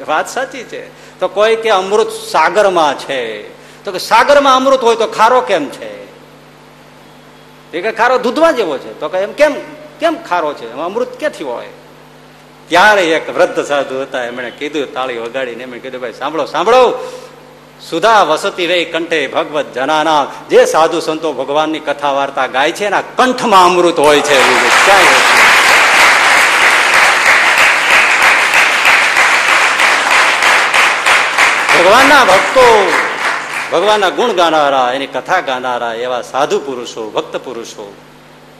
[0.09, 0.89] વાત સાચી છે.
[1.20, 3.49] તો કોઈ કે અમૃત સાગરમાં છે.
[3.85, 6.05] તો કે સાગરમાં અમૃત હોય તો ખારો કેમ છે?
[7.73, 9.01] એ કે ખારો દૂધવા જેવો છે.
[9.01, 9.55] તો કે એમ કેમ
[10.01, 10.73] કેમ ખારો છે?
[10.73, 11.66] અમૃત ક્યાંથી હોય?
[12.69, 14.24] ત્યારે એક વૃદ્ધ સાધુ હતા.
[14.24, 17.11] એમણે કીધું, તાળી વગાડીને એમણે કીધું, ભાઈ, સાંભળો સાંભળો.
[17.80, 23.01] સુધા વસતી રહી કંઠે ભગવત જનાના જે સાધુ સંતો ભગવાનની કથા વાર્તા ગાય છે એના
[23.01, 24.38] કંઠમાં અમૃત હોય છે.
[31.78, 32.92] ભગવાનના ભક્તો,
[33.72, 37.94] ભગવાનના ગુણ ગાનારા, એની કથા ગાનારા એવા સાધુ પુરુષો, ભક્ત પુરુષો,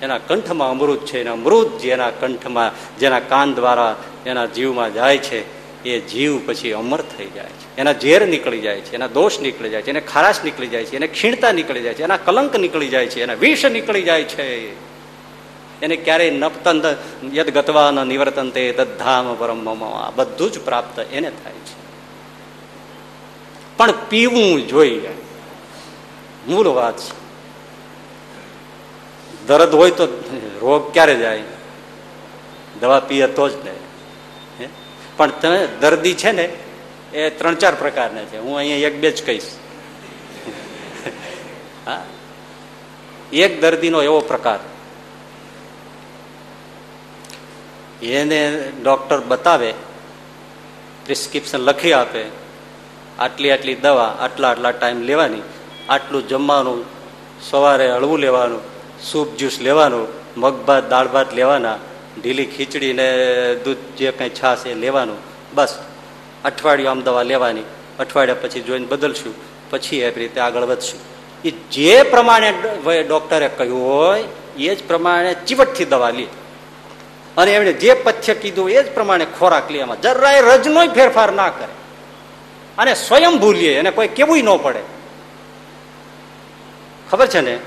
[0.03, 3.97] એના કંઠમાં અમૃત છે એના અમૃત જેના કંઠમાં, જેના કાન દ્વારા
[4.27, 5.54] એના જીવમાં જાય છે
[5.85, 7.77] એ જીવ પછી અમર થઈ જાય છે.
[7.77, 10.97] એના ઝેર નીકળી જાય છે, એના દોષ નીકળી જાય છે, એને ખારાશ નીકળી જાય છે,
[10.97, 14.71] એને ક્ષીણતા નીકળી જાય છે, એના કલંક નીકળી જાય છે, એના વિષ નીકળી જાય છે.
[15.83, 16.83] એને ક્યારેય નપતન
[17.35, 21.85] યદ ગતવા ન નિવર્તનતે તદ્ધામ બ્રહ્મમાં બધું જ પ્રાપ્ત એને થાય છે.
[23.77, 25.09] પણ પીવું જોઈએ.
[26.49, 27.25] મૂળ વાત છે.
[29.47, 30.07] દર્દ હોય તો
[30.61, 31.43] રોગ ક્યારે જાય?
[32.81, 33.71] દવા પીએ તો જ ને.
[33.71, 33.84] હે?
[35.17, 36.51] પણ તમે દર્દી છે ને,
[37.13, 38.39] એ ત્રણ ચાર પ્રકારના છે.
[38.39, 39.43] હું અહીંયા એક બે જ કહીશ.
[41.87, 42.03] હા?
[43.33, 44.59] એક દર્દીનો એવો પ્રકાર.
[48.03, 49.75] એને ડોક્ટર બતાવે,
[51.05, 52.25] પ્રિસ્ક્રિપ્શન લખી આપે,
[53.19, 55.43] આટલી આટલી દવા, આટલા આટલા ટાઈમ લેવાની,
[55.89, 56.85] આટલું જમવાનું,
[57.51, 58.61] સવારે હળવું લેવાનું,
[59.03, 61.79] સૂપ જ્યુસ લેવાનું, મગભાત, દાળ ભાત લેવાના
[62.23, 63.09] ઢીલી ખીચડી ને
[63.55, 65.17] દૂધ જે કંઈ છાશ એ લેવાનું,
[65.55, 65.79] બસ.
[66.45, 67.63] અઠવાડિયું આમ દવા લેવાની.
[67.99, 69.35] અઠવાડિયા પછી જોઈને બદલશું.
[69.71, 71.01] પછી એવી રીતે આગળ વધશું.
[71.45, 72.55] એ જે પ્રમાણે
[73.09, 74.25] ડોક્ટરે કહ્યું હોય,
[74.59, 76.27] એ જ પ્રમાણે ચીવટથી દવા લે.
[77.37, 79.79] અને એમણે જે પથ્ય કીધું એ જ પ્રમાણે ખોરાક લે.
[79.79, 81.73] એમાં જરાય રજનોય ફેરફાર ના કરે.
[82.79, 84.83] અને સ્વયં ભૂલીએ, એને કોઈ કેવું ન પડે.
[87.11, 87.59] ખબર છે ને?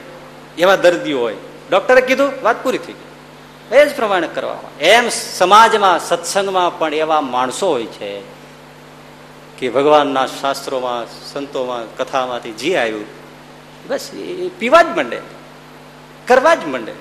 [0.57, 1.35] એવા દર્દીઓ હોય.
[1.69, 2.93] ડોક્ટરે કીધું, વાત પૂરી થઈ
[3.71, 8.21] એ જ પ્રમાણે કરવામાં એમ સમાજમાં, સત્સંગમાં પણ એવા માણસો હોય છે
[9.57, 13.05] કે ભગવાનના શાસ્ત્રોમાં, સંતોમાં, કથામાંથી જે આવ્યું,
[13.87, 15.21] બસ એ પીવા જ માંડે,
[16.27, 16.93] કરવા જ માંડે.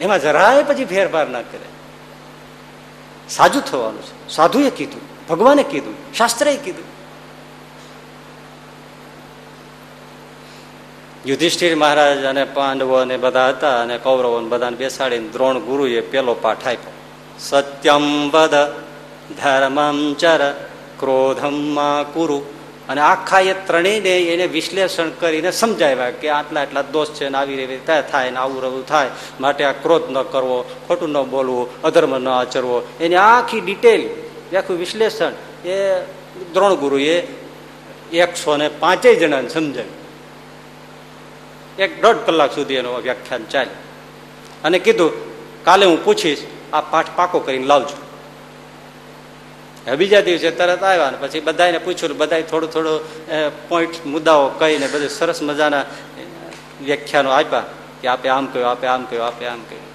[0.00, 1.68] એમાં જરાય પછી ફેરફાર ના કરે.
[3.28, 4.28] સાજુ થવાનું છે.
[4.28, 6.91] સાધુએ કીધું, ભગવાને કીધું, શાસ્ત્રએ કીધું.
[11.26, 16.66] યુધિષ્ઠિર મહારાજ અને પાંડવો અને બધા હતા અને કૌરવો બધાને બેસાડીને દ્રોણ ગુરુએ પેલો પાઠ
[16.66, 16.92] આપ્યો.
[17.38, 18.54] સત્યમ વદ,
[19.42, 20.66] ધર્મમ ચર,
[20.98, 21.78] ક્રોધમ
[22.14, 22.42] કુરુ.
[22.88, 27.66] અને આખા એ ત્રણેયને એને વિશ્લેષણ કરીને સમજાવ્યા કે આટલા આટલા દોષ છે ને આવી
[27.66, 30.58] રીતે થાય ને આવું રવું થાય, માટે આ ક્રોધ ન કરવો,
[30.88, 32.82] ખોટું ન બોલવું, અધર્મ ન આચરવો.
[33.00, 34.02] એની આખી ડિટેલ,
[34.56, 35.32] આખું વિશ્લેષણ
[35.68, 36.00] એ
[36.52, 37.16] દ્રોણ ગુરુએ
[38.12, 40.01] એકસો ને પાંચેય જણાને સમજાવ્યું.
[41.78, 43.76] એક દોઢ કલાક સુધી એનું વ્યાખ્યાન ચાલ્યું
[44.64, 45.12] અને કીધું,
[45.64, 46.38] કાલે હું પૂછીશ,
[46.72, 47.96] આ પાઠ પાકો કરીને લાવજો.
[49.86, 53.00] હવે બીજા દિવસે તરત આવ્યા ને પછી બધાને પૂછ્યું બધા થોડું થોડું
[53.68, 55.84] પોઈન્ટ મુદ્દાઓ કહીને બધું સરસ મજાના
[56.82, 57.64] વ્યાખ્યાનો આપ્યા
[58.02, 59.86] કે આપે આમ કહ્યું, આપે આમ કહ્યું, આપે આમ કહ્યું.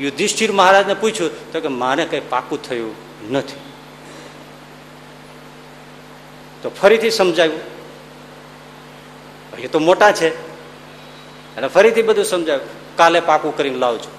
[0.00, 2.94] યુધિષ્ઠિર મહારાજને પૂછ્યું, તો કે માને કઈ પાકું થયું
[3.30, 3.60] નથી.
[6.62, 7.60] તો ફરીથી સમજાવ્યું.
[9.58, 10.47] એ તો મોટા છે.
[11.58, 12.96] એટલે ફરીથી બધું સમજાવ્યું.
[12.96, 14.10] કાલે પાકું કરીને લાવજો.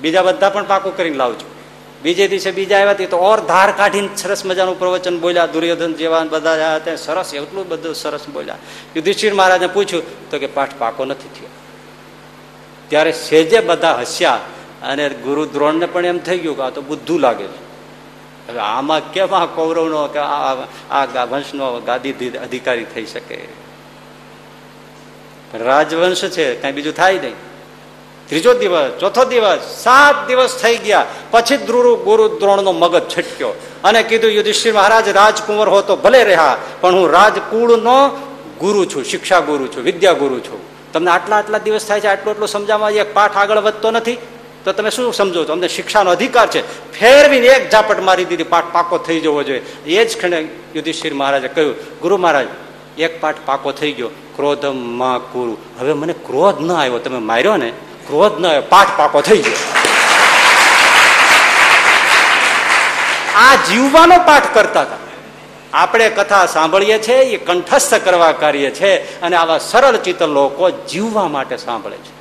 [0.00, 1.46] બીજા બધા પણ પાકું કરીને લાવજો.
[2.02, 5.46] બીજે દિવસે બીજા આવ્યા તો ઓર ધાર કાઢીને સરસ મજાનું પ્રવચન બોલ્યા.
[5.46, 8.58] દુર્યોધન જેવા બધા આવ્યા હતા સરસ, એટલું બધું સરસ બોલ્યા.
[8.96, 11.48] યુધિષ્ઠિર મહારાજને પૂછ્યું, તો કે પાઠ પાકો નથી થયો?
[12.88, 14.40] ત્યારે સેજે બધા હસ્યા
[14.82, 17.62] અને ગુરુ દ્રોણને પણ એમ થઈ ગયું કે આ તો બુદ્ધું લાગે છે.
[18.48, 22.12] હવે આમાં કેમ આ કૌરવનો, કે આ વંશનો ગાદી
[22.42, 23.63] અધિકારી થઈ શકે?
[25.58, 27.34] રાજવંશ છે, કઈ બીજું થાય નહીં.
[28.28, 31.06] ત્રીજો દિવસ, ચોથો દિવસ, સાત દિવસ થઈ ગયા.
[31.30, 33.48] પછી દ્રુરુ ગુરુ દ્રોણનો મગજ છટક્યો
[33.84, 38.08] અને કીધું, યુધિષ્ઠિર મહારાજ, રાજકુંવર હો તો ભલે રહ્યા, પણ હું રાજકુળનો
[38.60, 40.92] ગુરુ છું, શિક્ષા ગુરુ છું, વિદ્યા ગુરુ છું.
[40.92, 44.18] તમને આટલા આટલા દિવસ થાય છે, આટલું આટલું સમજાવવા એક પાઠ આગળ વધતો નથી?
[44.64, 45.52] તો તમે શું સમજો છો?
[45.52, 46.92] અમને શિક્ષાનો અધિકાર છે.
[46.92, 49.62] ફેરવીને એક ઝાપટ મારી દીધી, પાઠ પાકો થઈ જવો જોઈએ.
[49.86, 52.46] એ જ ક્ષણે યુધિષ્ઠિર મહારાજે કહ્યું, ગુરુ મહારાજ
[52.98, 54.08] એક પાઠ પાકો થઈ ગયો.
[54.08, 55.56] ક્રોધમાં કુરુ.
[55.80, 56.98] હવે મને ક્રોધ ન આવ્યો.
[56.98, 57.70] તમે માર્યો ને,
[58.06, 58.62] ક્રોધ ન આવ્યો.
[58.68, 59.56] પાઠ પાકો થઈ ગયો.
[63.36, 64.96] આ જીવવાનો પાઠ કરતા હતા.
[65.72, 71.28] આપણે કથા સાંભળીએ છીએ, એ કંઠસ્થ કરવા કાર્ય છે, અને આવા સરળ ચિત્ત લોકો જીવવા
[71.28, 72.13] માટે સાંભળે છે.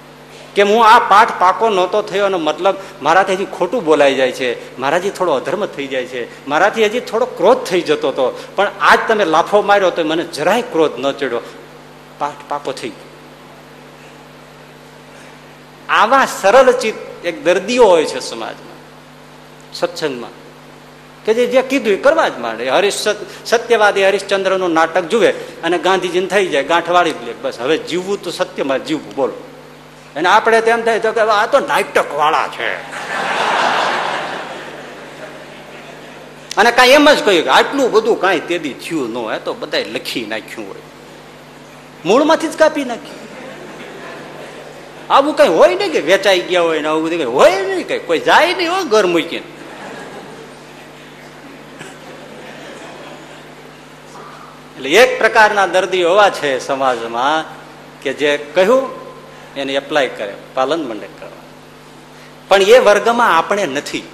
[0.55, 4.79] કે હું આ પાઠ પાકો નહોતો થયો અને મતલબ મારાથી હજી ખોટું બોલાઈ જાય છે.
[4.79, 6.47] મારાથી થોડો અધર્મ થઈ જાય છે.
[6.47, 8.39] મારાથી હજી થોડો ક્રોધ થઈ જતો હતો.
[8.55, 11.41] પણ આજ તમે લાફો માર્યો તો મને જરાય ક્રોધ ન ચડ્યો.
[12.19, 12.91] પાઠ પાકો થઈ
[15.89, 18.77] આવા સરળ ચિત્ત એક દર્દીઓ હોય છે સમાજમાં,
[19.73, 20.29] સત્સંગમાં,
[21.25, 22.69] કે જે જે કીધું એ કરવા જ માંડે.
[22.69, 23.07] હરીશ
[23.45, 25.31] સત્યવાદી હરિશ્ચંદ્રનું નાટક જુએ
[25.61, 27.33] અને ગાંધીજીને થઈ જાય ગાંઠ વાળી લે.
[27.41, 29.33] બસ, હવે જીવવું તો સત્યમાં જીવવું, બોલો.
[30.15, 32.75] અને આપણે તેમ થાય તો કે આ તો નાટક વાળા છે.
[36.57, 39.77] અને કાંઈ એમ જ કહ્યું કે આટલું બધું કાંઈ તેદી થયું ન હોય, તો બધા
[39.77, 40.81] લખી નાખ્યું હોય.
[42.05, 43.23] મૂળમાંથી જ કાપી નાખ્યું.
[45.09, 47.99] આવું કઈ હોય નહીં કે વેચાઈ ગયા હોય ને આવું બધું કઈ હોય નહીં કઈ.
[47.99, 49.43] કોઈ જાય નહીં હોય ઘર મૂકીને.
[54.77, 57.45] એટલે એક પ્રકારના દર્દી એવા છે સમાજમાં
[58.01, 59.02] કે જે કહ્યું
[59.57, 61.29] એને એપ્લાય કરે, પાલન મંડે કરવા.
[62.47, 64.07] પણ એ વર્ગમાં આપણે નથી.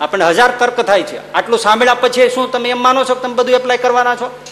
[0.00, 1.32] આપણે હજાર તર્ક થાય છે.
[1.32, 4.44] આટલું સાંભળ્યા પછી શું તમે એમ માનો છો તમે બધું એપ્લાય કરવાના છો?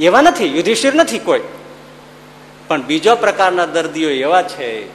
[0.00, 1.40] એવા નથી, યુધિષ્ઠિર નથી કોઈ.
[2.68, 4.88] પણ બીજો પ્રકારના દર્દીઓ એવા છે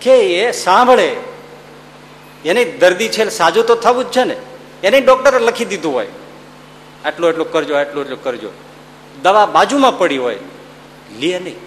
[0.00, 1.16] કે એ સાંભળે.
[2.44, 4.36] એને દર્દી છે સાજુ તો થવું જ છે ને.
[4.82, 6.08] એને ડોક્ટરે લખી દીધું હોય.
[7.06, 8.50] આટલું એટલું કરજો, આટલું એટલું કરજો.
[9.22, 10.38] દવા બાજુમાં પડી હોય,
[11.20, 11.58] લે નહીં.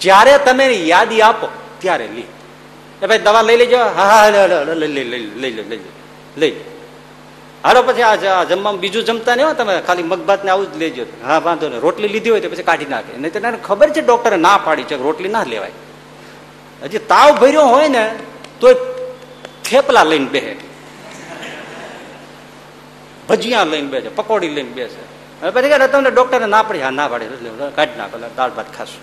[0.00, 1.48] જ્યારે તમે યાદી આપો,
[1.78, 2.24] ત્યારે લે.
[3.02, 3.78] એ ભાઈ, દવા લઈ લેજો.
[3.78, 4.28] હા હા
[4.74, 5.80] લઈ લઈ લઈ લઈ લઈ
[6.36, 6.54] લઈ.
[7.64, 9.74] હાલો, પછી આ જમવામાં બીજું જમતા નહીં હોય તમે.
[9.86, 11.04] ખાલી મગભાત ને આવું જ લેજો.
[11.26, 11.80] હા, વાંધો નહીં.
[11.80, 13.12] રોટલી લીધી હોય તો પછી કાઢી નાખે.
[13.18, 15.70] નહીં તો ખબર છે ડોક્ટરે ના પાડી છે રોટલી ના લેવાય.
[16.82, 18.04] હજી તાવ ભર્યો હોય ને
[18.60, 18.66] તો
[19.64, 20.71] થેપલા લઈને બેસે
[23.32, 25.02] ભજીયા લઈને બેસે, પકોડી લઈને બેસે.
[25.50, 26.82] પછી કે તમને ડોક્ટરને ના પડી.
[26.82, 27.26] હા, ના પાડી.
[27.76, 29.02] કાઢી નાખો દાળ ભાત ખાશું.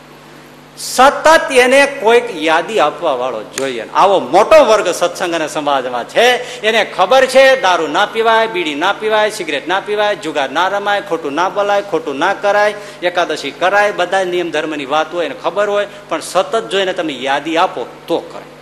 [0.80, 6.28] સતત એને કોઈક યાદી આપવા વાળો જોઈએ આવો મોટો વર્ગ સત્સંગ અને સમાજમાં છે.
[6.62, 11.02] એને ખબર છે, દારૂ ના પીવાય, બીડી ના પીવાય, સિગરેટ ના પીવાય, જુગાર ના રમાય,
[11.02, 15.68] ખોટું ના બોલાય, ખોટું ના કરાય, એકાદશી કરાય, બધા નિયમ ધર્મની વાત હોય, એને ખબર
[15.70, 15.88] હોય.
[16.10, 18.59] પણ સતત જોઈને તમે યાદી આપો, તો કરાય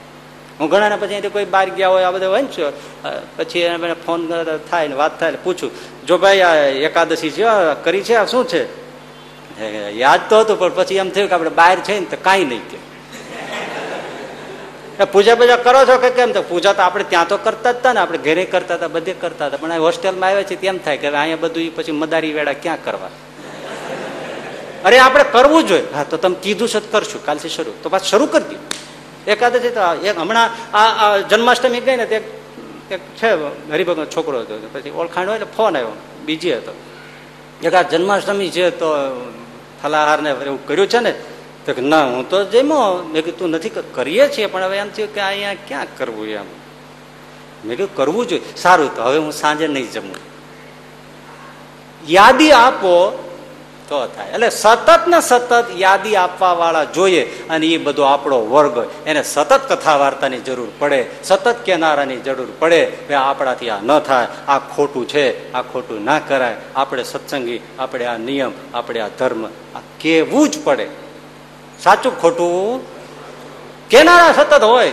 [0.60, 2.72] હું ઘણા પછી અહીંથી કોઈ બહાર ગયા હોય, આ બધા ને
[3.38, 4.22] પછી એને ફોન
[4.72, 5.72] થાય ને વાત થાય ને પૂછું.
[6.08, 6.56] જો ભાઈ, આ
[6.88, 7.44] એકાદશી છે
[7.84, 8.64] કરી છે, આ શું છે?
[9.98, 12.66] યાદ તો હતું, પણ પછી એમ થયું કે આપણે બહાર છે ને તો કાંઈ નહીં
[12.72, 12.78] કે.
[15.06, 16.42] પૂજા પૂજા કરો છો કે કેમ તો?
[16.42, 19.46] પૂજા તો આપણે ત્યાં તો કરતા જ હતા ને, આપણે ઘરે કરતા હતા બધે કરતા
[19.48, 23.10] હતા પણ હોસ્ટેલમાં આવ્યા છે તેમ થાય કે અહીંયા બધું પછી મદારી વેળા ક્યાં કરવા?
[24.86, 25.86] અરે, આપણે કરવું જોઈએ.
[25.96, 27.26] હા, તો તમે કીધું છે કરશું.
[27.26, 27.74] કાલથી શરૂ.
[27.84, 28.62] તો પાછું શરૂ કરી દઉં
[29.28, 32.16] એકાદશી તો એક હમણાં આ જન્માષ્ટમી ગઈ ને તે
[32.92, 33.32] એક છે
[33.72, 34.70] હરિભગત છોકરો હતો.
[34.74, 35.96] પછી ઓળખાણ હોય એટલે ફોન આવ્યો.
[36.26, 36.74] બીજી હતો.
[37.64, 38.86] એક આ જન્માષ્ટમી છે તો
[39.84, 41.12] ફલાહાર ને એવું કર્યું છે ને,
[41.66, 45.22] તો ના, હું તો જેમો મેં કીધું નથી કરીએ છીએ, પણ હવે એમ થયું કે
[45.22, 46.46] અહીંયા ક્યાં કરવું એમ?
[47.66, 48.42] મેં કીધું, કરવું જોઈએ.
[48.56, 50.16] સારું, તો હવે હું સાંજે નહીં જમું.
[52.08, 53.24] યાદી આપો
[53.88, 54.30] તો થાય.
[54.30, 59.72] એટલે સતત ને સતત યાદી આપવા વાળા જોઈએ અને એ બધો આપણો વર્ગ એને સતત
[59.72, 65.08] કથા વાર્તાની જરૂર પડે, સતત કેનારાની જરૂર પડે કે આપણાથી આ ન થાય, આ ખોટું
[65.08, 66.56] છે, આ ખોટું ના કરાય.
[66.76, 70.88] આપણે સત્સંગી, આપણે આ નિયમ, આપણે આ ધર્મ, આ કેવું જ પડે.
[71.80, 72.82] સાચું ખોટું?
[73.90, 74.92] કેનારા સતત હોય?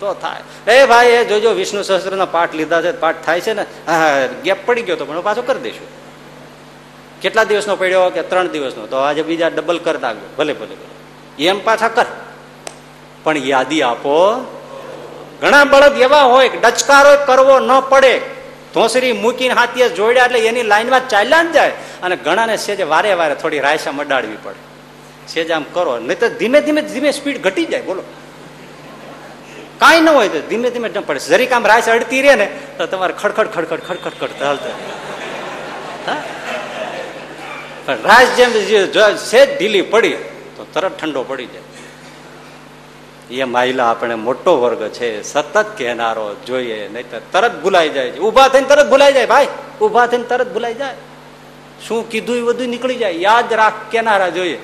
[0.00, 0.72] તો થાય.
[0.72, 3.62] એ ભાઈ, એ જોજો, વિષ્ણુ સહસ્ત્રના પાઠ લીધા છે, પાઠ થાય છે ને?
[3.62, 5.99] હા ગેપ પડી ગયો તો પણ પાછો કરી દઈશું.
[7.22, 8.86] કેટલા દિવસનો પડ્યો કે ત્રણ દિવસનો?
[8.86, 12.06] તો આજે બીજા ડબલ કર નાખજો ભલે ભલે એમ પાછા કર.
[13.22, 14.16] પણ યાદી આપો.
[15.40, 18.20] ઘણા બળદ એવા હોય ડચકારો કરવો ન પડે.
[18.74, 21.72] ધોસરી મૂકીને હાથીએ જોડ્યા એટલે એની લાઈનમાં ચાલ્યા ને જાય.
[22.02, 24.70] અને ઘણાને સેજે વારે વારે થોડી રાયસા મડાડવી પડે.
[25.28, 28.02] સેજ આમ કરો, નહીં તો ધીમે ધીમે ધીમે સ્પીડ ઘટી જાય, બોલો.
[29.78, 31.18] કાંઈ ન હોય તો ધીમે ધીમે ન પડે.
[31.18, 32.46] જરીક આમ રાયસ અડતી રહે ને,
[32.78, 34.70] તો તમારે ખડખડ ખડખડ ખડખડ ખડ હાલતો.
[36.06, 36.22] હા?
[37.86, 40.14] પણ રાસ જેમ સેજ ઢીલી પડી,
[40.56, 41.62] તો તરત ઠંડો પડી જાય.
[43.34, 48.18] એ માહિલા આપણે મોટો વર્ગ છે, સતત કહેનારો જોઈએ નહીં તરત ભૂલાઈ જાય છે.
[48.18, 49.48] ઊભા થઈને તરત ભૂલાઈ જાય, ભાઈ.
[49.80, 50.94] ઊભા થઈને તરત ભૂલાઈ જાય.
[51.88, 53.10] શું કીધું એ બધું નીકળી જાય?
[53.10, 54.58] યાદ રાખ કેનારા જોઈએ.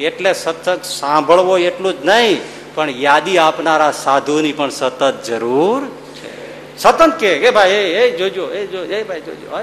[0.00, 2.40] એટલે સતત સાંભળવો એટલું જ નહીં,
[2.74, 6.78] પણ યાદી આપનારા સાધુની પણ સતત જરૂર છે.
[6.78, 9.60] સતત કે ભાઈ, એ- જોજો, એ જો, એ ભાઈ જોજો.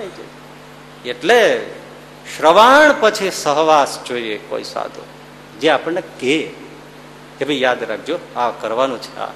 [1.05, 1.59] એટલે
[2.37, 5.03] શ્રવણ પછી સહવાસ જોઈએ કોઈ સાધુ.
[5.59, 9.27] જે આપણને કે ભાઈ યાદ રાખજો, આ કરવાનું છે, આ.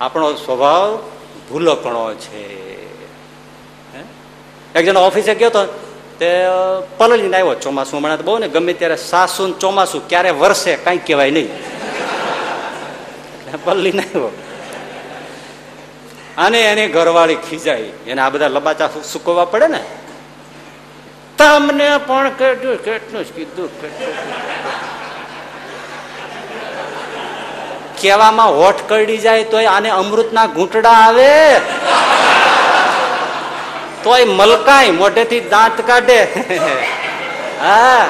[0.00, 0.96] આપણો સ્વભાવ
[1.50, 2.68] ભૂલકણો છે?
[4.74, 5.64] એક જણો ઓફિસે ગયો તો
[6.18, 6.44] તે
[6.98, 11.30] પલળીને આવ્યો ચોમાસું હમણાં તો બહુ ને ગમે ત્યારે સાસુ ચોમાસું ક્યારે વરસે કાંઈ કહેવાય
[11.30, 11.48] નહીં.
[13.64, 14.42] પલળીને આવ્યો.
[16.38, 17.92] અને એની ઘરવાળી ખીજાઈ.
[18.06, 19.84] એને આ બધા લબાચા સુકવવા પડે ને
[21.38, 23.70] તમને પણ કેટલું કેટલું જ કીધું.
[28.00, 31.32] કેવામાં હોઠ કરડી જાય તો આને અમૃતના ઘૂંટડા આવે.
[34.04, 36.20] તોય મલકાય, મોઢેથી દાંત કાઢે.
[37.66, 38.04] હા.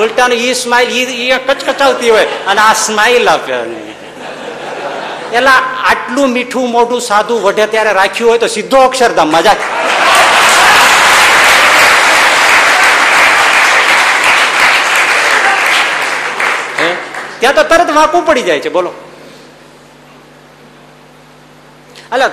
[0.00, 3.52] ઉલટાનું ઈ સ્માઇલ ઈ ઈ કચકચાવતી હોય અને આ સ્માઇલ આપે
[5.36, 5.54] એટલે
[5.90, 9.56] આટલું મીઠું, મોઢું સાદું વઢે ત્યારે રાખ્યું હોય તો સીધો અક્ષરધામ મજા
[17.40, 18.92] ત્યાં તો તરત વાંકું પડી જાય છે, બોલો.
[22.12, 22.30] અલા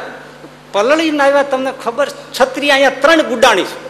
[0.71, 3.85] પલળી આવ્યા તમને ખબર, છત્રી અહીંયા ત્રણ ગુડાણી છે.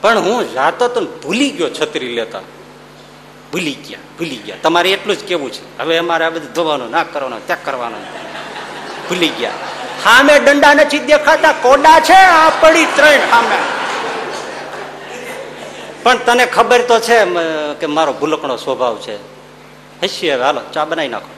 [0.00, 2.40] પણ હું જાતો તો ભૂલી ગયો છત્રી લેતા.
[3.52, 4.56] ભૂલી ગયા ભૂલી ગયા.
[4.62, 5.78] તમારે એટલું જ કેવું છે.
[5.78, 8.00] હવે અમારે આ બધું ધોવાનું, ના કરવાનું ત્યાં કરવાનું.
[9.08, 9.50] ભૂલી ગયા.
[10.04, 13.56] સામે દંડા નથી દેખાતા, કોડા છે, આ પડી ત્રણ સામે
[16.08, 17.24] પણ તને ખબર તો છે
[17.80, 19.16] કે મારો ભૂલકણો સ્વભાવ છે.
[20.02, 21.32] હસી હવે, હાલો, ચા બનાવી નાખો.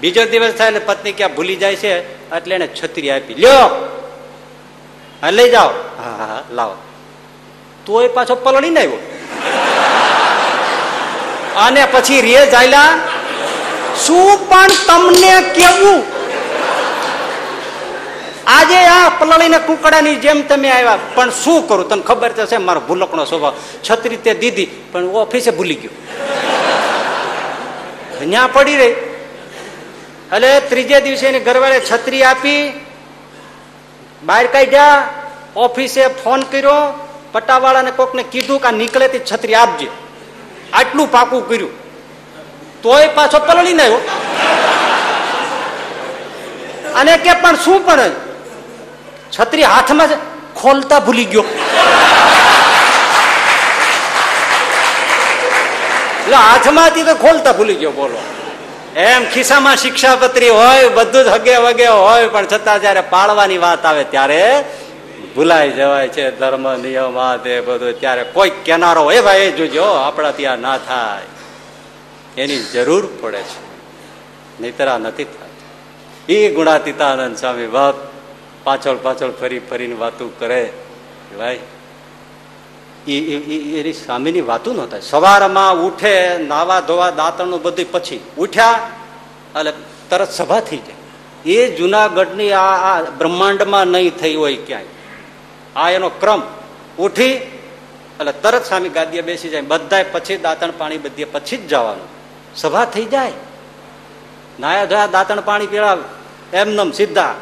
[0.00, 1.92] બીજો દિવસ થાય ને પત્ની ક્યાં ભૂલી જાય છે,
[2.36, 3.34] એટલે એને છત્રી આપી.
[3.34, 3.68] લ્યો!
[5.22, 5.70] હા, લઈ જાઓ.
[5.98, 6.76] હા હા લાવો.
[7.86, 9.00] તોય પાછો પલળીને આવ્યો.
[11.56, 12.98] અને પછી રે જાયલા,
[14.06, 16.04] શું પણ તમને કેવું?
[18.46, 20.98] આજે આ પલળીને કુકડાની જેમ તમે આવ્યા.
[21.14, 21.88] પણ શું કરું?
[21.88, 23.54] તને ખબર તો છે મારો ભૂલકનો સ્વભાવ.
[23.90, 25.90] છત્રી તે દીધી, પણ ઓફિસે ભૂલી ગયો.
[28.30, 28.86] ત્યાં પડી રહી.
[28.86, 32.80] એટલે ત્રીજે દિવસે એની ઘરવાળે છત્રી આપી,
[34.22, 35.08] બહાર કાઢ્યા,
[35.56, 39.88] ઓફિસે ફોન કર્યો પટ્ટાવાળાને કોકને કીધું કે આ નીકળે તે છત્રી આપજે.
[40.72, 41.70] આટલું પાકું કર્યું.
[42.82, 43.98] તોય પાછો પલળીને આવ્યો.
[46.94, 47.98] અને કે પણ શું પણ
[49.40, 50.08] છત્રી હાથમાં
[50.54, 51.44] ખોલતા ભૂલી ગયો.
[56.20, 58.18] એટલે હાથમાંથી તો ખોલતા ભૂલી ગયો, બોલો.
[59.00, 64.04] એમ ખિસ્સામાં શિક્ષાપત્રી હોય, બધું જ હગે વગે હોય, પણ છતાં જયારે પાળવાની વાત આવે
[64.04, 64.64] ત્યારે
[65.34, 68.00] ભૂલાઈ જવાય છે, ધર્મ, નિયમ આ તે બધું.
[68.00, 71.22] ત્યારે કોઈ કેનારો, એ ભાઈ જોજો, આપણા ત્યાં ના થાય.
[72.42, 73.66] એની જરૂર પડે છે.
[74.60, 75.46] નહીતર નથી થતું.
[76.28, 78.15] એ ગુણાતીતાનંદ સ્વામી વાત
[78.66, 80.62] પાછળ પાછળ ફરી ફરીને વાતો કરે.
[81.38, 81.58] ભાઈ,
[83.08, 83.16] એ
[83.80, 85.00] એની સ્વામીની વાતું ન થાય.
[85.00, 88.90] સવારમાં ઉઠે, નાવા ધોવા, દાંતણું બધું પછી ઉઠ્યા,
[89.58, 89.72] એટલે
[90.10, 91.52] તરત સભા થઈ જાય.
[91.52, 94.90] એ જુનાગઢની આ બ્રહ્માંડમાં નહીં થઈ હોય ક્યાંય.
[95.76, 96.42] આ એનો ક્રમ.
[96.98, 97.32] ઉઠી,
[98.18, 99.60] એટલે તરત સ્વામી ગાદીએ બેસી જાય.
[99.62, 102.06] બધા પછી દાંતણ પાણી બધી પછી જ જવાનું.
[102.56, 103.32] સભા થઈ જાય.
[104.60, 105.98] નાયા ધોયા, દાંતણ પાણી પીળાવ
[106.52, 107.34] એમનેમ સીધા.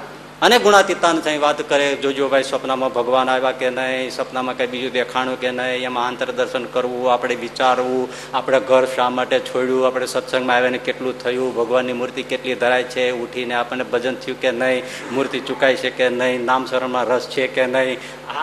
[0.43, 4.93] અને ગુણાતીતાન થઈ વાત કરે જોજો ભાઈ સપનામાં ભગવાન આવ્યા કે નહીં સપનામાં કઈ બીજું
[4.93, 10.57] દેખાણું કે નહીં, એમાં આંતરદર્શન કરવું, આપણે વિચારવું, આપણે ઘર શા માટે છોડ્યું, આપણે સત્સંગમાં
[10.57, 14.83] આવીને કેટલું થયું, ભગવાનની મૂર્તિ કેટલી ધરાય છે, ઉઠીને આપણને ભજન થયું કે નહીં,
[15.13, 17.99] મૂર્તિ ચુકાય છે કે નહીં નામસરણમાં રસ છે કે નહીં,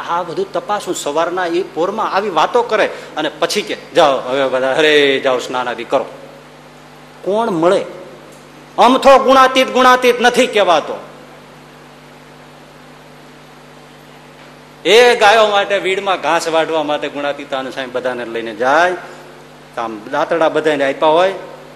[0.10, 4.76] આ બધું તપાસું, સવારના એ પોરમાં આવી વાતો કરે અને પછી કે, જાઓ, હવે બધા,
[4.76, 6.06] અરે, જાઓ સ્નાન આદિ કરો.
[7.24, 7.86] કોણ મળે?
[8.78, 11.11] અમથો ગુણાતીત ગુણાતીત નથી કહેવાતો.
[14.86, 18.95] એ ગાયો માટે, વીડમાં ઘાસ વાઢવા માટે ગુણાતીતાન સાહેબ બધાને લઈને જાય.
[19.78, 21.34] આમ દાંતડા બધાને આપ્યા હોય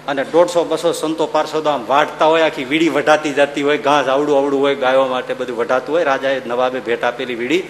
[0.08, 4.38] અને દોઢસો, બસો સંતો પાર્ષદો આમ વાઢતા હોય, આખી વીડી વઢાતી જતી હોય, ઘાસ આવડું
[4.38, 6.04] આવડું હોય, ગાયો માટે બધું વઢાતું હોય.
[6.04, 7.62] રાજાએ નવાબે ભેટ આપેલી વીડી.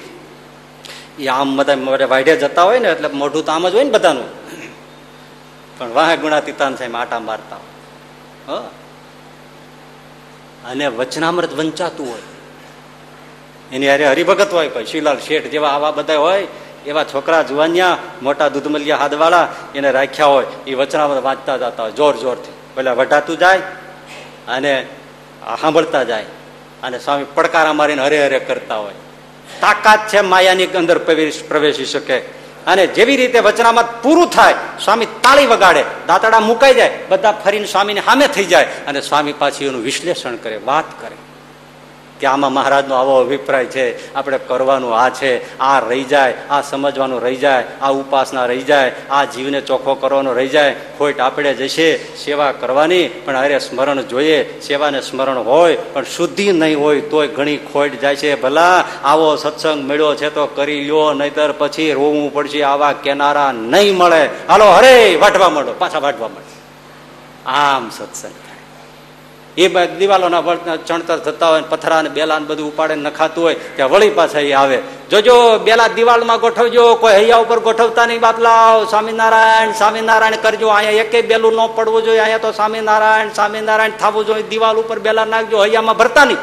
[1.18, 4.28] એ આમ બધા વાઢે જતા હોય ને, એટલે મોઢું તો આમ જ હોય ને બધાનું.
[5.78, 8.60] પણ વાહ ગુણાતીતાન સાહેબ આટા મારતા હોય.
[10.64, 12.35] અને વચનામૃત વંચાતું હોય.
[13.72, 16.46] એની અરે હરિભગત હોય કોઈ, શિલાલ શેઠ જેવા આવા બધા હોય,
[16.86, 22.16] એવા છોકરા જુવાનિયા, મોટા દૂધમલિયા હાથવાળા એને રાખ્યા હોય, એ વચનામાં વાંચતા જતા હોય, જોર
[22.16, 22.52] જોરથી.
[22.74, 23.58] પેલા વઢાતું જાય
[24.48, 24.86] અને
[25.60, 26.24] સાંભળતા જાય.
[26.82, 28.92] અને સ્વામી પડકારા મારીને હરે હરે કરતા હોય.
[29.60, 30.98] તાકાત છે માયાની અંદર
[31.48, 32.18] પ્રવેશી શકે.
[32.66, 38.00] અને જેવી રીતે વચનામાં પૂરું થાય, સ્વામી તાળી વગાડે, દાંતડા મુકાઈ જાય, બધા ફરીને સ્વામીને
[38.00, 41.16] સામે થઈ જાય અને સ્વામી પાછી એનું વિશ્લેષણ કરે, વાત કરે.
[42.20, 47.22] કે આમાં મહારાજનો આવો અભિપ્રાય છે, આપણે કરવાનું આ છે, આ રહી જાય, આ સમજવાનું
[47.22, 52.16] રહી જાય, આ ઉપાસના રહી જાય, આ જીવને ચોખ્ખો કરવાનો રહી જાય, ખોટ આપણે જશે,
[52.16, 57.56] સેવા કરવાની, પણ અરે સ્મરણ જોઈએ, સેવાને સ્મરણ હોય, પણ શુદ્ધિ નહીં હોય, તોય ઘણી
[57.56, 62.62] ખોટ જાય છે, ભલા આવો સત્સંગ મળ્યો છે તો કરી લ્યો, નહીતર પછી રોવું પડશે,
[62.62, 64.30] આવા કેનારા નહીં મળે.
[64.48, 66.54] હાલો, હરે વાટવા માંડો, પાછા વાટવા મળે
[67.46, 68.45] આમ સત્સંગ.
[69.56, 69.68] એ
[70.00, 70.42] દિવાલોના
[70.86, 74.52] ચણતર થતા હોય પથરા ને બેલા ને બધું ઉપાડે નખાતું હોય, ત્યાં વળી પાછા એ
[74.52, 74.78] આવે.
[75.10, 81.22] જોજો, બેલા દિવાલમાં ગોઠવજો, કોઈ હૈયા ઉપર ગોઠવતા નહીં બાપલા સ્વામિનારાયણ સ્વામિનારાયણ કરજો, અહીંયા એકે
[81.30, 85.98] બેલું ન પડવું જોઈએ, અહીંયા તો સ્વામિનારાયણ સ્વામિનારાયણ થવું જોઈએ, દિવાલ ઉપર બેલા નાખજો, હૈયામાં
[86.02, 86.42] ભરતા નહીં.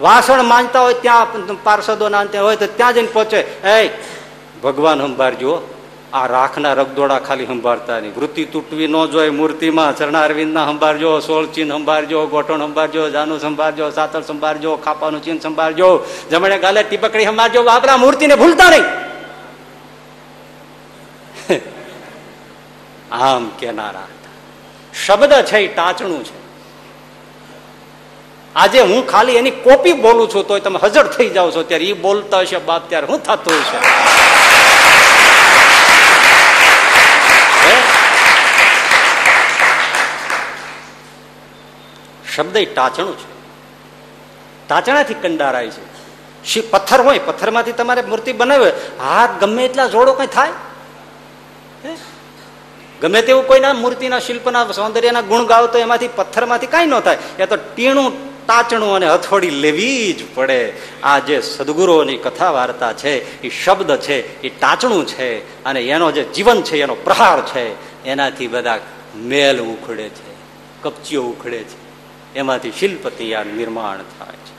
[0.00, 3.40] વાસણ માનતા હોય ત્યાં પાર્ષદો ના હોય તો ત્યાં જઈને પહોંચે.
[3.74, 3.90] એ
[4.64, 5.52] ભગવાન સંભાળજો
[6.14, 8.14] આ રાખના રગદોડા ખાલી સંભાળતા નહીં.
[8.14, 14.20] વૃત્તિ તૂટવી ન જોઈએ, મૂર્તિમાં ચરણારવિંદના સંભાળજો, સોળ ચીન સંભાળજો, ગોઠણ સંભાળજો, જાનું સંભાળજો સાતર
[14.20, 15.88] સંભાળજો, ખાપાનું ચીન સંભાળજો,
[16.30, 18.86] જમણે ગાલે ટીપકડી સંભાળજો આપણા મૂર્તિને ભૂલતા નહીં.
[23.10, 24.08] આમ કેનારા
[24.94, 26.34] શબ્દ છે એ ટાચણું છે.
[28.56, 31.92] આજે હું ખાલી એની કોપી બોલું છું, તોય તમે હજર થઈ જાઓ છો ત્યારે એ
[31.92, 33.78] બોલતા હશે, બાપ ત્યારે હું થતું હશે?
[42.36, 43.32] શબ્દ ટાચણું છે.
[44.68, 45.94] ટાચણાથી કંડારાય છે.
[46.70, 50.50] પથ્થર હોય, પથ્થરમાંથી તમારે મૂર્તિ બનાવે હાથ ગમે એટલા જોડો કઈ થાય?
[53.00, 57.18] ગમે તેવું કોઈના મૂર્તિના શિલ્પના, સૌંદર્યના ગુણ ગાવ તો એમાંથી પથ્થરમાંથી કાંઈ ન થાય.
[57.38, 58.12] એ તો ટીણું,
[58.46, 60.72] ટાચણું અને હથોડી લેવી જ પડે.
[61.02, 66.24] આ જે સદગુરુઓની કથા વાર્તા છે, એ શબ્દ છે, એ ટાચણું છે અને એનો જે
[66.24, 67.66] જીવન છે, એનો પ્રહાર છે,
[68.04, 68.78] એનાથી બધા
[69.16, 70.32] મેલ ઉખડે છે,
[70.82, 71.83] કપચીઓ ઉખડે છે.
[72.34, 74.54] એમાંથી શિલ્પ તૈયાર નિર્માણ થાય છે.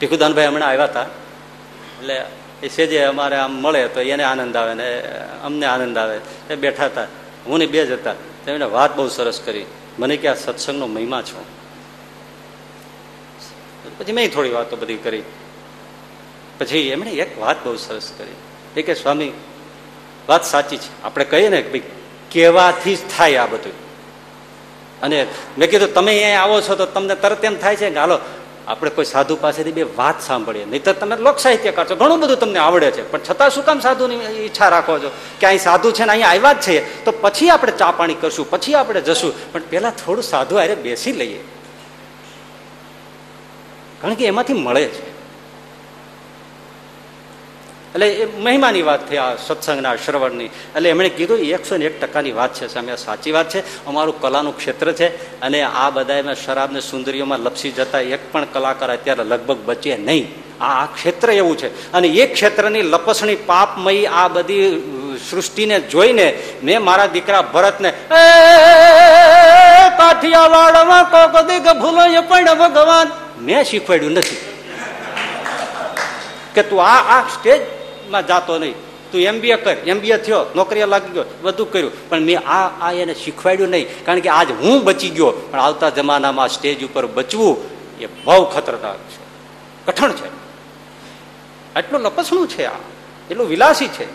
[0.00, 1.02] ભીખુદાનભાઈ હમણાં આવ્યા હતા.
[1.02, 2.26] એટલે
[2.62, 5.02] એ સેજે અમારે આમ મળે તો એને આનંદ આવે ને
[5.42, 6.20] અમને આનંદ આવે.
[6.50, 7.02] એ બેઠા હતા.
[7.46, 8.14] હું ને બે જ હતા.
[8.44, 9.64] તેમણે વાત બહુ સરસ કરી.
[9.98, 11.44] મને કે આ સત્સંગનો મહિમા છો.
[13.98, 15.22] પછી મેં થોડી વાતો બધી કરી.
[16.58, 18.32] પછી એમણે એક વાત બહુ સરસ કરી.
[18.76, 19.32] એ કે સ્વામી,
[20.28, 21.02] વાત સાચી છે.
[21.02, 21.82] આપણે કહીએ ને ભાઈ
[22.30, 23.85] કેવાથી જ થાય આ બધું.
[25.02, 25.26] અને
[25.58, 28.18] મેં કીધું, તમે અહીંયા આવો છો તો તમને તરત એમ થાય છે કે હાલો,
[28.68, 30.64] આપણે કોઈ સાધુ પાસેથી બે વાત સાંભળીએ.
[30.64, 31.96] નહીં તો તમે લોક સાહિત્યકાર છો.
[31.96, 33.10] ઘણું બધું તમને આવડે છે.
[33.10, 35.10] પણ છતાં શું કામ સાધુની ઈચ્છા રાખો છો?
[35.40, 37.04] કે અહીં સાધુ છે ને અહીંયા આવ્યા જ છે.
[37.04, 39.52] તો પછી આપણે ચા પાણી કરશું, પછી આપણે જશું.
[39.52, 41.38] પણ પેલા થોડું સાધુ આરે બેસી લઈએ.
[44.00, 45.15] કારણ કે એમાંથી મળે છે.
[47.96, 50.44] એટલે એ મહિમાની વાત થઈ આ સત્સંગના શ્રવણની.
[50.44, 53.84] એટલે એમણે કીધું એકસો ને એક ટકાની વાત છે, સામે સાચી વાત છે.
[53.86, 58.92] અમારું કલાનું ક્ષેત્ર છે અને આ બધા એમાં શરાબને સુંદરીઓમાં લપસી જતા એક પણ કલાકાર
[58.92, 60.34] અત્યારે લગભગ બચે નહીં.
[60.64, 61.92] આ ક્ષેત્ર એવું છે.
[61.92, 64.82] અને એ ક્ષેત્રની લપસણી પાપમયી આ બધી
[65.30, 68.30] સૃષ્ટિને જોઈને મેં મારા દીકરા ભરતને, "એ,
[69.96, 73.10] કાઠિયાવાડમાં કોક દીક ભૂલો પણ ભગવાન.
[73.44, 74.36] મેં શીખવાડ્યું નથી.
[76.54, 77.24] કે તું આ આ
[78.06, 78.74] સ્ટેજમાં જાતો નહીં.
[79.12, 79.70] તું એમબીએ કર.
[79.70, 82.08] એમબીએ થયો, નોકરીએ લાગી ગયો, બધું કર્યું.
[82.08, 84.04] પણ મેં આ આ એને શીખવાડ્યું નહીં.
[84.04, 85.30] કારણ કે આજ હું બચી ગયો.
[85.30, 87.56] પણ આવતા જમાનામાં સ્ટેજ ઉપર બચવું
[88.00, 89.26] એ બહુ ખતરનાક છે.
[89.86, 90.26] કઠણ છે.
[91.78, 92.72] એટલું લપસણું છે આ.
[93.30, 94.06] એટલું વિલાસી છે.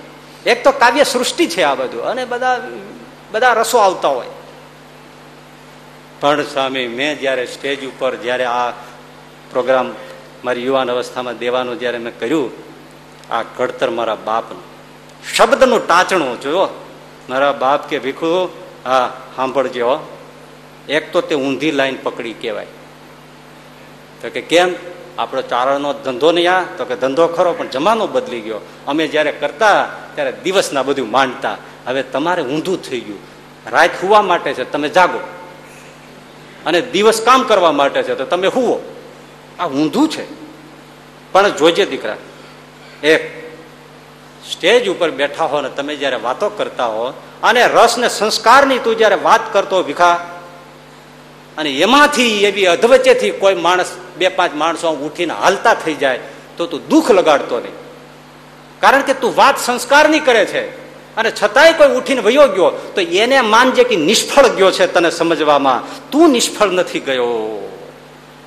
[0.50, 2.04] એક તો કાવ્ય સૃષ્ટિ છે આ બધું.
[2.04, 2.68] અને બધા
[3.32, 4.28] બધા રસો આવતા હોય.
[6.20, 8.72] પણ સ્વામી, મેં જ્યારે સ્ટેજ ઉપર, જ્યારે આ
[9.52, 9.96] પ્રોગ્રામ
[10.44, 12.71] મારી યુવાન અવસ્થામાં દેવાનું જ્યારે મેં કર્યું
[13.32, 14.64] આ ઘડતર મારા બાપનું.
[15.36, 16.86] શબ્દનું ટાંચણું જોયો.
[17.30, 18.50] મારા બાપ કે ભીખુ,
[18.86, 20.18] હા, સાંભળજો
[20.90, 22.66] એક તો તે ઊંધી લાઈન પકડી કહેવાય.
[24.22, 24.74] તો કે કેમ?
[25.18, 26.64] આપણો ચારણનો ધંધો નહીં આ?
[26.78, 28.60] તો કે ધંધો ખરો, પણ જમાનો બદલી ગયો.
[28.88, 31.58] અમે જ્યારે કરતા, ત્યારે દિવસના બધું માંડતા.
[31.88, 33.20] હવે તમારે ઊંધું થઈ ગયું.
[33.72, 35.20] રાત હુવા માટે છે, તમે જાગો.
[36.66, 38.96] અને દિવસ કામ કરવા માટે છે, તો તમે હુવો.
[39.60, 40.42] આ ઊંધું છે.
[41.32, 42.18] પણ જોજે દીકરા
[43.04, 43.42] એક
[44.52, 47.14] સ્ટેજ ઉપર બેઠા હો ને તમે જ્યારે વાતો કરતા હો
[47.44, 50.14] અને રસ ને સંસ્કારની તું જ્યારે વાત કરતો ભીખા,
[51.58, 56.20] અને એમાંથી એવી અધવચ્ચેથી કોઈ માણસ, બે પાંચ માણસો ઉઠીને હાલતા થઈ જાય,
[56.58, 57.74] તો તું દુઃખ લગાડતો નહીં.
[58.80, 60.82] કારણ કે તું વાત સંસ્કારની કરે છે.
[61.16, 66.10] અને છતાંય કોઈ ઉઠીને વયો ગયો, તો એને માનજે કે નિષ્ફળ ગયો છે તને સમજવામાં.
[66.12, 67.68] તું નિષ્ફળ નથી ગયો.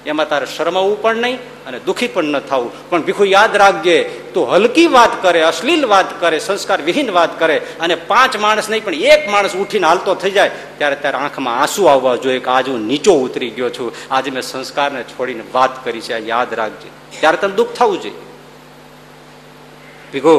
[0.06, 4.04] એમાં તારે શરમાવું પણ નહીં અને દુઃખી પણ ન થવું પણ ભીખું યાદ રાખજે,
[4.34, 8.84] તું હલકી વાત કરે, અશ્લીલ વાત કરે સંસ્કાર વિહીન વાત કરે અને પાંચ માણસ નહીં,
[8.84, 12.68] પણ એક માણસ ઉઠીને હાલતો થઈ જાય, ત્યારે ત્યારે આંખમાં આંસુ આવવા જોઈએ કે આજ
[12.68, 13.92] હું નીચો ઉતરી ગયો છું.
[14.10, 16.88] આજે મેં સંસ્કારને છોડીને વાત કરી છે, આ યાદ રાખજે.
[17.20, 18.14] ત્યારે તને દુઃખ થવું જોઈએ.
[20.12, 20.34] ભીખુ,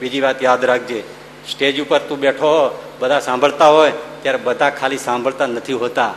[0.00, 1.02] બીજી વાત યાદ રાખજે.
[1.48, 3.92] સ્ટેજ ઉપર તું બેઠો બધા સાંભળતા હોય,
[4.22, 6.14] ત્યારે બધા ખાલી સાંભળતા નથી હોતા.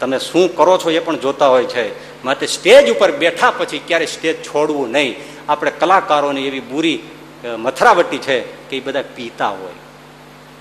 [0.00, 1.84] તમે શું કરો છો એ પણ જોતા હોય છે.
[2.24, 5.16] માટે સ્ટેજ ઉપર બેઠા પછી ક્યારે સ્ટેજ છોડવું નહીં.
[5.48, 6.98] આપણે કલાકારોની એવી બુરી
[7.44, 9.76] મથરાવટી છે કે એ બધા પીતા હોય.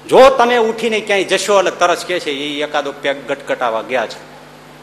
[0.09, 4.21] જો તમે ઉઠીને ક્યાંય જશો એટલે તરસ કે છે, એ એકાદો પેગ ગટગટાવા ગયા છે.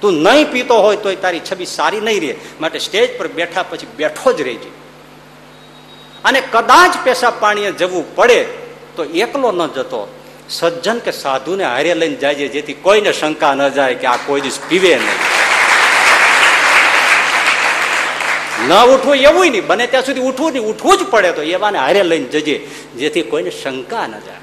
[0.00, 2.34] તું નહીં પીતો હોય તો તારી છબી સારી નહીં રહે.
[2.60, 4.70] માટે સ્ટેજ પર બેઠા પછી બેઠો જ રહેજે.
[6.24, 8.44] અને કદાચ પેશાબ પાણીએ જવું પડે
[8.96, 10.00] તો એકલો ન જતો.
[10.50, 14.58] સજ્જન કે સાધુને હારે લઈને જાય જેથી કોઈને શંકા ન જાય કે આ કોઈ દિવસ
[14.68, 15.18] પીવે નહીં.
[18.68, 22.02] ન ઉઠવું એવું નહીં, બને ત્યાં સુધી ઉઠવું નહીં, ઉઠવું જ પડે તો એવાને હારે
[22.02, 22.56] લઈને જજે
[22.96, 24.42] જેથી કોઈને શંકા ન જાય.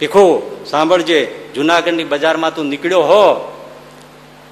[0.00, 0.24] ભીખો,
[0.70, 1.18] સાંભળજે,
[1.54, 3.52] જુનાગઢની બજારમાં તું નીકળ્યો હો,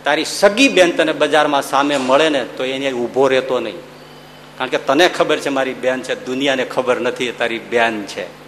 [0.04, 3.76] તારી સગી બેન તને બજારમાં સામે મળે ને તો એને ઊભો રહેતો નહીં.
[4.58, 8.43] કારણ કે તને ખબર છે મારી બેન છે, દુનિયાને ખબર નથી તારી બેન છે.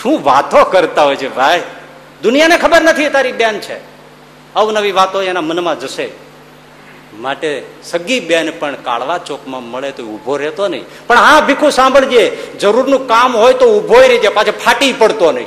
[0.00, 1.62] શું વાતો કરતા હોય છે ભાઈ?
[2.22, 3.76] દુનિયાને ખબર નથી તારી બેન છે.
[4.54, 6.10] અવનવી વાતો એના મનમાં જશે.
[7.14, 10.84] માટે સગી બેન પણ કાળવા ચોકમાં મળે તો ઊભો રહેતો નહીં.
[11.06, 15.46] પણ હા, ભીખું સાંભળજે, જરૂરનું કામ હોય તો ઊભો રહેજે, પાછો ફાટી પડતો નહીં.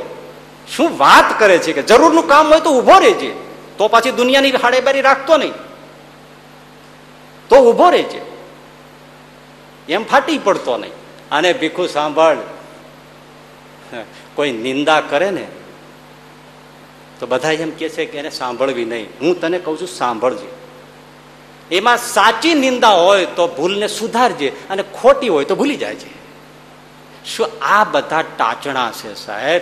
[0.75, 3.33] શું વાત કરે છે કે જરૂરનું કામ હોય તો ઊભો રહેજે?
[3.77, 5.53] તો પાછી દુનિયાની હાડેબારી રાખતો નહીં.
[7.49, 8.21] તો ઊભો રહેજે.
[9.89, 10.91] એમ ફાટી પડતો નહીં.
[11.31, 12.35] અને ભીખું સાંભળ.
[14.35, 15.47] કોઈ નિંદા કરે ને,
[17.19, 19.07] તો બધા એમ કે છે કે એને સાંભળવી નહીં.
[19.21, 20.49] હું તને કહું છું, સાંભળજે.
[21.71, 26.15] એમાં સાચી નિંદા હોય તો ભૂલને સુધારજે અને ખોટી હોય તો ભૂલી જાય છે
[27.25, 29.61] શું આ બધા ટાચણા છે સાહેબ?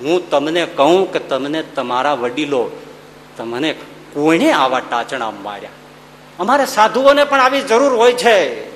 [0.00, 2.70] હું તમને કહું કે તમને તમારા વડીલો
[3.36, 3.72] તમને
[4.12, 5.70] કોઈને આવા ટાચણા માર્યા?
[6.38, 8.70] અમારે સાધુઓને પણ આવી જરૂર હોય છે.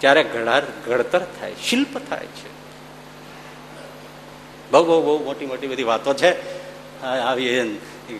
[0.00, 2.49] ત્યારે ઘડાર ઘડતર થાય, શિલ્પ થાય છે.
[4.70, 6.36] બહુ બહુ બહુ મોટી મોટી બધી વાતો છે.
[7.02, 7.78] આવી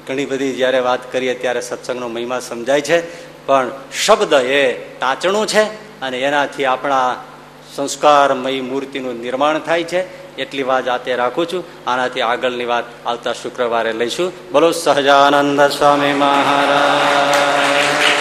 [0.09, 3.03] ઘણી બધી જ્યારે વાત કરીએ ત્યારે સત્સંગનો મહિમા સમજાય છે.
[3.47, 3.71] પણ
[4.05, 5.63] શબ્દ એ ટાચણું છે
[6.01, 7.17] અને એનાથી આપણા
[7.77, 10.21] સંસ્કારમય મૂર્તિનું નિર્માણ થાય છે.
[10.37, 11.65] એટલી વાત આતે રાખું છું.
[11.87, 14.33] આનાથી આગળની વાત આવતા શુક્રવારે લઈશું.
[14.53, 18.20] બોલો સહજાનંદ સ્વામી મહારાજ.